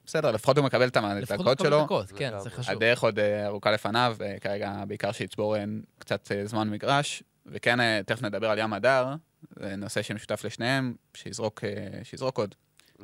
בסדר, 0.06 0.30
לפחות 0.30 0.58
הוא 0.58 0.64
מקבל 0.64 0.88
את 0.88 0.96
לפחות 0.96 1.46
הדקות 1.46 1.58
שלו. 1.58 1.84
דקות, 1.84 2.12
כן. 2.16 2.38
זה 2.38 2.50
חשוב. 2.50 2.74
הדרך 2.74 3.02
עוד 3.02 3.18
אה, 3.18 3.46
ארוכה 3.46 3.70
לפניו, 3.70 4.16
אה, 4.20 4.36
כרגע 4.40 4.84
בעיקר 4.88 5.12
שיצבור 5.12 5.56
אה, 5.56 5.64
קצת 5.98 6.30
זמן 6.44 6.70
מגרש. 6.70 7.22
וכן, 7.46 8.02
תכף 8.02 8.22
נדבר 8.22 8.50
על 8.50 8.58
ים 8.58 8.72
הדר, 8.72 9.14
זה 9.58 9.76
נושא 9.76 10.02
שמשותף 10.02 10.44
לשניהם, 10.44 10.94
שיזרוק, 11.14 11.64
שיזרוק 12.02 12.38
עוד, 12.38 12.54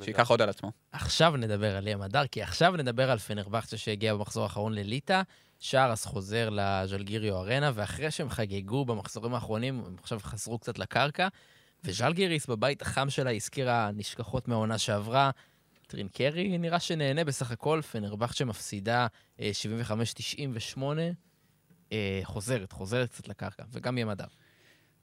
שייקח 0.02 0.30
עוד 0.30 0.42
על 0.42 0.48
עצמו. 0.48 0.72
עכשיו 0.92 1.36
נדבר 1.36 1.76
על 1.76 1.88
ים 1.88 2.02
הדר, 2.02 2.26
כי 2.26 2.42
עכשיו 2.42 2.76
נדבר 2.76 3.10
על 3.10 3.18
פנרבכצ'ה 3.18 3.76
שהגיע 3.76 4.14
במחזור 4.14 4.42
האחרון 4.42 4.72
לליטא. 4.72 5.22
שרס 5.60 6.04
חוזר 6.04 6.48
לז'לגיריו 6.50 7.36
ארנה, 7.36 7.70
ואחרי 7.74 8.10
שהם 8.10 8.30
חגגו 8.30 8.84
במחזורים 8.84 9.34
האחרונים, 9.34 9.82
הם 9.86 9.96
עכשיו 10.02 10.20
חזרו 10.22 10.58
קצת 10.58 10.78
לקרקע, 10.78 11.28
וז'לגיריס 11.84 12.46
בבית 12.46 12.82
החם 12.82 13.10
שלה 13.10 13.30
הזכירה 13.30 13.90
נשכחות 13.94 14.48
מהעונה 14.48 14.78
שעברה. 14.78 15.30
טרינקרי 15.88 16.58
נראה 16.58 16.80
שנהנה 16.80 17.24
בסך 17.24 17.50
הכל, 17.50 17.80
פנרבכצ'ה 17.92 18.44
מפסידה 18.44 19.06
אה, 19.40 19.50
75-98, 20.76 20.80
אה, 21.92 22.20
חוזרת, 22.24 22.72
חוזרת 22.72 23.10
קצת 23.10 23.28
לקרקע, 23.28 23.64
וגם 23.72 23.98
מדר. 24.04 24.24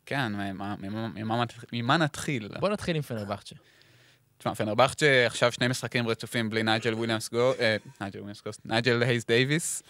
כן, 0.06 0.32
ממה- 0.34 1.98
נתחיל? 1.98 2.50
בוא 2.60 2.70
נתחיל 2.70 2.96
עם 2.96 3.02
פנרבכצ'ה. 3.02 3.56
תשמע, 4.38 4.56
פנרבכצ'ה 4.56 5.26
עכשיו 5.26 5.52
שני 5.52 5.68
משחקים 5.68 6.08
רצופים 6.08 6.50
בלי 6.50 6.64
נייג'ל 6.64 6.94
וויליאמס 6.94 7.30
גו... 7.30 7.54
אה, 7.60 7.78
נייג'ל 8.02 8.20
וויליאמס 8.20 8.42
גוסט, 8.44 8.62
נייג'ל 8.66 9.04
הייס 9.04 9.26
דייוויס, 9.26 9.84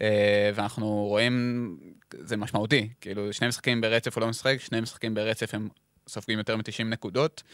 אה, 0.00 0.50
ואנחנו 0.54 0.86
רואים, 1.08 1.76
זה 2.18 2.36
משמעותי, 2.36 2.88
כאילו 3.00 3.32
שני 3.32 3.48
משחקים 3.48 3.80
ברצף 3.80 4.16
הוא 4.16 4.22
לא 4.22 4.28
משחק, 4.28 4.56
שני 4.60 4.80
משחקים 4.80 5.14
ברצף 5.14 5.54
הם 5.54 5.68
סופגים 6.08 6.38
יותר 6.38 6.56
מ-90 6.56 6.84
נקודות, 6.84 7.42
אה, 7.46 7.52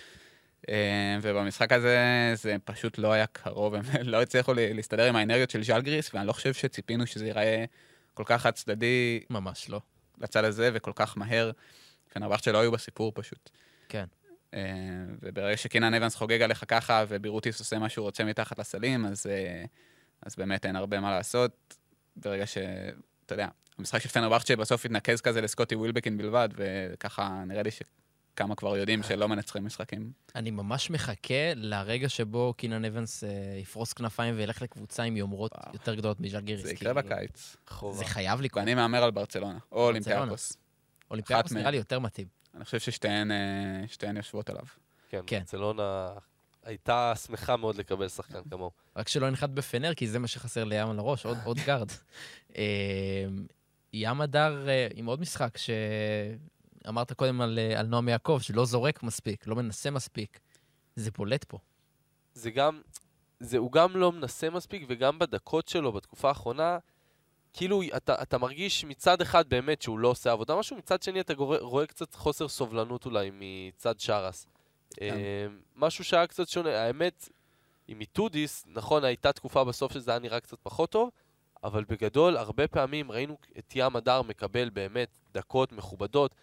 ובמשחק 1.23 1.73
הזה 1.73 1.99
זה 2.35 2.57
פשוט 2.65 2.99
לא 2.99 3.13
היה 3.13 3.27
קרוב, 3.27 3.75
הם 3.75 3.83
לא 4.03 4.23
הצליחו 4.23 4.55
לה- 4.55 4.73
להסתדר 4.73 5.09
עם 5.09 5.17
האנרגיות 5.17 5.51
של 5.51 5.63
ז'לגריס, 5.63 6.15
ואני 6.15 6.27
לא 6.27 6.33
חושב 6.33 6.55
שציפינו 6.55 7.07
שזה 7.07 7.27
ייראה 7.27 7.65
כל 8.15 8.23
כך 8.27 8.43
חד 8.43 8.51
צדדי 8.51 9.21
ממש 9.31 9.71
לא. 9.71 9.81
לצד 10.19 10.45
הזה 10.45 10.71
וכל 10.73 10.93
כך 10.95 11.19
מהר. 11.19 11.51
פנרבכצ'ה 12.13 12.53
לא 12.53 12.61
היו 12.61 12.73
בסיפור 12.73 13.13
פשוט. 13.15 13.51
כן. 13.89 14.05
אה, 14.55 14.61
וברגע 15.23 15.57
שקינן 15.57 15.95
אבנס 15.95 16.15
חוגג 16.15 16.43
עליך 16.43 16.65
ככה, 16.69 17.05
ובירוטיס 17.09 17.61
עושה 17.61 17.79
מה 17.79 17.89
שהוא 17.89 18.05
רוצה 18.05 18.25
מתחת 18.25 18.59
לסלים, 18.59 19.07
אז, 19.07 19.27
אה, 19.27 19.65
אז 20.23 20.37
באמת 20.37 20.67
אין 20.67 20.77
הרבה 20.77 21.01
מה 21.01 21.11
לעשות. 21.11 21.75
ברגע 22.17 22.47
ש... 22.47 22.59
אתה 23.27 23.35
יודע, 23.35 23.49
המשחק 23.79 23.99
של 23.99 24.09
פנרבכצ'ה 24.09 24.57
בסוף 24.57 24.85
התנקז 24.85 25.21
כזה 25.21 25.41
לסקוטי 25.41 25.75
ווילבקין 25.75 26.19
בלבד, 26.19 26.49
וככה 26.57 27.43
נראה 27.47 27.63
לי 27.63 27.71
שכמה 28.41 28.55
כבר 28.55 28.77
יודעים 28.77 29.03
שלא 29.03 29.29
מנצחים 29.29 29.65
משחקים. 29.65 30.13
אני 30.35 30.51
ממש 30.51 30.91
מחכה 30.91 31.55
לרגע 31.55 32.09
שבו 32.09 32.55
קינן 32.57 32.85
אבנס 32.85 33.25
אה, 33.25 33.29
יפרוס 33.63 33.93
כנפיים 33.93 34.35
וילך 34.37 34.63
לקבוצה 34.63 35.03
עם 35.03 35.17
יומרות. 35.17 35.53
יותר 35.73 35.95
גדולות 35.95 36.21
מז'לגיריס. 36.21 36.63
זה 36.63 36.73
יקרה 36.73 37.03
כאילו, 37.03 37.17
בקיץ. 37.17 37.57
חובה. 37.69 37.99
זה 37.99 38.05
חייב 38.05 38.41
לקרות. 38.41 38.61
ואני 38.61 38.75
מהמר 38.75 39.03
על 39.03 39.11
ברצלונה, 39.11 39.59
או 39.73 39.87
אולימפיאקוס. 39.87 40.57
אולימפיאקוס 41.11 41.53
נראה. 41.53 41.71
לי 41.71 41.77
יותר 41.77 41.99
מתאים. 41.99 42.27
אני 42.55 42.65
חושב 42.65 42.79
ששתיהן 42.79 43.31
אה, 43.31 44.17
יושבות 44.17 44.51
עליו. 44.51 44.65
כן, 45.09 45.21
כן. 45.27 45.39
ברצלונה 45.39 46.09
הייתה 46.65 47.13
שמחה 47.27 47.57
מאוד 47.57 47.77
לקבל 47.77 48.09
שחקן 48.09 48.41
כמוהו. 48.51 48.71
רק 48.97 49.09
שלא 49.09 49.27
ינחת 49.27 49.51
בפנר, 49.51 49.95
כי 49.95 50.09
זה 50.09 50.19
מה 50.19 50.27
שחסר 50.27 50.65
להם 50.65 50.91
על 50.91 50.99
הראש, 50.99 51.27
עוד, 51.27 51.39
עוד 51.45 51.59
גארד. 51.67 51.89
אה, 52.57 53.25
ים 53.93 54.21
הדר 54.21 54.67
עם 54.95 55.07
עוד 55.07 55.21
משחק 55.21 55.59
שאמרת 56.85 57.13
קודם 57.13 57.41
על, 57.41 57.59
אה, 57.59 57.81
על 57.81 57.87
נועם 57.87 58.09
יעקב, 58.09 58.39
שלא 58.43 58.65
זורק 58.65 59.03
מספיק, 59.03 59.47
לא 59.47 59.57
מנסה 59.57 59.91
מספיק. 59.91 60.41
זה 60.97 61.11
בולט 61.11 61.45
פה. 61.45 61.59
זה 62.35 62.51
גם, 62.51 62.81
זה, 63.41 63.59
הוא 63.59 63.73
גם 63.73 63.97
לא 63.97 64.13
מנסה 64.13 64.51
מספיק, 64.51 64.83
וגם 64.89 65.19
בדקות 65.19 65.69
שלו, 65.69 65.93
בתקופה 65.93 66.29
האחרונה, 66.29 66.79
כאילו, 67.53 67.83
אתה, 67.97 68.23
אתה 68.23 68.39
מרגיש 68.39 68.85
מצד 68.85 69.21
אחד 69.21 69.49
באמת 69.49 69.83
שהוא 69.83 69.99
לא 69.99 70.09
עושה 70.09 70.33
עבודה 70.33 70.57
משהו, 70.57 70.77
מצד 70.77 71.03
שני 71.03 71.21
אתה 71.21 71.35
גורא, 71.35 71.59
רואה 71.59 71.87
קצת 71.87 72.15
חוסר 72.15 72.49
סובלנות 72.49 73.07
אולי 73.07 73.31
מצד 73.35 74.01
שרס. 74.01 74.47
כן. 74.91 75.15
אה, 75.15 75.47
משהו 75.77 76.05
שהיה 76.05 76.27
קצת 76.27 76.49
שונה. 76.49 76.71
האמת, 76.71 77.29
עם 77.89 78.01
איטודיס, 78.01 78.65
נכון, 78.67 79.05
הייתה 79.05 79.33
תקופה 79.33 79.65
בסוף 79.65 79.93
שזה 79.93 80.11
היה 80.11 80.21
נראה 80.21 80.41
קצת 80.41 80.59
פחות 80.63 80.91
טוב, 80.91 81.11
אבל 81.65 81.85
בגדול, 81.85 82.37
הרבה 82.37 82.69
פעמים 82.69 83.13
ראינו 83.13 83.37
את 83.59 83.73
ים 83.77 83.97
הדר 83.97 84.23
מקבל 84.23 84.71
באמת 84.71 85.09
דקות 85.33 85.73
מכובדות, 85.73 86.35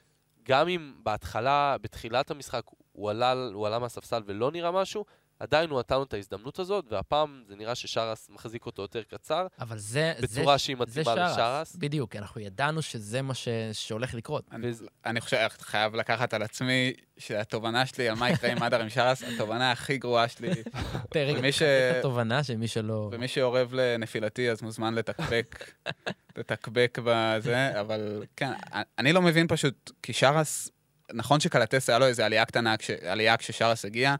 גם 0.47 0.67
אם 0.67 0.93
בהתחלה, 1.03 1.75
בתחילת 1.81 2.31
המשחק, 2.31 2.61
הוא 2.91 3.09
עלה, 3.09 3.33
הוא 3.53 3.67
עלה 3.67 3.79
מהספסל 3.79 4.21
ולא 4.25 4.51
נראה 4.51 4.71
משהו, 4.71 5.05
עדיין 5.39 5.69
הוא 5.69 5.79
נתן 5.79 5.95
לו 5.95 6.03
את 6.03 6.13
ההזדמנות 6.13 6.59
הזאת, 6.59 6.85
והפעם 6.91 7.43
זה 7.47 7.55
נראה 7.55 7.75
ששרס 7.75 8.29
מחזיק 8.29 8.65
אותו 8.65 8.81
יותר 8.81 9.01
קצר, 9.03 9.47
אבל 9.59 9.77
זה... 9.77 10.13
בצורה 10.21 10.53
זה, 10.57 10.63
שהיא 10.63 10.75
מתאימה 10.79 11.03
שרס. 11.15 11.31
לשרס. 11.33 11.75
בדיוק, 11.75 12.15
אנחנו 12.15 12.41
ידענו 12.41 12.81
שזה 12.81 13.21
מה 13.21 13.33
ש... 13.33 13.47
שהולך 13.73 14.13
לקרות. 14.13 14.43
אני, 14.51 14.69
וזה- 14.69 14.85
אני 15.05 15.21
חושב, 15.21 15.37
אני 15.37 15.49
חייב 15.59 15.95
לקחת 15.95 16.33
על 16.33 16.43
עצמי 16.43 16.93
שהתובנה 17.17 17.85
שלי 17.85 18.09
על 18.09 18.15
מה 18.15 18.29
יקרה 18.29 18.51
עם 18.51 18.63
אדר 18.63 18.81
עם 18.81 18.89
שרס, 18.89 19.23
התובנה 19.23 19.71
הכי 19.71 19.97
גרועה 19.97 20.27
שלי, 20.27 20.49
פרק, 21.13 21.35
ומי 21.39 21.51
ש- 21.51 21.61
את 21.61 21.95
התובנה 21.99 22.43
שמי 22.43 22.67
שלא... 22.67 23.09
ומי 23.11 23.27
שאורב 23.27 23.73
לנפילתי 23.73 24.51
אז 24.51 24.61
מוזמן 24.61 24.93
לתקבק, 24.95 25.71
לתקבק 26.37 26.97
בזה, 27.03 27.79
אבל 27.81 28.23
כן, 28.35 28.51
אני 28.97 29.13
לא 29.13 29.21
מבין 29.21 29.47
פשוט, 29.47 29.91
כי 30.03 30.13
שרס, 30.13 30.71
נכון 31.13 31.39
שקלטס 31.39 31.89
היה 31.89 31.99
לו 31.99 32.05
איזו 32.05 32.23
עלייה 32.23 32.45
קטנה, 32.45 32.77
כש, 32.77 32.89
עלייה 32.89 33.37
כששרס 33.37 33.85
הגיע, 33.85 34.15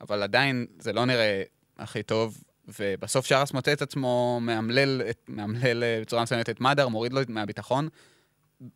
אבל 0.00 0.22
עדיין 0.22 0.66
זה 0.78 0.92
לא 0.92 1.04
נראה 1.04 1.42
הכי 1.78 2.02
טוב, 2.02 2.42
ובסוף 2.78 3.26
שרס 3.26 3.52
מוצא 3.52 3.72
את 3.72 3.82
עצמו 3.82 4.38
מאמלל, 4.42 5.02
את, 5.10 5.18
מאמלל 5.28 5.84
אה, 5.84 5.98
בצורה 6.00 6.22
מסוימת 6.22 6.50
את 6.50 6.60
מדר, 6.60 6.88
מוריד 6.88 7.12
לו 7.12 7.20
מהביטחון, 7.28 7.88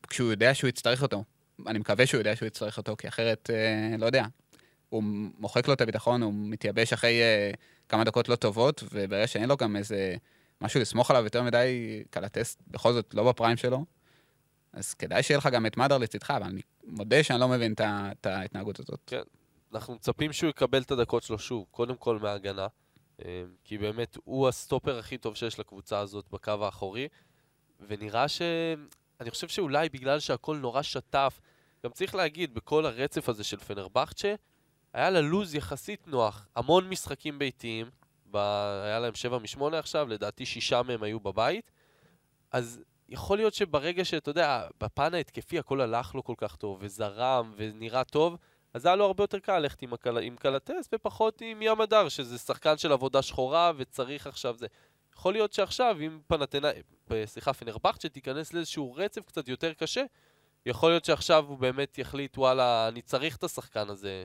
כשהוא 0.09 0.31
יודע 0.31 0.55
שהוא 0.55 0.69
יצטרך 0.69 1.03
אותו. 1.03 1.25
אני 1.67 1.79
מקווה 1.79 2.07
שהוא 2.07 2.19
יודע 2.19 2.37
שהוא 2.37 2.47
יצטרך 2.47 2.79
אותו, 2.79 2.97
כי 2.97 3.09
אחרת, 3.09 3.51
אה, 3.53 3.97
לא 3.99 4.07
יודע. 4.07 4.25
הוא 4.89 5.03
מוחק 5.39 5.69
לו 5.69 5.75
את 5.75 5.81
הביטחון, 5.81 6.23
הוא 6.23 6.33
מתייבש 6.37 6.93
אחרי 6.93 7.23
אה, 7.23 7.51
כמה 7.89 8.05
דקות 8.05 8.29
לא 8.29 8.37
טובות, 8.37 8.85
וברגע 8.93 9.27
שאין 9.27 9.49
לו 9.49 9.57
גם 9.57 9.77
איזה 9.77 10.15
משהו 10.61 10.81
לסמוך 10.81 11.11
עליו 11.11 11.25
יותר 11.25 11.43
מדי, 11.43 12.03
קלטס 12.11 12.57
בכל 12.69 12.93
זאת 12.93 13.15
לא 13.15 13.29
בפריים 13.29 13.57
שלו, 13.57 13.85
אז 14.73 14.95
כדאי 14.95 15.23
שיהיה 15.23 15.39
לך 15.39 15.47
גם 15.47 15.67
את 15.67 15.77
מדר 15.77 15.99
לצדך, 15.99 16.31
אבל 16.31 16.47
אני 16.47 16.61
מודה 16.87 17.23
שאני 17.23 17.41
לא 17.41 17.49
מבין 17.49 17.75
את 17.81 18.27
ההתנהגות 18.27 18.81
הזאת. 18.81 19.13
אנחנו 19.75 19.95
מצפים 19.95 20.33
שהוא 20.33 20.51
יקבל 20.51 20.83
את 20.83 20.91
הדקות 20.91 21.23
שלו 21.23 21.39
שוב, 21.39 21.67
קודם 21.71 21.97
כל 21.97 22.19
מההגנה, 22.19 22.67
אה, 23.25 23.45
כי 23.65 23.79
באמת 23.79 24.17
הוא 24.25 24.49
הסטופר 24.49 24.99
הכי 24.99 25.19
טוב 25.19 25.37
שיש 25.37 25.59
לקבוצה 25.59 25.99
הזאת 25.99 26.29
בקו 26.31 26.65
האחורי, 26.65 27.09
ונראה 27.81 28.29
ש... 28.29 28.43
אני 29.21 29.31
חושב 29.31 29.49
שאולי 29.49 29.89
בגלל 29.89 30.21
שהכל 30.21 30.57
נורא 30.57 30.83
שטף, 30.83 31.41
גם 31.85 31.91
צריך 31.91 32.15
להגיד, 32.15 32.55
בכל 32.55 32.87
הרצף 32.87 33.29
הזה 33.29 33.45
של 33.45 33.57
פנרבכצ'ה, 33.57 34.35
היה 34.93 35.11
לה 35.11 35.21
לוז 35.21 35.55
יחסית 35.55 36.09
נוח, 36.09 36.47
המון 36.57 36.89
משחקים 36.89 37.39
ביתיים, 37.39 37.91
ב... 38.31 38.37
היה 38.85 38.99
להם 39.01 39.15
7 39.15 39.39
מ-8 39.39 39.77
עכשיו, 39.77 40.09
לדעתי 40.09 40.47
שישה 40.47 40.83
מהם 40.83 41.03
היו 41.03 41.21
בבית, 41.21 41.71
אז 42.51 42.81
יכול 43.09 43.39
להיות 43.39 43.55
שברגע 43.55 44.05
שאתה 44.05 44.31
יודע, 44.31 44.67
בפן 44.81 45.15
ההתקפי 45.15 45.59
הכל 45.59 45.81
הלך 45.81 46.15
לו 46.15 46.25
כל 46.25 46.35
כך 46.37 46.57
טוב, 46.57 46.79
וזרם, 46.81 47.53
ונראה 47.57 48.05
טוב, 48.05 48.37
אז 48.75 48.87
היה 48.87 48.97
לו 48.97 49.05
הרבה 49.05 49.23
יותר 49.23 49.39
קל 49.39 49.59
ללכת 49.59 49.83
עם, 49.83 49.93
הקל... 49.93 50.19
עם 50.19 50.37
קלטס 50.37 50.89
ופחות 50.95 51.41
עם 51.41 51.63
ים 51.63 51.81
הדר, 51.81 52.09
שזה 52.09 52.39
שחקן 52.39 52.79
של 52.79 52.93
עבודה 52.93 53.23
שחורה 53.23 53.73
וצריך 53.77 54.27
עכשיו 54.27 54.57
זה. 54.57 54.67
יכול 55.15 55.33
להיות 55.33 55.53
שעכשיו, 55.53 55.97
אם 56.01 56.19
פנתנה, 56.27 56.71
אה, 57.11 57.27
סליחה, 57.27 57.53
פנרבכצ'ה 57.53 58.09
תיכנס 58.09 58.53
לאיזשהו 58.53 58.95
רצף 58.95 59.27
קצת 59.27 59.49
יותר 59.49 59.73
קשה, 59.73 60.05
יכול 60.67 60.91
להיות 60.91 61.05
שעכשיו 61.05 61.45
הוא 61.49 61.59
באמת 61.59 61.99
יחליט, 61.99 62.39
וואלה, 62.39 62.89
אני 62.89 63.03
צריך 63.03 63.37
את 63.37 63.45
השחקן 63.45 63.89
הזה, 63.89 64.25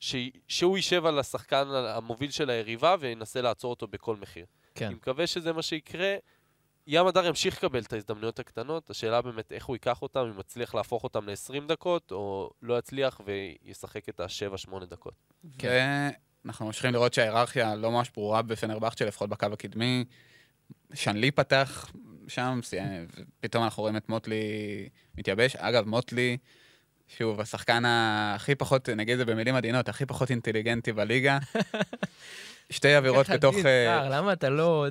ש... 0.00 0.16
שהוא 0.48 0.76
יישב 0.76 1.06
על 1.06 1.18
השחקן 1.18 1.68
המוביל 1.68 2.30
של 2.30 2.50
היריבה 2.50 2.96
וינסה 3.00 3.40
לעצור 3.40 3.70
אותו 3.70 3.86
בכל 3.86 4.16
מחיר. 4.16 4.46
כן. 4.74 4.86
אני 4.86 4.94
מקווה 4.94 5.26
שזה 5.26 5.52
מה 5.52 5.62
שיקרה. 5.62 6.16
ים 6.90 7.06
הדר 7.06 7.26
ימשיך 7.26 7.56
לקבל 7.56 7.82
את 7.82 7.92
ההזדמנויות 7.92 8.38
הקטנות, 8.38 8.90
השאלה 8.90 9.22
באמת 9.22 9.52
איך 9.52 9.66
הוא 9.66 9.76
ייקח 9.76 10.02
אותם, 10.02 10.20
אם 10.20 10.38
מצליח 10.38 10.74
להפוך 10.74 11.04
אותם 11.04 11.28
ל-20 11.28 11.68
דקות, 11.68 12.12
או 12.12 12.50
לא 12.62 12.78
יצליח 12.78 13.20
וישחק 13.24 14.08
את 14.08 14.20
ה-7-8 14.20 14.84
דקות. 14.84 15.14
כן. 15.58 16.10
ואנחנו 16.44 16.66
ממשיכים 16.66 16.92
לראות 16.92 17.14
שההיררכיה 17.14 17.74
לא 17.74 17.90
ממש 17.90 18.10
ברורה 18.14 18.42
בפנרבכצ'ה, 18.42 19.04
לפחות 19.04 19.28
בקו 19.28 19.46
הקדמי. 19.52 20.04
שנלי 20.94 21.30
פתח 21.30 21.92
שם, 22.28 22.60
ופתאום 23.40 23.64
אנחנו 23.64 23.80
רואים 23.80 23.96
את 23.96 24.08
מוטלי 24.08 24.42
מתייבש. 25.18 25.56
אגב, 25.56 25.86
מוטלי, 25.86 26.36
שוב, 27.08 27.40
השחקן 27.40 27.82
הכי 27.86 28.54
פחות, 28.54 28.88
נגיד 28.88 29.12
את 29.12 29.18
זה 29.18 29.24
במילים 29.24 29.54
עדינות, 29.54 29.88
הכי 29.88 30.06
פחות 30.06 30.30
אינטליגנטי 30.30 30.92
בליגה. 30.92 31.38
שתי 32.70 32.94
עבירות 32.94 33.30
בתוך... 33.30 33.56
אה, 33.66 34.08
למה 34.08 34.32
אתה 34.32 34.48
לא... 34.48 34.86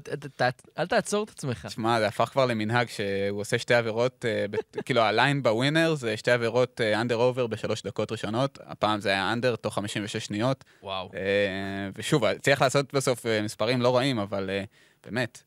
אל 0.77 0.87
תעצור 0.87 1.23
את 1.23 1.29
עצמך. 1.29 1.65
תשמע, 1.65 1.99
זה 1.99 2.07
הפך 2.07 2.29
כבר 2.29 2.45
למנהג 2.45 2.87
שהוא 2.89 3.41
עושה 3.41 3.57
שתי 3.57 3.73
עבירות, 3.73 4.25
אה, 4.25 4.45
כאילו 4.85 5.01
ה 5.01 5.10
line 5.10 5.43
בווינר 5.43 5.95
זה 5.95 6.17
שתי 6.17 6.31
עבירות 6.31 6.81
under 6.81 7.15
over 7.15 7.47
בשלוש 7.47 7.83
דקות 7.83 8.11
ראשונות, 8.11 8.59
הפעם 8.65 9.01
זה 9.01 9.09
היה 9.09 9.33
under 9.33 9.55
תוך 9.55 9.75
56 9.75 10.25
שניות, 10.25 10.63
וואו. 10.83 11.11
אה, 11.15 11.89
ושוב, 11.95 12.33
צריך 12.37 12.61
לעשות 12.61 12.93
בסוף 12.93 13.25
אה, 13.25 13.41
מספרים 13.41 13.81
לא 13.81 13.97
רעים, 13.97 14.19
אבל 14.19 14.49
אה, 14.49 14.63
באמת, 15.05 15.43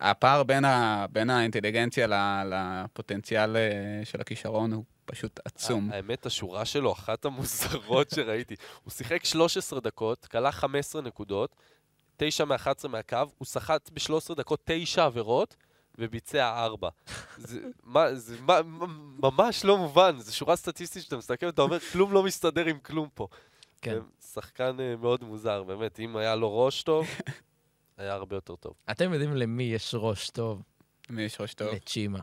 הפער 0.00 0.42
בין, 0.42 0.64
ה, 0.64 1.06
בין 1.12 1.30
האינטליגנציה 1.30 2.06
לפוטנציאל 2.44 3.56
אה, 3.56 3.60
של 4.04 4.20
הכישרון 4.20 4.72
הוא 4.72 4.84
פשוט 5.04 5.40
עצום. 5.44 5.90
האמת, 5.92 6.26
השורה 6.26 6.64
שלו, 6.64 6.92
אחת 6.92 7.24
המוזרות 7.24 8.10
שראיתי. 8.10 8.54
הוא 8.84 8.92
שיחק 8.92 9.24
13 9.24 9.80
דקות, 9.80 10.26
כלה 10.26 10.52
15 10.52 11.02
נקודות, 11.02 11.56
9 12.24 12.44
מ-11 12.44 12.88
מהקו, 12.88 13.16
הוא 13.38 13.46
סחט 13.46 13.90
ב-13 13.92 14.34
דקות 14.34 14.60
9 14.64 15.04
עבירות, 15.04 15.56
וביצע 15.98 16.64
ארבע. 16.64 16.88
זה, 17.36 17.60
מה, 17.82 18.14
זה 18.14 18.36
מה, 18.40 18.60
ממש 19.22 19.64
לא 19.64 19.78
מובן, 19.78 20.18
זו 20.18 20.36
שורה 20.36 20.56
סטטיסטית 20.56 21.02
שאתה 21.02 21.16
מסתכל 21.16 21.46
ואתה 21.46 21.62
אומר, 21.62 21.80
כלום 21.80 22.12
לא 22.12 22.22
מסתדר 22.22 22.66
עם 22.66 22.78
כלום 22.78 23.08
פה. 23.14 23.28
כן. 23.82 23.98
שחקן 24.32 24.76
uh, 24.76 25.00
מאוד 25.00 25.24
מוזר, 25.24 25.62
באמת, 25.62 26.00
אם 26.00 26.16
היה 26.16 26.36
לו 26.36 26.64
ראש 26.64 26.82
טוב, 26.82 27.06
היה 27.98 28.14
הרבה 28.14 28.36
יותר 28.36 28.56
טוב. 28.56 28.74
אתם 28.90 29.12
יודעים 29.12 29.36
למי 29.36 29.62
יש 29.62 29.94
ראש 29.98 30.30
טוב? 30.30 30.62
מי 31.10 31.22
יש 31.22 31.40
ראש 31.40 31.54
טוב? 31.54 31.68
לצ'ימה. 31.68 32.20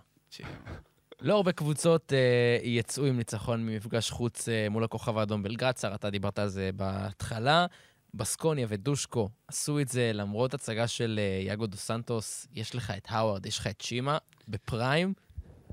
לא 1.21 1.35
הרבה 1.35 1.51
קבוצות 1.51 2.13
אה, 2.13 2.57
יצאו 2.63 3.05
עם 3.05 3.17
ניצחון 3.17 3.65
ממפגש 3.65 4.11
חוץ 4.11 4.49
אה, 4.49 4.69
מול 4.69 4.83
הכוכב 4.83 5.17
האדום 5.17 5.43
בלגרד, 5.43 5.77
שר, 5.77 5.95
אתה 5.95 6.09
דיברת 6.09 6.39
על 6.39 6.47
זה 6.47 6.69
בהתחלה. 6.75 7.65
בסקוניה 8.13 8.67
ודושקו 8.69 9.29
עשו 9.47 9.79
את 9.79 9.87
זה 9.87 10.11
למרות 10.13 10.53
הצגה 10.53 10.87
של 10.87 11.19
אה, 11.19 11.43
יאגו 11.47 11.67
דו 11.67 11.77
סנטוס. 11.77 12.47
יש 12.53 12.75
לך 12.75 12.93
את 12.97 13.07
האווארד, 13.09 13.45
יש 13.45 13.59
לך 13.59 13.67
את 13.67 13.81
שימה, 13.81 14.17
בפריים. 14.47 15.13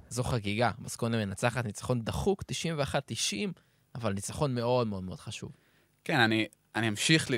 זו 0.08 0.22
חגיגה. 0.22 0.70
בסקוניה 0.78 1.26
מנצחת 1.26 1.64
ניצחון 1.64 2.02
דחוק, 2.02 2.42
91-90, 2.42 2.52
אבל 3.94 4.12
ניצחון 4.12 4.54
מאוד 4.54 4.86
מאוד 4.86 5.04
מאוד 5.04 5.20
חשוב. 5.20 5.52
כן, 6.04 6.20
אני, 6.20 6.46
אני 6.74 6.88
אמשיך 6.88 7.30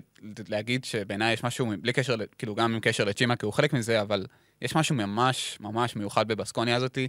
להגיד 0.49 0.84
שבעיניי 0.84 1.32
יש 1.32 1.44
משהו, 1.44 1.72
בלי 1.80 1.92
קשר, 1.92 2.14
כאילו 2.38 2.55
גם 2.55 2.74
עם 2.74 2.80
קשר 2.80 3.05
לצ'ימה, 3.05 3.36
כי 3.36 3.46
הוא 3.46 3.53
חלק 3.53 3.72
מזה, 3.72 4.01
אבל 4.01 4.26
יש 4.62 4.76
משהו 4.76 4.94
ממש 4.94 5.59
ממש 5.61 5.96
מיוחד 5.96 6.28
בבסקוניה 6.28 6.76
הזאתי. 6.76 7.09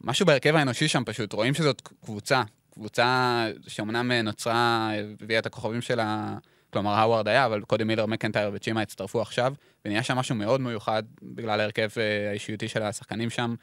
משהו 0.00 0.26
בהרכב 0.26 0.56
האנושי 0.56 0.88
שם 0.88 1.02
פשוט, 1.06 1.32
רואים 1.32 1.54
שזאת 1.54 1.80
קבוצה, 1.80 2.42
קבוצה 2.70 3.46
שאומנם 3.68 4.12
נוצרה, 4.12 4.90
הביאה 5.22 5.38
את 5.38 5.46
הכוכבים 5.46 5.80
שלה, 5.80 6.38
כלומר 6.76 6.94
האווארד 6.94 7.28
היה, 7.28 7.46
אבל 7.46 7.60
קודם 7.60 7.86
מילר, 7.86 8.06
מקנטייר 8.06 8.50
וצ'ימה 8.54 8.82
הצטרפו 8.82 9.22
עכשיו, 9.22 9.54
ונהיה 9.84 10.02
שם 10.02 10.16
משהו 10.16 10.34
מאוד 10.34 10.60
מיוחד 10.60 11.02
בגלל 11.22 11.60
ההרכב 11.60 11.88
אה, 11.96 12.30
האישיותי 12.30 12.68
של 12.68 12.82
השחקנים 12.82 13.30
שם, 13.30 13.54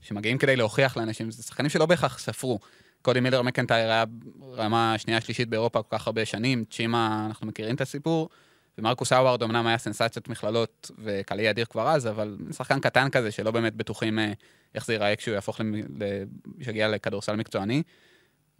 שמגיעים 0.00 0.38
כדי 0.38 0.56
להוכיח 0.56 0.96
לאנשים, 0.96 1.30
זה 1.30 1.42
שחקנים 1.42 1.70
שלא 1.70 1.86
בהכרח 1.86 2.18
ספרו. 2.18 2.58
קודי 3.02 3.20
מילר 3.20 3.42
מקנטייר 3.42 3.90
היה 3.90 4.04
רמה 4.52 4.94
שנייה 4.98 5.20
שלישית 5.20 5.48
באירופה 5.48 5.82
כל 5.82 5.98
כך 5.98 6.06
הרבה 6.06 6.24
שנים, 6.24 6.64
צ'ימה, 6.70 7.24
אנחנו 7.26 7.46
מכירים 7.46 7.74
את 7.74 7.80
הסיפור, 7.80 8.28
ומרקוס 8.78 9.12
האווארד 9.12 9.42
אמנם 9.42 9.66
היה 9.66 9.78
סנסציית 9.78 10.28
מכללות 10.28 10.90
וקליע 10.98 11.50
אדיר 11.50 11.64
כבר 11.64 11.88
אז, 11.88 12.06
אבל 12.06 12.36
שחקן 12.52 12.80
קטן 12.80 13.08
כזה 13.10 13.30
שלא 13.30 13.50
באמת 13.50 13.74
בטוחים 13.74 14.18
אה, 14.18 14.32
איך 14.74 14.86
זה 14.86 14.92
ייראה 14.92 15.16
כשהוא 15.16 15.34
יהפוך, 15.34 15.60
שיגיע 16.60 16.88
לכדורסל 16.88 17.36
מקצועני. 17.36 17.82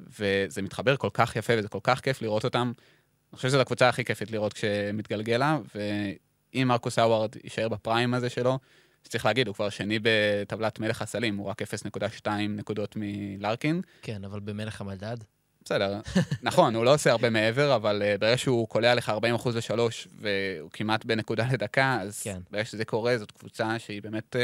וזה 0.01 0.63
מתחבר 0.63 0.97
כל 0.97 1.09
כך 1.15 1.37
יפה 1.37 1.53
וזה 1.59 1.69
כל 1.69 1.79
כך 1.83 2.01
כיף 2.01 2.23
לראות 2.23 2.45
אותם. 2.45 2.73
אני 3.33 3.37
חושב 3.37 3.49
שזו 3.49 3.61
הקבוצה 3.61 3.89
הכי 3.89 4.05
כיפית 4.05 4.31
לראות 4.31 4.53
כשמתגלגלה, 4.53 5.59
ואם 5.75 6.69
מרקוס 6.69 6.99
האווארד 6.99 7.37
יישאר 7.45 7.69
בפריים 7.69 8.15
הזה 8.15 8.31
שלו, 8.31 8.59
צריך 9.09 9.27
להגיד, 9.27 9.47
הוא 9.47 9.55
כבר 9.55 9.69
שני 9.69 9.99
בטבלת 10.03 10.81
מלך 10.81 11.03
הסלים, 11.03 11.37
הוא 11.37 11.47
רק 11.47 11.63
0.2 11.63 12.29
נקודות 12.49 12.95
מלארקין. 12.97 13.81
כן, 14.03 14.25
אבל 14.25 14.41
במלך 14.41 14.81
המדד? 14.81 15.17
בסדר, 15.65 16.01
נכון, 16.43 16.75
הוא 16.75 16.85
לא 16.85 16.95
עושה 16.95 17.11
הרבה 17.11 17.31
מעבר, 17.31 17.77
אבל 17.77 18.03
uh, 18.03 18.21
ברגע 18.21 18.39
שהוא 18.39 18.69
קולע 18.69 18.95
לך 18.95 19.13
40% 19.45 19.49
לשלוש, 19.55 20.09
והוא 20.21 20.71
כמעט 20.73 21.05
בנקודה 21.05 21.47
לדקה, 21.53 21.99
אז 22.01 22.23
כן. 22.23 22.39
ברגע 22.51 22.65
שזה 22.65 22.85
קורה, 22.85 23.19
זאת 23.19 23.31
קבוצה 23.31 23.79
שהיא 23.79 24.03
באמת 24.03 24.37
uh, 24.37 24.39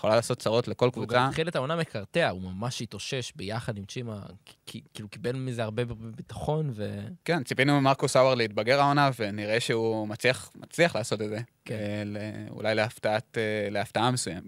יכולה 0.00 0.16
לעשות 0.16 0.38
צרות 0.38 0.68
לכל 0.68 0.90
קבוצה. 0.92 1.14
הוא 1.14 1.22
גם 1.22 1.28
התחיל 1.28 1.48
את 1.48 1.56
העונה 1.56 1.76
מקרטע, 1.76 2.28
הוא 2.28 2.42
ממש 2.42 2.82
התאושש 2.82 3.32
ביחד 3.36 3.78
עם 3.78 3.84
צ'ימה, 3.84 4.20
כאילו 4.66 5.08
קיבל 5.08 5.32
מזה 5.32 5.62
הרבה 5.62 5.82
ביטחון 6.16 6.70
ו... 6.72 7.00
כן, 7.24 7.44
ציפינו 7.44 7.80
ממרקוס 7.80 8.16
האוור 8.16 8.34
להתבגר 8.34 8.80
העונה, 8.80 9.10
ונראה 9.18 9.60
שהוא 9.60 10.08
מצליח, 10.08 10.50
מצליח 10.56 10.96
לעשות 10.96 11.22
את 11.22 11.28
זה. 11.28 11.38
כן. 11.64 12.08
אה, 12.16 12.46
אולי 12.50 12.74
להפתעת, 12.74 13.38
להפתעה 13.70 14.10
מסוימת, 14.10 14.44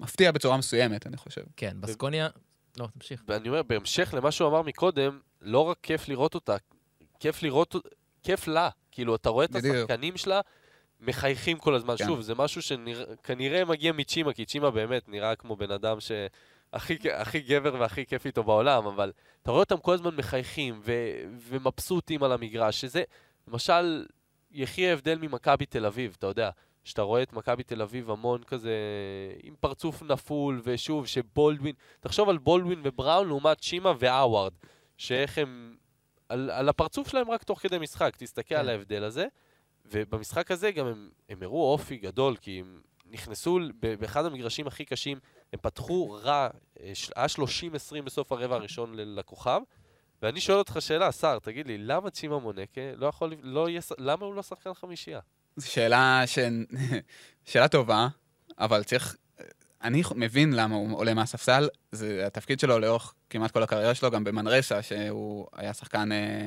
מפתיע 0.00 0.32
בצורה 0.32 0.56
מסוימת, 0.56 1.06
אני 1.06 1.16
חושב. 1.16 1.42
כן, 1.56 1.76
בסקוניה... 1.80 2.28
לא, 2.78 2.88
תמשיך. 2.98 3.22
ואני 3.28 3.48
אומר, 3.48 3.62
בהמשך 3.62 4.14
למה 4.16 4.30
שהוא 4.30 4.48
אמר 4.48 4.62
מקודם, 4.62 5.18
לא 5.42 5.60
רק 5.60 5.78
כיף 5.82 6.08
לראות 6.08 6.34
אותה, 6.34 6.56
כיף 7.20 7.42
לראות, 7.42 7.74
כיף 8.22 8.48
לה. 8.48 8.68
כאילו, 8.92 9.14
אתה 9.14 9.28
רואה 9.28 9.44
את 9.44 9.56
השחקנים 9.56 10.16
שלה 10.16 10.40
מחייכים 11.00 11.58
כל 11.58 11.74
הזמן. 11.74 11.94
כן. 11.98 12.06
שוב, 12.06 12.20
זה 12.20 12.34
משהו 12.34 12.62
שכנראה 12.62 13.64
מגיע 13.64 13.92
מצ'ימה, 13.92 14.32
כי 14.32 14.44
צ'ימה 14.44 14.70
באמת 14.70 15.08
נראה 15.08 15.36
כמו 15.36 15.56
בן 15.56 15.70
אדם 15.70 16.00
ש... 16.00 16.12
הכי, 16.72 16.98
הכי 17.12 17.40
גבר 17.40 17.76
והכי 17.80 18.06
כיף 18.06 18.26
איתו 18.26 18.44
בעולם, 18.44 18.86
אבל 18.86 19.12
אתה 19.42 19.50
רואה 19.50 19.62
אותם 19.62 19.76
כל 19.76 19.94
הזמן 19.94 20.16
מחייכים 20.16 20.80
ו- 20.84 21.22
ומבסוטים 21.38 22.22
על 22.22 22.32
המגרש, 22.32 22.80
שזה, 22.80 23.02
למשל, 23.48 24.06
יחי 24.50 24.88
ההבדל 24.88 25.18
ממכבי 25.18 25.66
תל 25.66 25.86
אביב, 25.86 26.16
אתה 26.18 26.26
יודע, 26.26 26.50
שאתה 26.84 27.02
רואה 27.02 27.22
את 27.22 27.32
מכבי 27.32 27.62
תל 27.62 27.82
אביב 27.82 28.10
המון 28.10 28.42
כזה, 28.44 28.74
עם 29.42 29.54
פרצוף 29.60 30.02
נפול, 30.02 30.60
ושוב, 30.64 31.06
שבולדווין, 31.06 31.74
תחשוב 32.00 32.28
על 32.28 32.38
בולדווין 32.38 32.80
ובראון 32.82 33.26
לעומת 33.26 33.62
שימה 33.62 33.92
והאווארד, 33.98 34.52
שאיך 34.96 35.38
הם, 35.38 35.76
על, 36.28 36.50
על 36.50 36.68
הפרצוף 36.68 37.08
שלהם 37.08 37.30
רק 37.30 37.42
תוך 37.42 37.58
כדי 37.58 37.78
משחק, 37.78 38.16
תסתכל 38.16 38.48
כן. 38.48 38.56
על 38.56 38.68
ההבדל 38.68 39.04
הזה. 39.04 39.26
ובמשחק 39.90 40.50
הזה 40.50 40.70
גם 40.70 40.86
הם, 40.86 41.08
הם 41.28 41.42
הראו 41.42 41.72
אופי 41.72 41.96
גדול, 41.96 42.36
כי 42.36 42.60
הם 42.60 42.80
נכנסו 43.10 43.58
באחד 44.00 44.24
המגרשים 44.24 44.66
הכי 44.66 44.84
קשים, 44.84 45.18
הם 45.52 45.58
פתחו 45.62 46.10
רע, 46.22 46.48
אה, 46.80 46.92
היה 47.16 47.26
30-20 47.28 48.04
בסוף 48.04 48.32
הרבע 48.32 48.54
הראשון 48.54 48.92
לכוכב, 48.96 49.60
ואני 50.22 50.40
שואל 50.40 50.58
אותך 50.58 50.76
שאלה, 50.80 51.12
שר, 51.12 51.38
תגיד 51.38 51.66
לי, 51.66 51.78
למה 51.78 52.10
צ'ימה 52.10 52.38
מונקה 52.38 52.80
לא 52.96 53.06
יכול, 53.06 53.34
לא 53.42 53.68
יהיה, 53.68 53.80
למה 53.98 54.26
הוא 54.26 54.34
לא 54.34 54.42
שחקן 54.42 54.74
חמישייה? 54.74 55.20
זו 55.56 55.70
שאלה 55.70 56.22
ש... 56.26 56.38
שאלה 57.50 57.68
טובה, 57.68 58.08
אבל 58.58 58.82
צריך... 58.82 59.16
אני 59.82 60.02
מבין 60.14 60.52
למה 60.52 60.74
הוא 60.76 60.98
עולה 60.98 61.14
מהספסל, 61.14 61.68
זה 61.92 62.26
התפקיד 62.26 62.60
שלו 62.60 62.78
לאורך 62.78 63.14
כמעט 63.30 63.50
כל 63.50 63.62
הקריירה 63.62 63.94
שלו, 63.94 64.10
גם 64.10 64.24
במנרסה, 64.24 64.82
שהוא 64.82 65.46
היה 65.52 65.74
שחקן, 65.74 66.12
אה, 66.12 66.46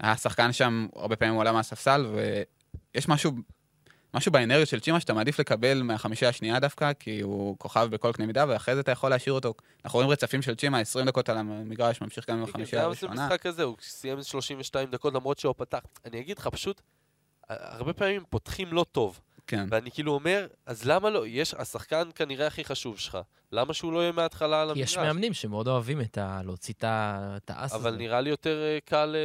היה 0.00 0.16
שחקן 0.16 0.52
שם, 0.52 0.86
הרבה 0.96 1.16
פעמים 1.16 1.34
הוא 1.34 1.40
עלה 1.40 1.52
מהספסל, 1.52 2.06
ויש 2.94 3.08
משהו, 3.08 3.32
משהו 4.14 4.32
באנרגיה 4.32 4.66
של 4.66 4.80
צ'ימה 4.80 5.00
שאתה 5.00 5.14
מעדיף 5.14 5.40
לקבל 5.40 5.82
מהחמישייה 5.82 6.28
השנייה 6.28 6.60
דווקא, 6.60 6.92
כי 6.92 7.20
הוא 7.20 7.58
כוכב 7.58 7.88
בכל 7.90 8.12
קנה 8.12 8.26
מידה, 8.26 8.44
ואחרי 8.48 8.74
זה 8.74 8.80
אתה 8.80 8.92
יכול 8.92 9.10
להשאיר 9.10 9.34
אותו. 9.34 9.54
אנחנו 9.84 9.96
רואים 9.96 10.10
רצפים 10.10 10.42
של 10.42 10.54
צ'ימה, 10.54 10.80
20 10.80 11.06
דקות 11.06 11.28
על 11.28 11.38
המגרש, 11.38 12.00
ממשיך 12.00 12.30
גם 12.30 12.38
עם 12.38 12.44
החמישייה 12.44 12.82
הראשונה. 12.82 13.16
זה 13.16 13.22
המשחק 13.22 13.46
הזה, 13.46 13.62
הוא 13.62 13.76
סיים 13.80 14.22
32 14.22 14.90
דקות 14.90 15.14
למרות 15.14 15.38
שהוא 15.38 15.54
פתח. 15.56 15.80
אני 16.04 16.20
אגיד 16.20 16.38
לך, 16.38 16.48
פשוט, 16.48 16.80
הרבה 17.48 17.92
פעמים 17.92 18.22
פותחים 18.30 18.72
לא 18.72 18.84
טוב. 18.92 19.20
כן. 19.46 19.66
ואני 19.70 19.90
כאילו 19.90 20.12
אומר, 20.12 20.46
אז 20.66 20.84
למה 20.84 21.10
לא? 21.10 21.26
יש, 21.26 21.54
השחקן 21.54 22.08
כנראה 22.14 22.46
הכי 22.46 22.64
חשוב 22.64 22.98
שלך. 22.98 23.18
למה 23.52 23.74
שהוא 23.74 23.92
לא 23.92 23.98
יהיה 23.98 24.12
מההתחלה 24.12 24.62
על 24.62 24.70
המגרש? 24.70 24.90
יש 24.90 24.98
מאמנים 24.98 25.34
שמאוד 25.34 25.68
אוהבים 25.68 26.00
את 26.00 26.18
ה... 26.18 26.40
להוציא 26.44 26.74
את 26.78 27.50
האס 27.50 27.74
הזה. 27.74 27.88
אבל 27.88 27.96
נראה 27.96 28.20
לי 28.20 28.30
יותר 28.30 28.62
אה, 28.62 28.78
קל... 28.84 29.16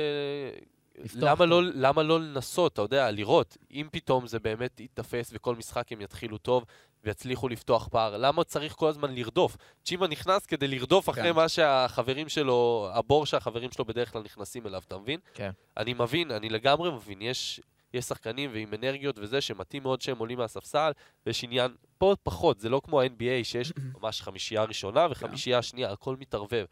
למה 1.15 1.45
לא, 1.45 1.63
למה 1.63 2.03
לא 2.03 2.19
לנסות, 2.19 2.73
אתה 2.73 2.81
יודע, 2.81 3.11
לראות, 3.11 3.57
אם 3.71 3.87
פתאום 3.91 4.27
זה 4.27 4.39
באמת 4.39 4.79
יתפס 4.79 5.29
וכל 5.33 5.55
משחק 5.55 5.91
הם 5.91 6.01
יתחילו 6.01 6.37
טוב 6.37 6.65
ויצליחו 7.03 7.47
לפתוח 7.47 7.87
פער, 7.87 8.17
למה 8.17 8.43
צריך 8.43 8.73
כל 8.73 8.87
הזמן 8.87 9.15
לרדוף? 9.15 9.57
צ'ימה 9.83 10.07
נכנס 10.07 10.45
כדי 10.45 10.67
לרדוף 10.67 11.09
אחרי 11.09 11.23
כן. 11.23 11.35
מה 11.35 11.49
שהחברים 11.49 12.29
שלו, 12.29 12.89
הבור 12.93 13.25
שהחברים 13.25 13.71
שלו 13.71 13.85
בדרך 13.85 14.11
כלל 14.11 14.21
נכנסים 14.21 14.67
אליו, 14.67 14.81
אתה 14.87 14.97
מבין? 14.97 15.19
כן. 15.33 15.51
אני 15.77 15.93
מבין, 15.93 16.31
אני 16.31 16.49
לגמרי 16.49 16.91
מבין, 16.91 17.21
יש, 17.21 17.61
יש 17.93 18.05
שחקנים 18.05 18.49
ועם 18.53 18.73
אנרגיות 18.73 19.19
וזה, 19.19 19.41
שמתאים 19.41 19.83
מאוד 19.83 20.01
שהם 20.01 20.17
עולים 20.17 20.37
מהספסל, 20.37 20.91
ויש 21.25 21.43
עניין, 21.43 21.71
פה 21.97 22.15
פחות, 22.23 22.59
זה 22.59 22.69
לא 22.69 22.81
כמו 22.83 23.01
ה-NBA, 23.01 23.43
שיש 23.43 23.73
ממש 24.01 24.21
חמישייה 24.21 24.63
ראשונה 24.63 25.07
וחמישייה 25.11 25.61
שנייה, 25.61 25.91
הכל 25.91 26.15
מתערבב. 26.19 26.65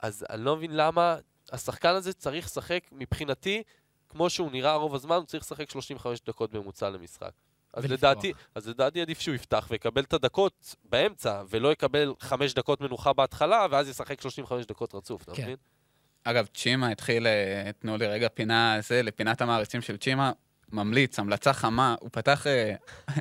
אז 0.00 0.26
אני 0.30 0.44
לא 0.44 0.56
מבין 0.56 0.76
למה 0.76 1.16
השחקן 1.54 1.94
הזה 1.94 2.12
צריך 2.12 2.46
לשחק, 2.46 2.80
מבחינתי, 2.92 3.62
כמו 4.08 4.30
שהוא 4.30 4.50
נראה 4.52 4.74
רוב 4.74 4.94
הזמן, 4.94 5.16
הוא 5.16 5.24
צריך 5.24 5.44
לשחק 5.44 5.70
35 5.70 6.20
דקות 6.26 6.52
בממוצע 6.52 6.90
למשחק. 6.90 7.30
אז 7.72 7.84
לדעתי, 7.84 8.32
אז 8.54 8.68
לדעתי 8.68 9.00
עדיף 9.00 9.20
שהוא 9.20 9.34
יפתח 9.34 9.66
ויקבל 9.70 10.02
את 10.02 10.12
הדקות 10.12 10.74
באמצע, 10.84 11.42
ולא 11.50 11.72
יקבל 11.72 12.14
5 12.20 12.54
דקות 12.54 12.80
מנוחה 12.80 13.12
בהתחלה, 13.12 13.66
ואז 13.70 13.88
ישחק 13.88 14.20
35 14.20 14.66
דקות 14.66 14.94
רצוף, 14.94 15.22
אתה 15.22 15.34
כן. 15.34 15.42
מבין? 15.42 15.56
אגב, 16.24 16.46
צ'ימה 16.54 16.88
התחיל, 16.88 17.26
אה, 17.26 17.70
תנו 17.78 17.96
לי 17.96 18.06
רגע 18.06 18.28
פינה 18.28 18.76
זה, 18.80 19.02
לפינת 19.02 19.40
המעריצים 19.40 19.80
של 19.80 19.96
צ'ימה, 19.96 20.32
ממליץ, 20.72 21.18
המלצה 21.18 21.52
חמה, 21.52 21.94
הוא 22.00 22.10
פתח 22.12 22.46
אה, 22.46 22.74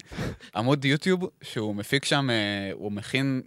עמוד 0.55 0.85
יוטיוב 0.85 1.29
שהוא 1.41 1.75
מפיק 1.75 2.05
שם, 2.05 2.29
אה, 2.29 2.71
הוא 2.73 2.91
מכין 2.91 3.41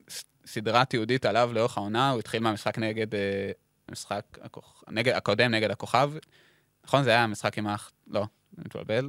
סדרה 0.47 0.84
תיעודית 0.84 1.24
עליו 1.26 1.51
לאורך 1.53 1.78
העונה, 1.78 2.11
הוא 2.11 2.18
התחיל 2.18 2.43
מהמשחק 2.43 2.78
נגד, 2.78 3.07
משחק 3.91 4.24
הכוח, 4.43 4.84
נגד, 4.89 5.12
הקודם 5.12 5.51
נגד 5.51 5.70
הכוכב, 5.70 6.12
נכון? 6.84 7.03
זה 7.03 7.11
היה 7.11 7.26
משחק 7.26 7.59
עם 7.59 7.66
האח... 7.66 7.93
לא, 8.07 8.26
אני 8.59 8.64
מתבלבל. 8.66 9.05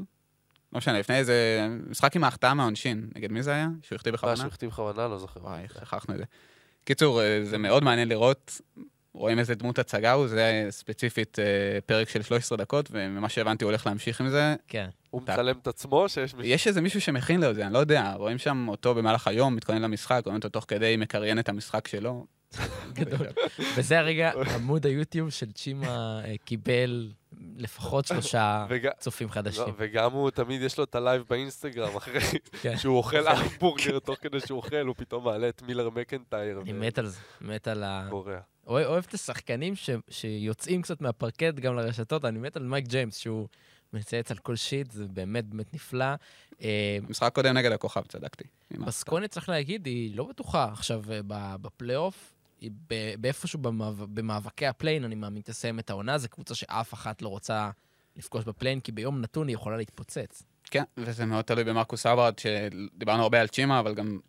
לא 0.74 0.78
משנה, 0.78 1.00
לפני 1.00 1.16
איזה... 1.16 1.68
משחק 1.90 2.16
עם 2.16 2.24
ההחטאה 2.24 2.54
מהעונשין, 2.54 3.10
נגד 3.16 3.32
מי 3.32 3.44
זה 3.44 3.52
היה? 3.52 3.68
שהוא 3.82 3.96
החטיא 3.96 4.12
בכוונה? 4.12 4.36
שהוא 4.36 4.48
החטיא 4.48 4.68
בכוונה, 4.68 5.08
לא 5.08 5.18
זוכר. 5.18 5.40
וואי, 5.40 5.64
שכחנו 5.74 6.14
את 6.14 6.20
זה. 6.20 6.26
קיצור, 6.84 7.22
זה 7.44 7.58
מאוד 7.58 7.84
מעניין 7.84 8.10
לראות 8.10 8.62
רואים 9.18 9.40
איזה 9.40 9.56
דמות 9.56 9.80
הצגה 9.80 10.12
הוא, 10.12 10.28
זה 10.28 10.68
ספציפית 10.70 11.40
אה, 11.40 11.46
פרק 11.86 12.10
של 12.10 12.22
13 12.22 12.58
דקות, 12.58 12.90
וממה 12.92 13.30
שהבנתי 13.30 13.64
הוא 13.64 13.72
הולך 13.72 13.88
להמשיך 13.88 14.22
עם 14.22 14.30
זה. 14.30 14.56
כן. 14.68 14.90
הוא 15.10 15.22
מצלם 15.22 15.56
את 15.62 15.68
עצמו, 15.68 16.10
שיש 16.10 16.34
מישהו... 16.34 16.52
יש 16.52 16.68
איזה 16.68 16.82
מישהו 16.82 17.02
שמכין 17.02 17.42
לו 17.42 17.50
את 17.50 17.56
זה, 17.56 17.66
אני 17.66 17.74
לא 17.74 17.80
יודע, 17.80 18.14
רואים 18.14 18.38
שם 18.38 18.66
אותו 18.68 18.96
במהלך 18.96 19.28
היום, 19.28 19.56
מתכונן 19.56 19.82
למשחק, 19.82 20.22
רואים 20.26 20.38
אותו 20.38 20.50
תוך 20.50 20.66
כדי 20.68 20.98
מקריין 20.98 21.40
את 21.40 21.50
המשחק 21.50 21.88
שלו. 21.88 22.26
גדול. 22.94 23.28
וזה 23.78 24.00
הרגע, 24.00 24.32
עמוד 24.56 24.86
היוטיוב 24.86 25.30
של 25.30 25.52
צ'ימה 25.52 26.22
אה, 26.26 26.36
קיבל 26.46 27.12
לפחות 27.58 28.06
שלושה 28.06 28.66
צופים 29.00 29.28
לא, 29.28 29.34
חדשים. 29.34 29.74
וגם 29.78 30.12
הוא, 30.12 30.30
תמיד 30.30 30.62
יש 30.62 30.78
לו 30.78 30.84
את 30.84 30.96
ה 30.96 31.01
live 31.01 31.24
באינסטגרם, 31.30 31.96
אחרי 31.96 32.20
כן. 32.62 32.78
שהוא 32.78 32.98
אוכל 32.98 33.28
המבורגר, 33.28 34.00
תוך 34.00 34.18
כדי 34.22 34.40
שהוא 34.40 34.58
אוכל, 34.58 34.86
הוא 34.88 34.96
פתאום 34.98 35.24
מעלה 35.26 35.50
את 35.50 35.62
מילר 35.62 35.90
מקנטייר. 35.90 36.62
אני 36.62 36.74
מת 36.74 36.98
על 37.00 37.08
זה, 37.08 37.20
מת 37.42 37.68
על 37.68 37.84
ה... 37.84 38.04
וקורע. 38.08 38.40
אוהב 38.68 39.04
את 39.08 39.14
השחקנים 39.14 39.76
ש- 39.76 39.90
שיוצאים 40.10 40.82
קצת 40.82 41.02
מהפרקט 41.02 41.54
גם 41.56 41.76
לרשתות, 41.76 42.26
אני 42.26 42.40
מת 42.40 42.56
על 42.58 42.64
מייק 42.64 42.86
ג'יימס, 42.88 43.18
שהוא 43.18 43.48
מצייץ 43.94 44.32
על 44.32 44.38
כל 44.38 44.56
shit, 44.56 44.92
זה 44.92 45.06
באמת 45.08 45.46
באמת 45.46 45.74
נפלא. 45.74 46.06
אה, 46.62 46.98
במשחק 47.08 47.36
קודם 47.36 47.58
נגד 47.58 47.72
הכוכב, 47.72 48.02
צדקתי. 48.08 48.44
בסקוניה, 48.72 49.28
צריך 49.28 49.50
להגיד, 49.50 49.86
היא 49.86 50.16
לא 50.18 50.24
בטוחה 50.24 50.70
עכשיו 50.72 51.04
אה, 51.12 51.20
ב- 51.28 51.56
בפלייאוף. 51.62 52.34
באיפשהו 53.20 53.60
במאב- 53.60 54.06
במאבקי 54.14 54.66
הפליין, 54.66 55.04
אני 55.04 55.16
מאמין, 55.16 55.42
תסיים 55.42 55.80
את 55.80 55.90
העונה. 55.90 56.18
זו 56.18 56.30
קבוצה 56.30 56.56
שאף 56.56 56.94
אחת 56.94 57.22
לא 57.22 57.28
רוצה 57.30 57.70
לפגוש 58.16 58.44
בפליין, 58.46 58.80
כי 58.80 58.92
ביום 58.92 59.22
נתון 59.22 59.48
היא 59.48 59.54
יכולה 59.54 59.78
להתפוצץ. 59.78 60.44
כן, 60.64 60.84
וזה 60.98 61.26
מאוד 61.26 61.46
תלוי 61.46 61.64
במרקוס 61.64 62.06
האווארד, 62.06 62.34
שדיברנו 62.40 63.24
הרבה 63.24 63.42
על 63.42 63.48
צ'ימה, 63.48 63.80
אבל 63.80 63.94
גם 63.94 64.20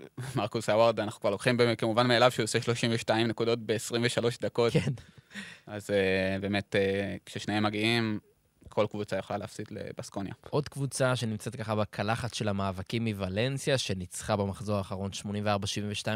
מרקוס 0.36 0.68
האווארד, 0.68 1.00
אנחנו 1.00 1.20
כבר 1.20 1.30
לוקחים 1.30 1.56
כמובן 1.78 2.06
מאליו 2.06 2.30
שהוא 2.30 2.44
עושה 2.44 2.60
32 2.60 3.26
נקודות 3.26 3.58
ב-23 3.66 4.24
דקות. 4.42 4.72
כן. 4.72 4.92
אז 5.66 5.90
אה, 5.90 5.92
באמת, 6.40 6.74
אה, 6.74 7.18
כששניהם 7.26 7.62
מגיעים, 7.62 8.18
כל 8.70 8.86
קבוצה 8.90 9.16
יכולה 9.16 9.38
להפסיד 9.38 9.66
לבסקוניה. 9.70 10.32
עוד 10.50 10.68
קבוצה 10.68 11.16
שנמצאת 11.16 11.56
ככה 11.56 11.74
בקלחת 11.74 12.34
של 12.34 12.48
המאבקים 12.48 13.04
מוולנסיה, 13.04 13.78
שניצחה 13.78 14.36
במחזור 14.36 14.76
האחרון 14.76 15.10
84-72 15.24 15.26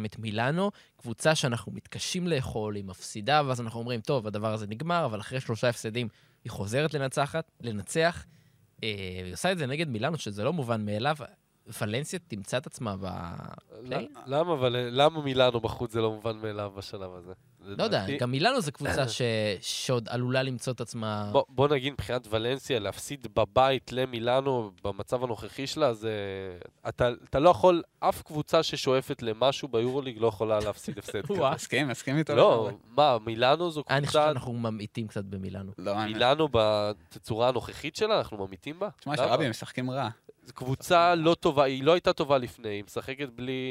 את 0.05 0.19
מילאנו, 0.19 0.71
קבוצה 0.97 1.35
שאנחנו 1.35 1.73
מתקשים 1.73 2.29
לאכול, 2.29 2.75
היא 2.75 2.85
מפסידה, 2.85 3.43
ואז 3.47 3.61
אנחנו 3.61 3.81
אומרים, 3.81 4.01
טוב, 4.01 4.27
הדבר 4.27 4.53
הזה 4.53 4.67
נגמר, 4.67 5.05
אבל 5.05 5.21
אחרי 5.21 5.41
שלושה 5.41 5.69
הפסדים 5.69 6.09
היא 6.45 6.51
חוזרת 6.51 6.95
לנצחת, 6.95 7.51
לנצח. 7.61 8.25
אה, 8.83 8.89
היא 9.25 9.33
עושה 9.33 9.53
את 9.53 9.59
זה 9.59 9.67
נגד 9.67 9.89
מילאנו, 9.89 10.19
שזה 10.19 10.45
לא 10.45 10.53
מובן 10.53 10.85
מאליו. 10.85 11.17
ולנסיה 11.81 12.19
תמצא 12.19 12.57
את 12.57 12.67
עצמה 12.67 12.97
בפליין? 12.97 14.09
למה, 14.27 14.53
אבל 14.53 14.77
למה 14.91 15.23
מילאנו 15.23 15.61
בחוץ 15.61 15.93
זה 15.93 16.01
לא 16.01 16.11
מובן 16.11 16.37
מאליו 16.37 16.73
בשלב 16.77 17.15
הזה? 17.15 17.33
לא 17.67 17.85
יודע, 17.85 18.07
גם 18.21 18.31
מילאנו 18.31 18.61
זו 18.61 18.73
קבוצה 18.73 19.09
ש... 19.17 19.23
שעוד 19.61 20.09
עלולה 20.09 20.43
למצוא 20.43 20.73
את 20.73 20.81
עצמה... 20.81 21.29
בוא, 21.33 21.45
בוא 21.49 21.69
נגיד 21.69 21.93
מבחינת 21.93 22.27
ולנסיה, 22.31 22.79
להפסיד 22.79 23.27
בבית 23.37 23.93
למילאנו 23.93 24.71
במצב 24.85 25.25
הנוכחי 25.25 25.67
שלה, 25.67 25.95
זה... 25.95 26.13
אתה, 26.89 27.09
אתה 27.31 27.39
לא 27.39 27.51
יכול, 27.51 27.83
אף 28.01 28.23
קבוצה 28.23 28.63
ששואפת 28.63 29.23
למשהו 29.23 29.69
ביורוליג 29.69 30.19
לא 30.19 30.27
יכולה 30.27 30.59
להפסיד 30.61 30.99
הפסד 30.99 31.21
כזה. 31.21 31.35
וואו. 31.41 31.55
מסכים, 31.65 31.89
מסכים 31.89 32.19
איתו. 32.19 32.35
לא. 32.35 32.71
מה, 32.97 33.19
מילאנו 33.27 33.71
זו 33.71 33.83
אני 33.91 34.07
חושב 34.07 34.19
קבוצה... 34.19 34.33
שאנחנו 34.33 34.53
ממעיטים 34.53 35.09
קצת 35.09 35.25
במילאנו. 35.25 35.73
לא, 35.79 35.97
מילאנו 35.97 36.49
בתצורה 36.53 37.49
הנוכחית 37.49 37.97
שלה, 37.97 38.19
אנחנו 38.19 38.47
ממיתים 38.47 38.79
בה? 38.79 38.89
תשמע, 39.01 39.15
למה? 39.17 39.27
שראבי 39.27 39.49
משחקים 39.49 39.91
רע. 39.91 40.09
קבוצה 40.55 41.15
לא 41.15 41.35
טובה, 41.35 41.65
היא 41.65 41.85
לא 41.85 41.93
הייתה 41.93 42.13
טובה 42.13 42.39
לפני, 42.39 42.69
היא 42.69 42.85
משחקת 42.85 43.29
בלי 43.29 43.63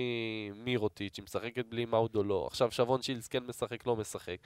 מירוטיץ', 0.56 1.18
היא 1.18 1.24
משחקת 1.24 1.66
בלי 1.66 1.86
מאודו 1.86 2.24
לא. 2.24 2.48
עכשיו 2.48 2.72
שבון 2.72 3.02
שילס 3.02 3.28
כן 3.28 3.44
משחק, 3.48 3.88
לא 3.88 3.96
משחק. 3.96 4.38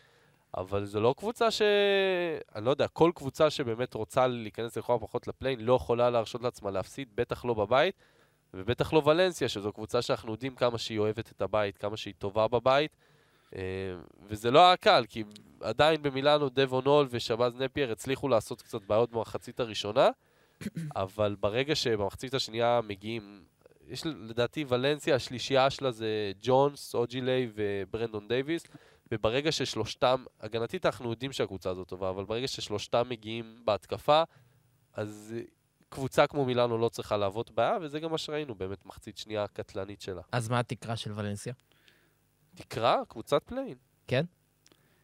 אבל 0.58 0.86
זו 0.86 1.00
לא 1.00 1.16
קבוצה 1.18 1.52
ש... 1.52 1.62
אני 2.56 2.66
לא 2.66 2.70
יודע, 2.70 2.88
כל 2.88 3.12
קבוצה 3.16 3.50
שבאמת 3.50 3.94
רוצה 3.94 4.28
להיכנס 4.28 4.78
לכל 4.78 4.96
הפחות 4.96 5.28
לפליין 5.28 5.60
לא 5.60 5.74
יכולה 5.74 6.10
להרשות 6.10 6.42
לעצמה 6.42 6.72
להפסיד, 6.72 7.08
בטח 7.16 7.46
לא 7.46 7.54
בבית, 7.54 7.96
ובטח 8.54 8.94
לא 8.94 9.02
ולנסיה, 9.06 9.50
שזו 9.50 9.72
קבוצה 9.74 10.02
שאנחנו 10.02 10.32
יודעים 10.32 10.56
כמה 10.56 10.78
שהיא 10.78 11.00
אוהבת 11.00 11.32
את 11.32 11.42
הבית, 11.42 11.78
כמה 11.78 11.98
שהיא 11.98 12.14
טובה 12.18 12.48
בבית. 12.48 12.96
אה, 13.56 13.62
וזה 14.28 14.52
לא 14.52 14.60
היה 14.60 14.78
קל, 14.78 15.06
כי 15.10 15.24
עדיין 15.62 16.02
במילאנו 16.02 16.50
דבון 16.50 16.86
הול 16.86 17.08
ושבאז 17.10 17.56
נפייר 17.56 17.92
הצליחו 17.92 18.28
לעשות 18.28 18.62
קצת 18.62 18.84
בעיות 18.84 19.12
במחצית 19.12 19.60
הראשונה, 19.60 20.10
אבל 20.96 21.36
ברגע 21.40 21.76
שבמחצית 21.76 22.34
השנייה 22.34 22.82
מגיעים, 22.84 23.44
יש 23.88 24.06
לדעתי 24.06 24.66
ולנסיה, 24.68 25.16
השלישייה 25.16 25.70
שלה 25.70 25.92
זה 25.92 26.32
ג'ונס, 26.42 26.96
אוג'לי 26.96 27.52
וברנדון 27.56 28.28
דייוויס, 28.28 28.64
וברגע 29.12 29.52
ששלושתם, 29.52 30.24
הגנתית 30.42 30.86
אנחנו 30.86 31.10
יודעים 31.10 31.32
שהקבוצה 31.32 31.70
הזאת 31.70 31.88
טובה, 31.88 32.10
אבל 32.10 32.26
ברגע 32.26 32.48
ששלושתם 32.48 33.10
מגיעים 33.10 33.62
בהתקפה, 33.66 34.24
אז 34.94 35.34
אה, 35.38 35.42
קבוצה 35.90 36.28
כמו 36.28 36.46
מילאנו 36.46 36.78
לא 36.78 36.90
צריכה 36.90 37.18
להוות 37.18 37.52
בעיה, 37.52 37.78
וזה 37.82 38.00
גם 38.00 38.12
מה 38.12 38.18
שראינו, 38.18 38.56
באמת 38.56 38.86
מחצית 38.86 39.18
שנייה 39.18 39.48
קטלנית 39.48 40.02
שלה. 40.02 40.22
אז 40.32 40.50
מה 40.50 40.60
התקרה 40.60 40.96
של 40.96 41.12
ולנסיה? 41.16 41.54
תקרה, 42.56 43.02
קבוצת 43.08 43.44
פליין. 43.46 43.78
כן? 44.08 44.26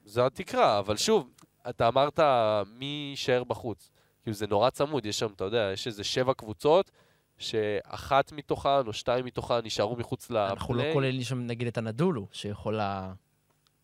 זו 0.05 0.25
התקרה, 0.25 0.79
אבל 0.79 0.97
שוב, 0.97 1.29
אתה 1.69 1.87
אמרת 1.87 2.19
מי 2.67 3.07
יישאר 3.11 3.43
בחוץ. 3.43 3.89
כאילו 4.23 4.33
זה 4.35 4.47
נורא 4.47 4.69
צמוד, 4.69 5.05
יש 5.05 5.19
שם, 5.19 5.27
אתה 5.35 5.43
יודע, 5.43 5.69
יש 5.73 5.87
איזה 5.87 6.03
שבע 6.03 6.33
קבוצות, 6.33 6.91
שאחת 7.37 8.31
מתוכן 8.31 8.87
או 8.87 8.93
שתיים 8.93 9.25
מתוכן 9.25 9.59
נשארו 9.63 9.95
מחוץ 9.95 10.25
לפליין. 10.25 10.49
אנחנו 10.49 10.73
לא 10.73 10.83
כוללים 10.93 11.23
שם 11.23 11.47
נגיד 11.47 11.67
את 11.67 11.77
הנדולו, 11.77 12.27
שיכולה 12.31 13.13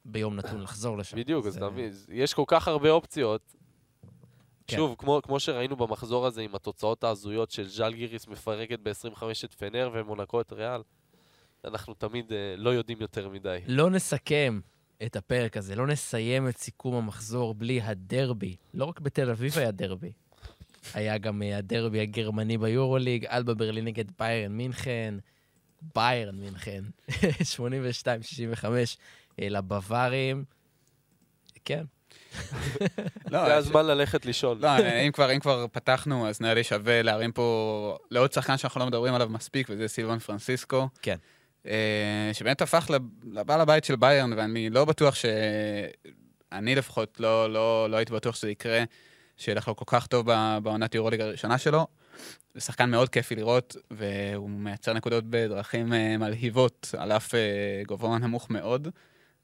ביום 0.05 0.35
נתון 0.35 0.61
לחזור 0.61 0.97
לשם. 0.97 1.17
בדיוק, 1.17 1.45
אז 1.45 1.57
אתה 1.57 1.69
מבין, 1.69 1.91
יש 2.09 2.33
כל 2.33 2.43
כך 2.47 2.67
הרבה 2.67 2.89
אופציות. 2.89 3.55
כן. 4.67 4.77
שוב, 4.77 4.95
כמו, 4.97 5.21
כמו 5.23 5.39
שראינו 5.39 5.75
במחזור 5.75 6.25
הזה 6.25 6.41
עם 6.41 6.55
התוצאות 6.55 7.03
ההזויות 7.03 7.51
של 7.51 7.67
ז'אלגיריס 7.67 8.27
מפרקת 8.27 8.79
ב-25 8.79 9.23
את 9.45 9.53
פנר 9.53 9.89
ומונקו 9.93 10.41
את 10.41 10.53
ריאל, 10.53 10.81
אנחנו 11.65 11.93
תמיד 11.93 12.33
אה, 12.33 12.53
לא 12.57 12.69
יודעים 12.69 13.01
יותר 13.01 13.29
מדי. 13.29 13.59
לא 13.67 13.89
נסכם 13.89 14.59
את 15.05 15.15
הפרק 15.15 15.57
הזה, 15.57 15.75
לא 15.75 15.87
נסיים 15.87 16.47
את 16.47 16.57
סיכום 16.57 16.95
המחזור 16.95 17.53
בלי 17.53 17.81
הדרבי. 17.81 18.55
לא 18.73 18.85
רק 18.85 18.99
בתל 18.99 19.29
אביב 19.29 19.57
היה 19.57 19.71
דרבי. 19.71 20.11
היה 20.93 21.17
גם 21.17 21.41
אה, 21.41 21.57
הדרבי 21.57 21.99
הגרמני 21.99 22.57
ביורוליג, 22.57 23.25
אלבה 23.25 23.53
ברלין 23.53 23.85
נגד 23.85 24.05
ביירן 24.19 24.51
מינכן, 24.51 25.13
ביירן 25.95 26.35
מינכן, 26.35 26.83
82-65 27.11 27.11
אה, 29.41 29.49
לבווארים. 29.49 30.43
כן, 31.65 31.83
לא, 33.31 33.45
זה 33.45 33.51
ש- 33.51 33.57
הזמן 33.57 33.85
ללכת 33.85 34.25
לישון. 34.25 34.59
לא, 34.61 34.67
אם 35.07 35.11
כבר, 35.11 35.31
אם 35.33 35.39
כבר 35.39 35.65
פתחנו, 35.71 36.27
אז 36.27 36.41
נראה 36.41 36.53
לי 36.53 36.63
שווה 36.63 37.01
להרים 37.01 37.31
פה 37.31 37.97
לעוד 38.11 38.33
שחקן 38.33 38.57
שאנחנו 38.57 38.79
לא 38.79 38.85
מדברים 38.85 39.13
עליו 39.13 39.29
מספיק, 39.29 39.67
וזה 39.69 39.87
סילבן 39.87 40.19
פרנסיסקו. 40.19 40.87
כן. 41.01 41.15
אה, 41.67 42.29
שבאמת 42.33 42.61
הפך 42.61 42.89
לב- 42.93 43.01
לבעל 43.33 43.61
הבית 43.61 43.83
של 43.83 43.95
ביירן, 43.95 44.33
ואני 44.33 44.69
לא 44.69 44.85
בטוח 44.85 45.15
ש... 45.15 45.25
אני 46.51 46.75
לפחות 46.75 47.19
לא, 47.19 47.53
לא, 47.53 47.87
לא 47.89 47.97
הייתי 47.97 48.13
בטוח 48.13 48.35
שזה 48.35 48.49
יקרה, 48.51 48.83
שילך 49.39 49.67
לו 49.67 49.75
כל 49.75 49.85
כך 49.87 50.07
טוב 50.07 50.27
בעונת 50.63 50.95
יורוליג 50.95 51.21
הראשונה 51.21 51.57
שלו. 51.57 51.87
זה 52.53 52.61
שחקן 52.61 52.89
מאוד 52.89 53.09
כיפי 53.09 53.35
לראות, 53.35 53.75
והוא 53.91 54.49
מייצר 54.49 54.93
נקודות 54.93 55.23
בדרכים 55.29 55.93
אה, 55.93 56.17
מלהיבות, 56.17 56.95
על 56.97 57.11
אף 57.11 57.35
אה, 57.35 57.81
גובה 57.87 58.17
נמוך 58.17 58.49
מאוד, 58.49 58.87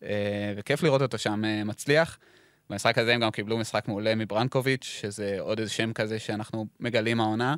אה, 0.03 0.53
וכיף 0.57 0.83
לראות 0.83 1.01
אותו 1.01 1.17
שם 1.17 1.41
מצליח. 1.65 2.17
במשחק 2.69 2.97
הזה 2.97 3.13
הם 3.13 3.21
גם 3.21 3.31
קיבלו 3.31 3.57
משחק 3.57 3.87
מעולה 3.87 4.15
מברנקוביץ', 4.15 4.83
שזה 4.83 5.37
עוד 5.39 5.59
איזה 5.59 5.71
שם 5.71 5.93
כזה 5.93 6.19
שאנחנו 6.19 6.65
מגלים 6.79 7.19
העונה. 7.19 7.55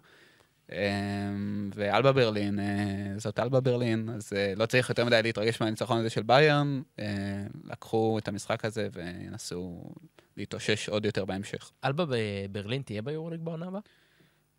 ואלבה 1.76 2.12
ברלין, 2.12 2.60
זאת 3.18 3.40
אלבה 3.40 3.60
ברלין, 3.60 4.10
אז 4.16 4.34
לא 4.56 4.66
צריך 4.66 4.90
יותר 4.90 5.06
מדי 5.06 5.24
להתרגש 5.24 5.62
מהניצחון 5.62 5.98
הזה 5.98 6.10
של 6.10 6.24
ביירן. 6.24 6.82
לקחו 7.64 8.18
את 8.20 8.28
המשחק 8.28 8.66
הזה 8.66 8.88
וינסו 8.94 9.84
להתאושש 10.38 10.90
עוד 10.90 11.06
יותר 11.06 11.26
בהמשך. 11.26 11.72
אלבה 11.86 12.04
בברלין 12.10 12.82
תהיה 12.82 13.02
ביורוליג 13.02 13.42
בעונה 13.42 13.66
הבאה? 13.68 13.82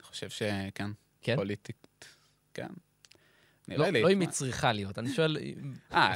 אני 0.00 0.06
חושב 0.06 0.28
שכן, 0.30 0.90
כן? 1.22 1.36
פוליטית, 1.36 1.86
כן. 2.54 2.66
לא 3.68 3.76
נראה 3.76 3.90
לי. 3.90 4.02
לא 4.02 4.10
אם. 4.12 4.20
היא 4.20 4.28
צריכה 4.28 4.72
להיות, 4.72 4.98
אני 4.98 5.08
שואל 5.12 5.36
אה, 5.36 5.42
היא 5.42 5.56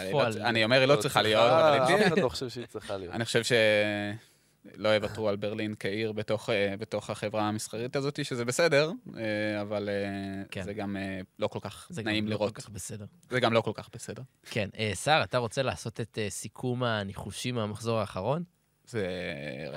לא- 0.04 0.08
בפועל. 0.08 0.42
אני 0.42 0.64
אומר, 0.64 0.76
היא 0.80 0.86
לא 0.86 0.96
צריכה 0.96 1.22
להיות, 1.22 1.50
אבל 1.52 1.72
היא 1.72 1.82
אף 1.82 1.86
תהיה. 1.86 2.06
אחד 2.08 2.18
לא 2.18 2.28
חושב 2.28 2.48
שהיא 2.48 2.66
צריכה 2.66 2.96
להיות. 2.96 3.14
אני 3.14 3.24
חושב 3.24 3.42
שלא 3.44 4.88
יוותרו 4.88 5.28
על 5.28 5.36
ברלין 5.36 5.74
כעיר 5.78 6.12
בתוך, 6.12 6.50
אה, 6.50 6.74
בתוך 6.78 7.10
החברה 7.10 7.48
המסחרית 7.48 7.96
הזאת, 7.96 8.24
שזה 8.24 8.44
בסדר, 8.44 8.92
אה, 9.16 9.60
אבל 9.60 9.88
אה, 9.88 10.44
כן. 10.50 10.62
זה 10.62 10.72
גם 10.72 10.96
אה, 10.96 11.20
לא 11.38 11.46
כל 11.48 11.58
כך 11.62 11.86
זה 11.90 12.02
נעים 12.02 12.24
גם 12.24 12.30
לא 12.30 12.36
לראות. 12.36 12.54
כל 12.56 12.62
כך 12.62 12.68
בסדר. 12.68 13.04
זה 13.30 13.40
גם 13.40 13.52
לא 13.52 13.60
כל 13.60 13.72
כך 13.74 13.88
בסדר. 13.92 14.22
כן, 14.50 14.68
אה, 14.78 14.90
סער, 14.94 15.22
אתה 15.24 15.38
רוצה 15.38 15.62
לעשות 15.62 16.00
את 16.00 16.18
אה, 16.18 16.30
סיכום 16.30 16.82
הניחושים 16.82 17.54
מהמחזור 17.54 18.00
האחרון? 18.00 18.44
זה... 18.86 19.06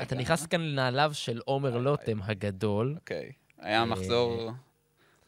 אתה 0.01 0.15
רגע. 0.15 0.21
נכנס 0.23 0.45
כאן 0.45 0.61
לנעליו 0.61 1.11
של 1.13 1.39
עומר 1.45 1.77
לוטם 1.77 2.19
הגדול. 2.23 2.95
אוקיי. 2.95 3.31
היה 3.59 3.79
אה, 3.79 3.85
מחזור... 3.85 4.51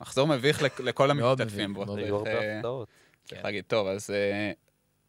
מחזור 0.01 0.27
מביך 0.27 0.61
לכ- 0.61 0.79
לכל 0.79 1.11
המשתתפים 1.11 1.71
מביך, 1.71 1.77
בו. 1.77 1.85
מאוד 1.85 1.99
היו 1.99 2.19
צריך, 2.23 2.35
הרבה 2.35 2.47
אה, 2.47 2.55
הפתעות. 2.57 2.87
צריך 3.25 3.41
כן. 3.41 3.47
להגיד, 3.47 3.63
טוב, 3.67 3.87
אז 3.87 4.11
אה, 4.11 4.51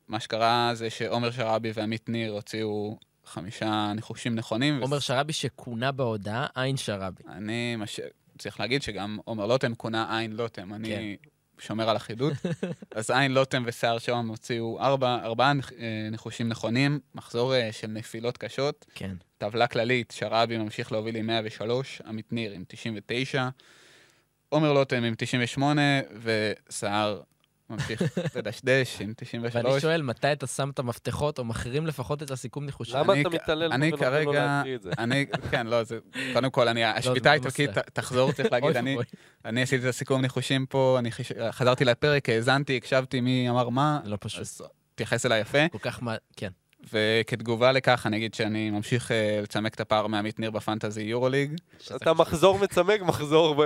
מה 0.09 0.21
שקרה 0.21 0.71
זה 0.75 0.91
שעומר 0.91 1.31
שראבי 1.31 1.71
ועמית 1.75 2.09
ניר 2.09 2.33
הוציאו 2.33 2.99
חמישה 3.25 3.93
ניחושים 3.95 4.35
נכונים. 4.35 4.81
עומר 4.83 4.99
שרבי 4.99 5.33
שכונה 5.33 5.93
בהודעה 5.93 6.47
עין 6.55 6.77
שרבי. 6.77 7.23
אני. 7.29 7.77
צריך 8.39 8.61
להגיד 8.61 8.83
שגם 8.83 9.19
עומר 9.25 9.47
לוטם 9.47 9.75
כונה 9.75 10.19
עין 10.19 10.33
לוטם. 10.33 10.75
אני 10.75 11.17
שומר 11.61 11.91
על 11.91 11.97
אחידות. 11.97 12.33
אז 12.95 13.11
עין 13.11 13.33
לוטם 13.33 13.63
ושיער 13.67 13.99
שוהם 13.99 14.29
הוציאו 14.29 14.81
ארבע, 14.81 15.19
ארבעה 15.25 15.53
אה, 15.53 16.09
ניחושים 16.11 16.49
נכונים, 16.49 17.01
מחזור 17.15 17.55
אה, 17.55 17.73
של 17.73 17.87
נפילות 17.87 18.39
קשות. 18.39 18.87
כן. 18.95 19.17
טבלה 19.39 19.67
כללית, 19.67 20.11
שרעבי 20.17 20.59
ממשיך 20.59 20.93
להוביל 20.93 21.17
עם 21.17 21.27
103, 21.27 22.03
עמית 22.07 22.33
ניר 22.33 22.53
עם 22.53 22.65
99, 22.69 23.49
עומר 24.49 24.73
לוטם 24.73 25.05
עם 25.05 25.15
98, 25.19 25.83
וסער 26.23 27.21
ממשיך 27.71 28.03
לדשדש 28.37 29.01
עם 29.01 29.13
93. 29.17 29.67
ואני 29.67 29.81
שואל, 29.81 30.03
מתי 30.03 30.33
אתה 30.33 30.47
שם 30.47 30.71
את 30.71 30.79
המפתחות, 30.79 31.39
או 31.39 31.45
מחרים 31.45 31.87
לפחות 31.87 32.23
את 32.23 32.31
הסיכום 32.31 32.67
ניחושים? 32.67 32.97
למה 32.97 33.21
אתה 33.21 33.29
מתעלל 33.29 33.73
אני 33.73 33.93
כרגע-? 33.99 34.63
אני, 34.99 35.27
כן, 35.51 35.67
לא, 35.67 35.85
זה, 35.85 35.99
קודם 36.33 36.51
כל, 36.51 36.69
אני, 36.69 36.85
השביתה 36.85 37.31
מאוד 37.31 37.47
האיטלקית 37.47 37.71
תחזור, 37.93 38.33
צריך 38.33 38.49
להגיד, 38.53 38.77
אני, 39.45 39.63
עשיתי 39.63 39.83
את 39.85 39.89
הסיכום 39.89 40.21
ניחושים 40.21 40.67
פה, 40.67 40.97
אני. 40.99 41.11
חזרתי 41.51 41.85
לפרק, 41.85 42.29
האזנתי, 42.29 42.77
הקשבתי 42.77 43.21
מי 43.21 43.51
אמר 43.51 43.69
מה, 43.69 44.01
לא 44.05 44.19
פשוט. 44.21 44.69
תתייחס 44.95 45.27
אליי 45.27 45.41
יפה, 45.41 45.69
כל 45.73 45.79
כך 45.79 46.03
מה... 46.03 46.17
כן. 46.37 46.51
וכתגובה 46.93 47.73
לכך, 47.73 48.07
אני 48.07 48.17
אגיד 48.17 48.35
שאני 48.35 48.71
ממשיך 48.71 49.13
אה, 49.13 49.41
לצמק 49.43 49.75
את 49.75 49.81
הפער 49.81 50.07
מעמית 50.07 50.39
ניר 50.41 50.51
בפנטזי 50.51 51.03
יורוליג. 51.03 51.53
אתה. 51.97 52.15
מחזור 52.15 52.59
מצמק, 52.59 53.01
מחזור 53.03 53.65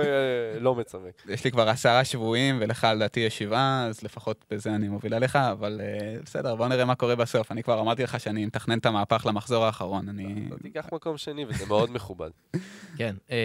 לא 0.59 0.75
מצמק. 0.75 1.21
יש 1.29 1.43
לי 1.43 1.51
כבר 1.51 1.69
עשרה 1.69 2.05
שבויים, 2.05 2.57
ולך 2.61 2.87
לדעתי 2.95 3.19
יש 3.19 3.37
שבעה, 3.37 3.85
אז 3.87 4.03
לפחות 4.03 4.45
בזה 4.51 4.75
אני 4.75 4.87
מוביל 4.87 5.13
עליך, 5.13 5.35
אבל 5.35 5.81
אה, 5.83 6.17
בסדר, 6.25 6.55
בוא 6.55 6.67
נראה 6.67 6.85
מה 6.85 6.95
קורה 6.95 7.15
בסוף. 7.15 7.51
אני 7.51 7.63
כבר 7.63 7.79
אמרתי 7.81 8.03
לך 8.03 8.19
שאני 8.19 8.45
מתכנן 8.45 8.77
את 8.77 8.85
המהפך 8.85 9.25
למחזור 9.25 9.65
האחרון, 9.65 10.09
אני... 10.09 10.47
אתה 10.47 10.57
תיקח 10.63 10.89
מקום 10.93 11.17
שני, 11.17 11.45
וזה 11.47 11.65
מאוד 11.65 11.91
מכובד. 11.91 12.29
כן. 12.97 13.15
אה, 13.31 13.37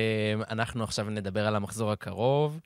אנחנו 0.50 0.84
עכשיו 0.84 1.10
נדבר 1.10 1.46
על 1.46 1.56
המחזור 1.56 1.92
הקרוב. 1.92 2.60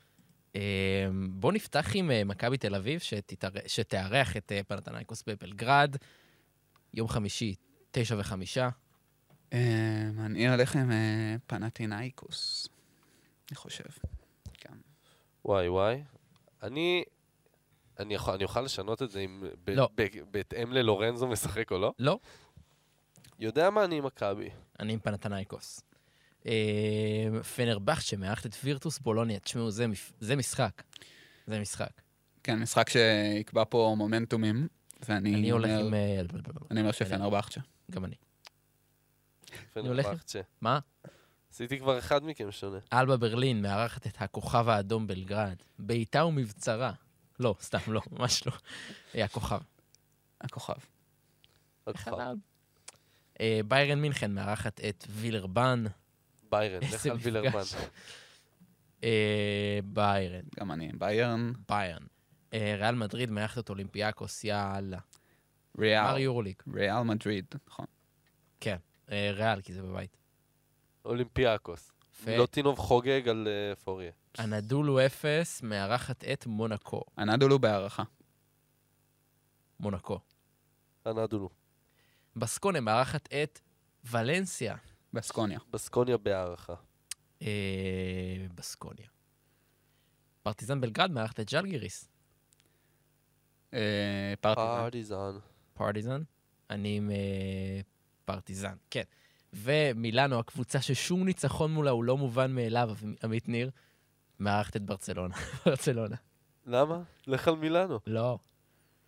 בואו 1.30 1.52
נפתח 1.52 1.90
עם 1.94 2.10
מכבי 2.26 2.56
תל 2.56 2.74
אביב, 2.74 3.00
שתתאר- 3.00 3.50
שתארח 3.66 4.36
את 4.36 4.52
פנתנייקוס 4.68 5.24
בבלגרד. 5.26 5.96
יום 6.94 7.08
חמישי, 7.08 7.54
תשע 7.90 8.16
וחמישה. 8.18 8.68
אה, 9.52 10.10
אני 10.18 10.48
הולך 10.48 10.76
עם 10.76 10.90
אה, 10.90 11.36
פנטינאיקוס, 11.46 12.68
אני 13.50 13.56
חושב. 13.56 13.84
כן. 14.54 14.74
וואי 15.44 15.68
וואי. 15.68 16.02
אני... 16.62 17.04
אני 17.98 18.14
יכול, 18.14 18.34
אני 18.34 18.44
אוכל 18.44 18.60
לשנות 18.60 19.02
את 19.02 19.10
זה 19.10 19.20
אם... 19.20 19.44
ב- 19.64 19.70
לא. 19.70 19.88
ב- 19.94 20.06
בהתאם 20.30 20.72
ללורנזו 20.72 21.26
משחק 21.26 21.70
או 21.70 21.78
לא? 21.78 21.92
לא, 21.98 22.18
יודע 23.38 23.70
מה 23.70 23.84
אני 23.84 23.98
עם 23.98 24.04
מכבי. 24.06 24.48
אני 24.80 24.92
עם 24.92 24.98
פנתנייקוס. 24.98 25.80
אה, 26.46 27.42
פנרבכט 27.56 28.02
שמארחת 28.02 28.46
את 28.46 28.56
וירטוס 28.64 28.98
בולוניה. 28.98 29.38
תשמעו, 29.40 29.70
זה 29.70 29.86
זה 30.20 30.36
משחק. 30.36 30.82
זה 31.46 31.60
משחק. 31.60 31.90
כן, 32.42 32.58
משחק 32.58 32.88
שיקבע 32.88 33.64
פה 33.68 33.94
מומנטומים, 33.98 34.68
ואני 35.08 35.34
אני 35.34 35.50
הולך 35.50 35.70
עם... 35.80 35.94
אה, 35.94 36.20
אני 36.70 36.80
אומר 36.80 36.92
שפנרבכצ'ה. 36.92 37.60
גם 37.90 38.04
אני. 38.04 38.14
אני 39.76 39.88
הולך 39.88 40.06
עם- 40.06 40.10
פנרבחצ'ה. 40.12 40.40
מה? 40.60 40.78
עשיתי 41.52 41.78
כבר 41.78 41.98
אחד 41.98 42.24
מכם 42.24 42.50
שונה. 42.52 42.78
אלבה 42.92 43.16
ברלין 43.16 43.62
מארחת 43.62 44.06
את 44.06 44.22
הכוכב 44.22 44.68
האדום 44.68 45.06
בלגרד. 45.06 45.56
בעיטה 45.78 46.24
ומבצרה. 46.24 46.92
לא, 47.40 47.54
סתם, 47.60 47.78
לא, 47.86 48.00
ממש 48.12 48.46
לא. 48.46 48.52
הכוכב. 49.14 49.60
הכוכב. 50.40 50.74
הכוכב. 51.86 52.34
אה, 53.40 53.60
ביירן 53.68 53.98
מינכן 54.00 54.30
מארחת 54.34 54.80
את 54.80 55.04
וילרבן. 55.10 55.84
ביירן, 56.50 56.80
לך 56.82 57.06
על 57.06 57.12
מפגש. 57.12 57.24
וילרמן. 57.26 57.62
אה, 59.04 59.78
ביירן, 59.84 60.42
גם 60.60 60.72
אני 60.72 60.84
עם 60.88 60.98
ביירן. 60.98 61.52
ביירן. 61.68 62.02
אה, 62.52 62.74
ריאל 62.78 62.94
מדריד 62.94 63.30
מארחת 63.30 63.58
את 63.58 63.70
אולימפיאקוס, 63.70 64.44
יאללה. 64.44 64.98
מר 64.98 65.84
ריאל. 65.84 66.18
יורוליג. 66.18 66.56
ריאל 66.74 67.02
מדריד, 67.02 67.46
נכון. 67.66 67.86
אה, 69.12 69.30
ריאל, 69.32 69.60
כי 69.62 69.72
זה 69.72 69.82
בבית. 69.82 70.16
אולימפיאקוס. 71.04 71.92
מילוטינוב 72.26 72.78
חוגג 72.78 73.28
על 73.28 73.48
אה, 73.48 73.76
פוריה. 73.76 74.12
אנדולו 74.38 75.06
אפס 75.06 75.62
מארחת 75.62 76.24
את 76.24 76.46
מונקו. 76.46 77.02
הנדולו 77.16 77.58
בהערכה. 77.58 78.02
מונקו. 79.80 80.20
אנדולו. 81.06 81.50
בסקונה 82.36 82.80
מארחת 82.80 83.28
את 83.32 83.60
ולנסיה. 84.04 84.76
בסקוניה. 85.12 85.58
בסקוניה 85.70 86.16
בהערכה. 86.16 86.74
בסקוניה. 88.54 89.06
פרטיזן 90.42 90.80
בלגרד 90.80 91.10
מארחת 91.10 91.40
את 91.40 91.52
ז'לגיריס. 91.52 92.11
אה, 93.74 94.34
פרטיזן. 94.40 95.38
פרטיזן. 95.74 96.22
אני 96.70 96.96
עם 96.96 97.10
אה, 97.10 97.80
פרטיזן, 98.24 98.74
כן. 98.90 99.02
ומילאנו, 99.52 100.38
הקבוצה 100.38 100.82
ששום 100.82 101.24
ניצחון 101.24 101.74
מולה 101.74 101.90
הוא 101.90 102.04
לא 102.04 102.16
מובן 102.16 102.54
מאליו, 102.54 102.90
עמית 103.24 103.48
ניר, 103.48 103.70
מארחת 104.40 104.76
את 104.76 104.82
ברצלונה. 104.82 105.34
ברצלונה. 105.66 106.16
למה? 106.66 107.02
לך 107.26 107.48
על 107.48 107.56
מילאנו. 107.56 107.98
לא. 108.06 108.38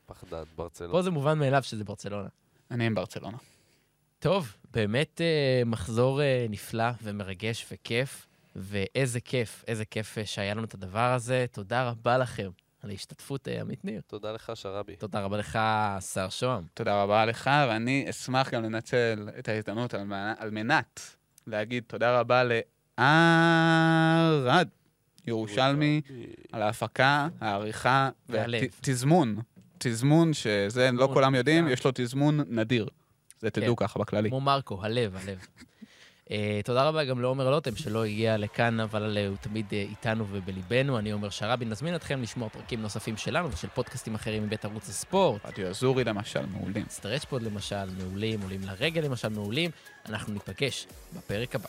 פחדן, 0.06 0.42
ברצלונה. 0.56 0.92
פה 0.92 1.02
זה 1.02 1.10
מובן 1.10 1.38
מאליו 1.38 1.62
שזה 1.62 1.84
ברצלונה. 1.84 2.28
אני 2.70 2.86
עם 2.86 2.94
ברצלונה. 2.94 3.36
טוב, 4.18 4.56
באמת 4.70 5.20
אה, 5.20 5.62
מחזור 5.66 6.22
אה, 6.22 6.46
נפלא 6.48 6.90
ומרגש 7.02 7.66
וכיף, 7.72 8.26
ואיזה 8.56 9.20
כיף, 9.20 9.64
איזה 9.68 9.84
כיף 9.84 10.18
אה, 10.18 10.26
שהיה 10.26 10.54
לנו 10.54 10.64
את 10.64 10.74
הדבר 10.74 11.12
הזה. 11.12 11.46
תודה 11.52 11.88
רבה 11.88 12.18
לכם 12.18 12.50
על 12.84 12.90
ההשתתפות, 12.90 13.48
אה, 13.48 13.60
עמית 13.60 13.84
ניר. 13.84 14.00
תודה 14.06 14.32
לך, 14.32 14.52
שרבי. 14.54 14.96
תודה 14.96 15.20
רבה 15.20 15.36
לך, 15.36 15.58
שר 16.12 16.28
שוהם. 16.28 16.64
תודה 16.74 17.02
רבה 17.02 17.26
לך, 17.26 17.50
ואני 17.68 18.06
אשמח 18.10 18.50
גם 18.50 18.62
לנצל 18.62 19.28
את 19.38 19.48
ההזדמנות 19.48 19.94
על 19.94 20.12
על 20.38 20.50
מנת 20.50 21.00
להגיד 21.46 21.84
תודה 21.86 22.20
רבה 22.20 22.42
לערד 22.98 24.68
ירושלמי 25.26 26.00
על 26.52 26.62
ההפקה, 26.62 27.28
העריכה. 27.40 28.10
והתזמון. 28.28 29.36
תזמון 29.78 30.32
שזה 30.32 30.90
לא 30.92 31.08
כולם 31.12 31.34
יודעים, 31.34 31.64
כן. 31.64 31.72
יש 31.72 31.84
לו 31.84 31.90
תזמון 31.94 32.40
נדיר. 32.48 32.88
זה 33.40 33.50
תדעו 33.50 33.76
ככה 33.76 33.98
בכללי. 33.98 34.28
כמו 34.28 34.40
מרקו, 34.40 34.84
הלב, 34.84 35.16
הלב. 35.16 35.46
אה, 36.24 36.30
תודה 36.64 36.88
רבה 36.88 37.04
גם 37.04 37.20
לעומר 37.20 37.50
לוטם, 37.50 37.76
שלא 37.76 38.04
הגיע 38.04 38.36
לכאן, 38.36 38.80
אבל 38.80 39.16
אה, 39.16 39.28
הוא 39.28 39.36
תמיד 39.36 39.66
אה, 39.70 39.72
איתנו 39.72 40.26
ובליבנו. 40.30 40.98
אני 40.98 41.10
עומר 41.10 41.30
שרבי, 41.30 41.64
נזמין 41.64 41.94
אתכם 41.94 42.22
לשמוע 42.22 42.48
פרקים 42.48 42.82
נוספים 42.82 43.16
שלנו 43.16 43.52
ושל 43.52 43.68
פודקאסטים 43.68 44.14
אחרים 44.14 44.42
מבית 44.42 44.64
ערוץ 44.64 44.88
הספורט. 44.88 45.46
רדיו 45.46 45.68
אזורי 45.68 46.04
למשל, 46.04 46.46
מעולים. 46.46 46.84
סטרצ'פוד 46.90 47.42
למשל, 47.42 47.90
מעולים, 47.98 48.40
עולים 48.42 48.60
לרגל 48.62 49.02
למשל, 49.02 49.28
מעולים. 49.28 49.70
אנחנו 50.08 50.32
ניפגש 50.32 50.86
בפרק 51.16 51.54
הבא. 51.54 51.68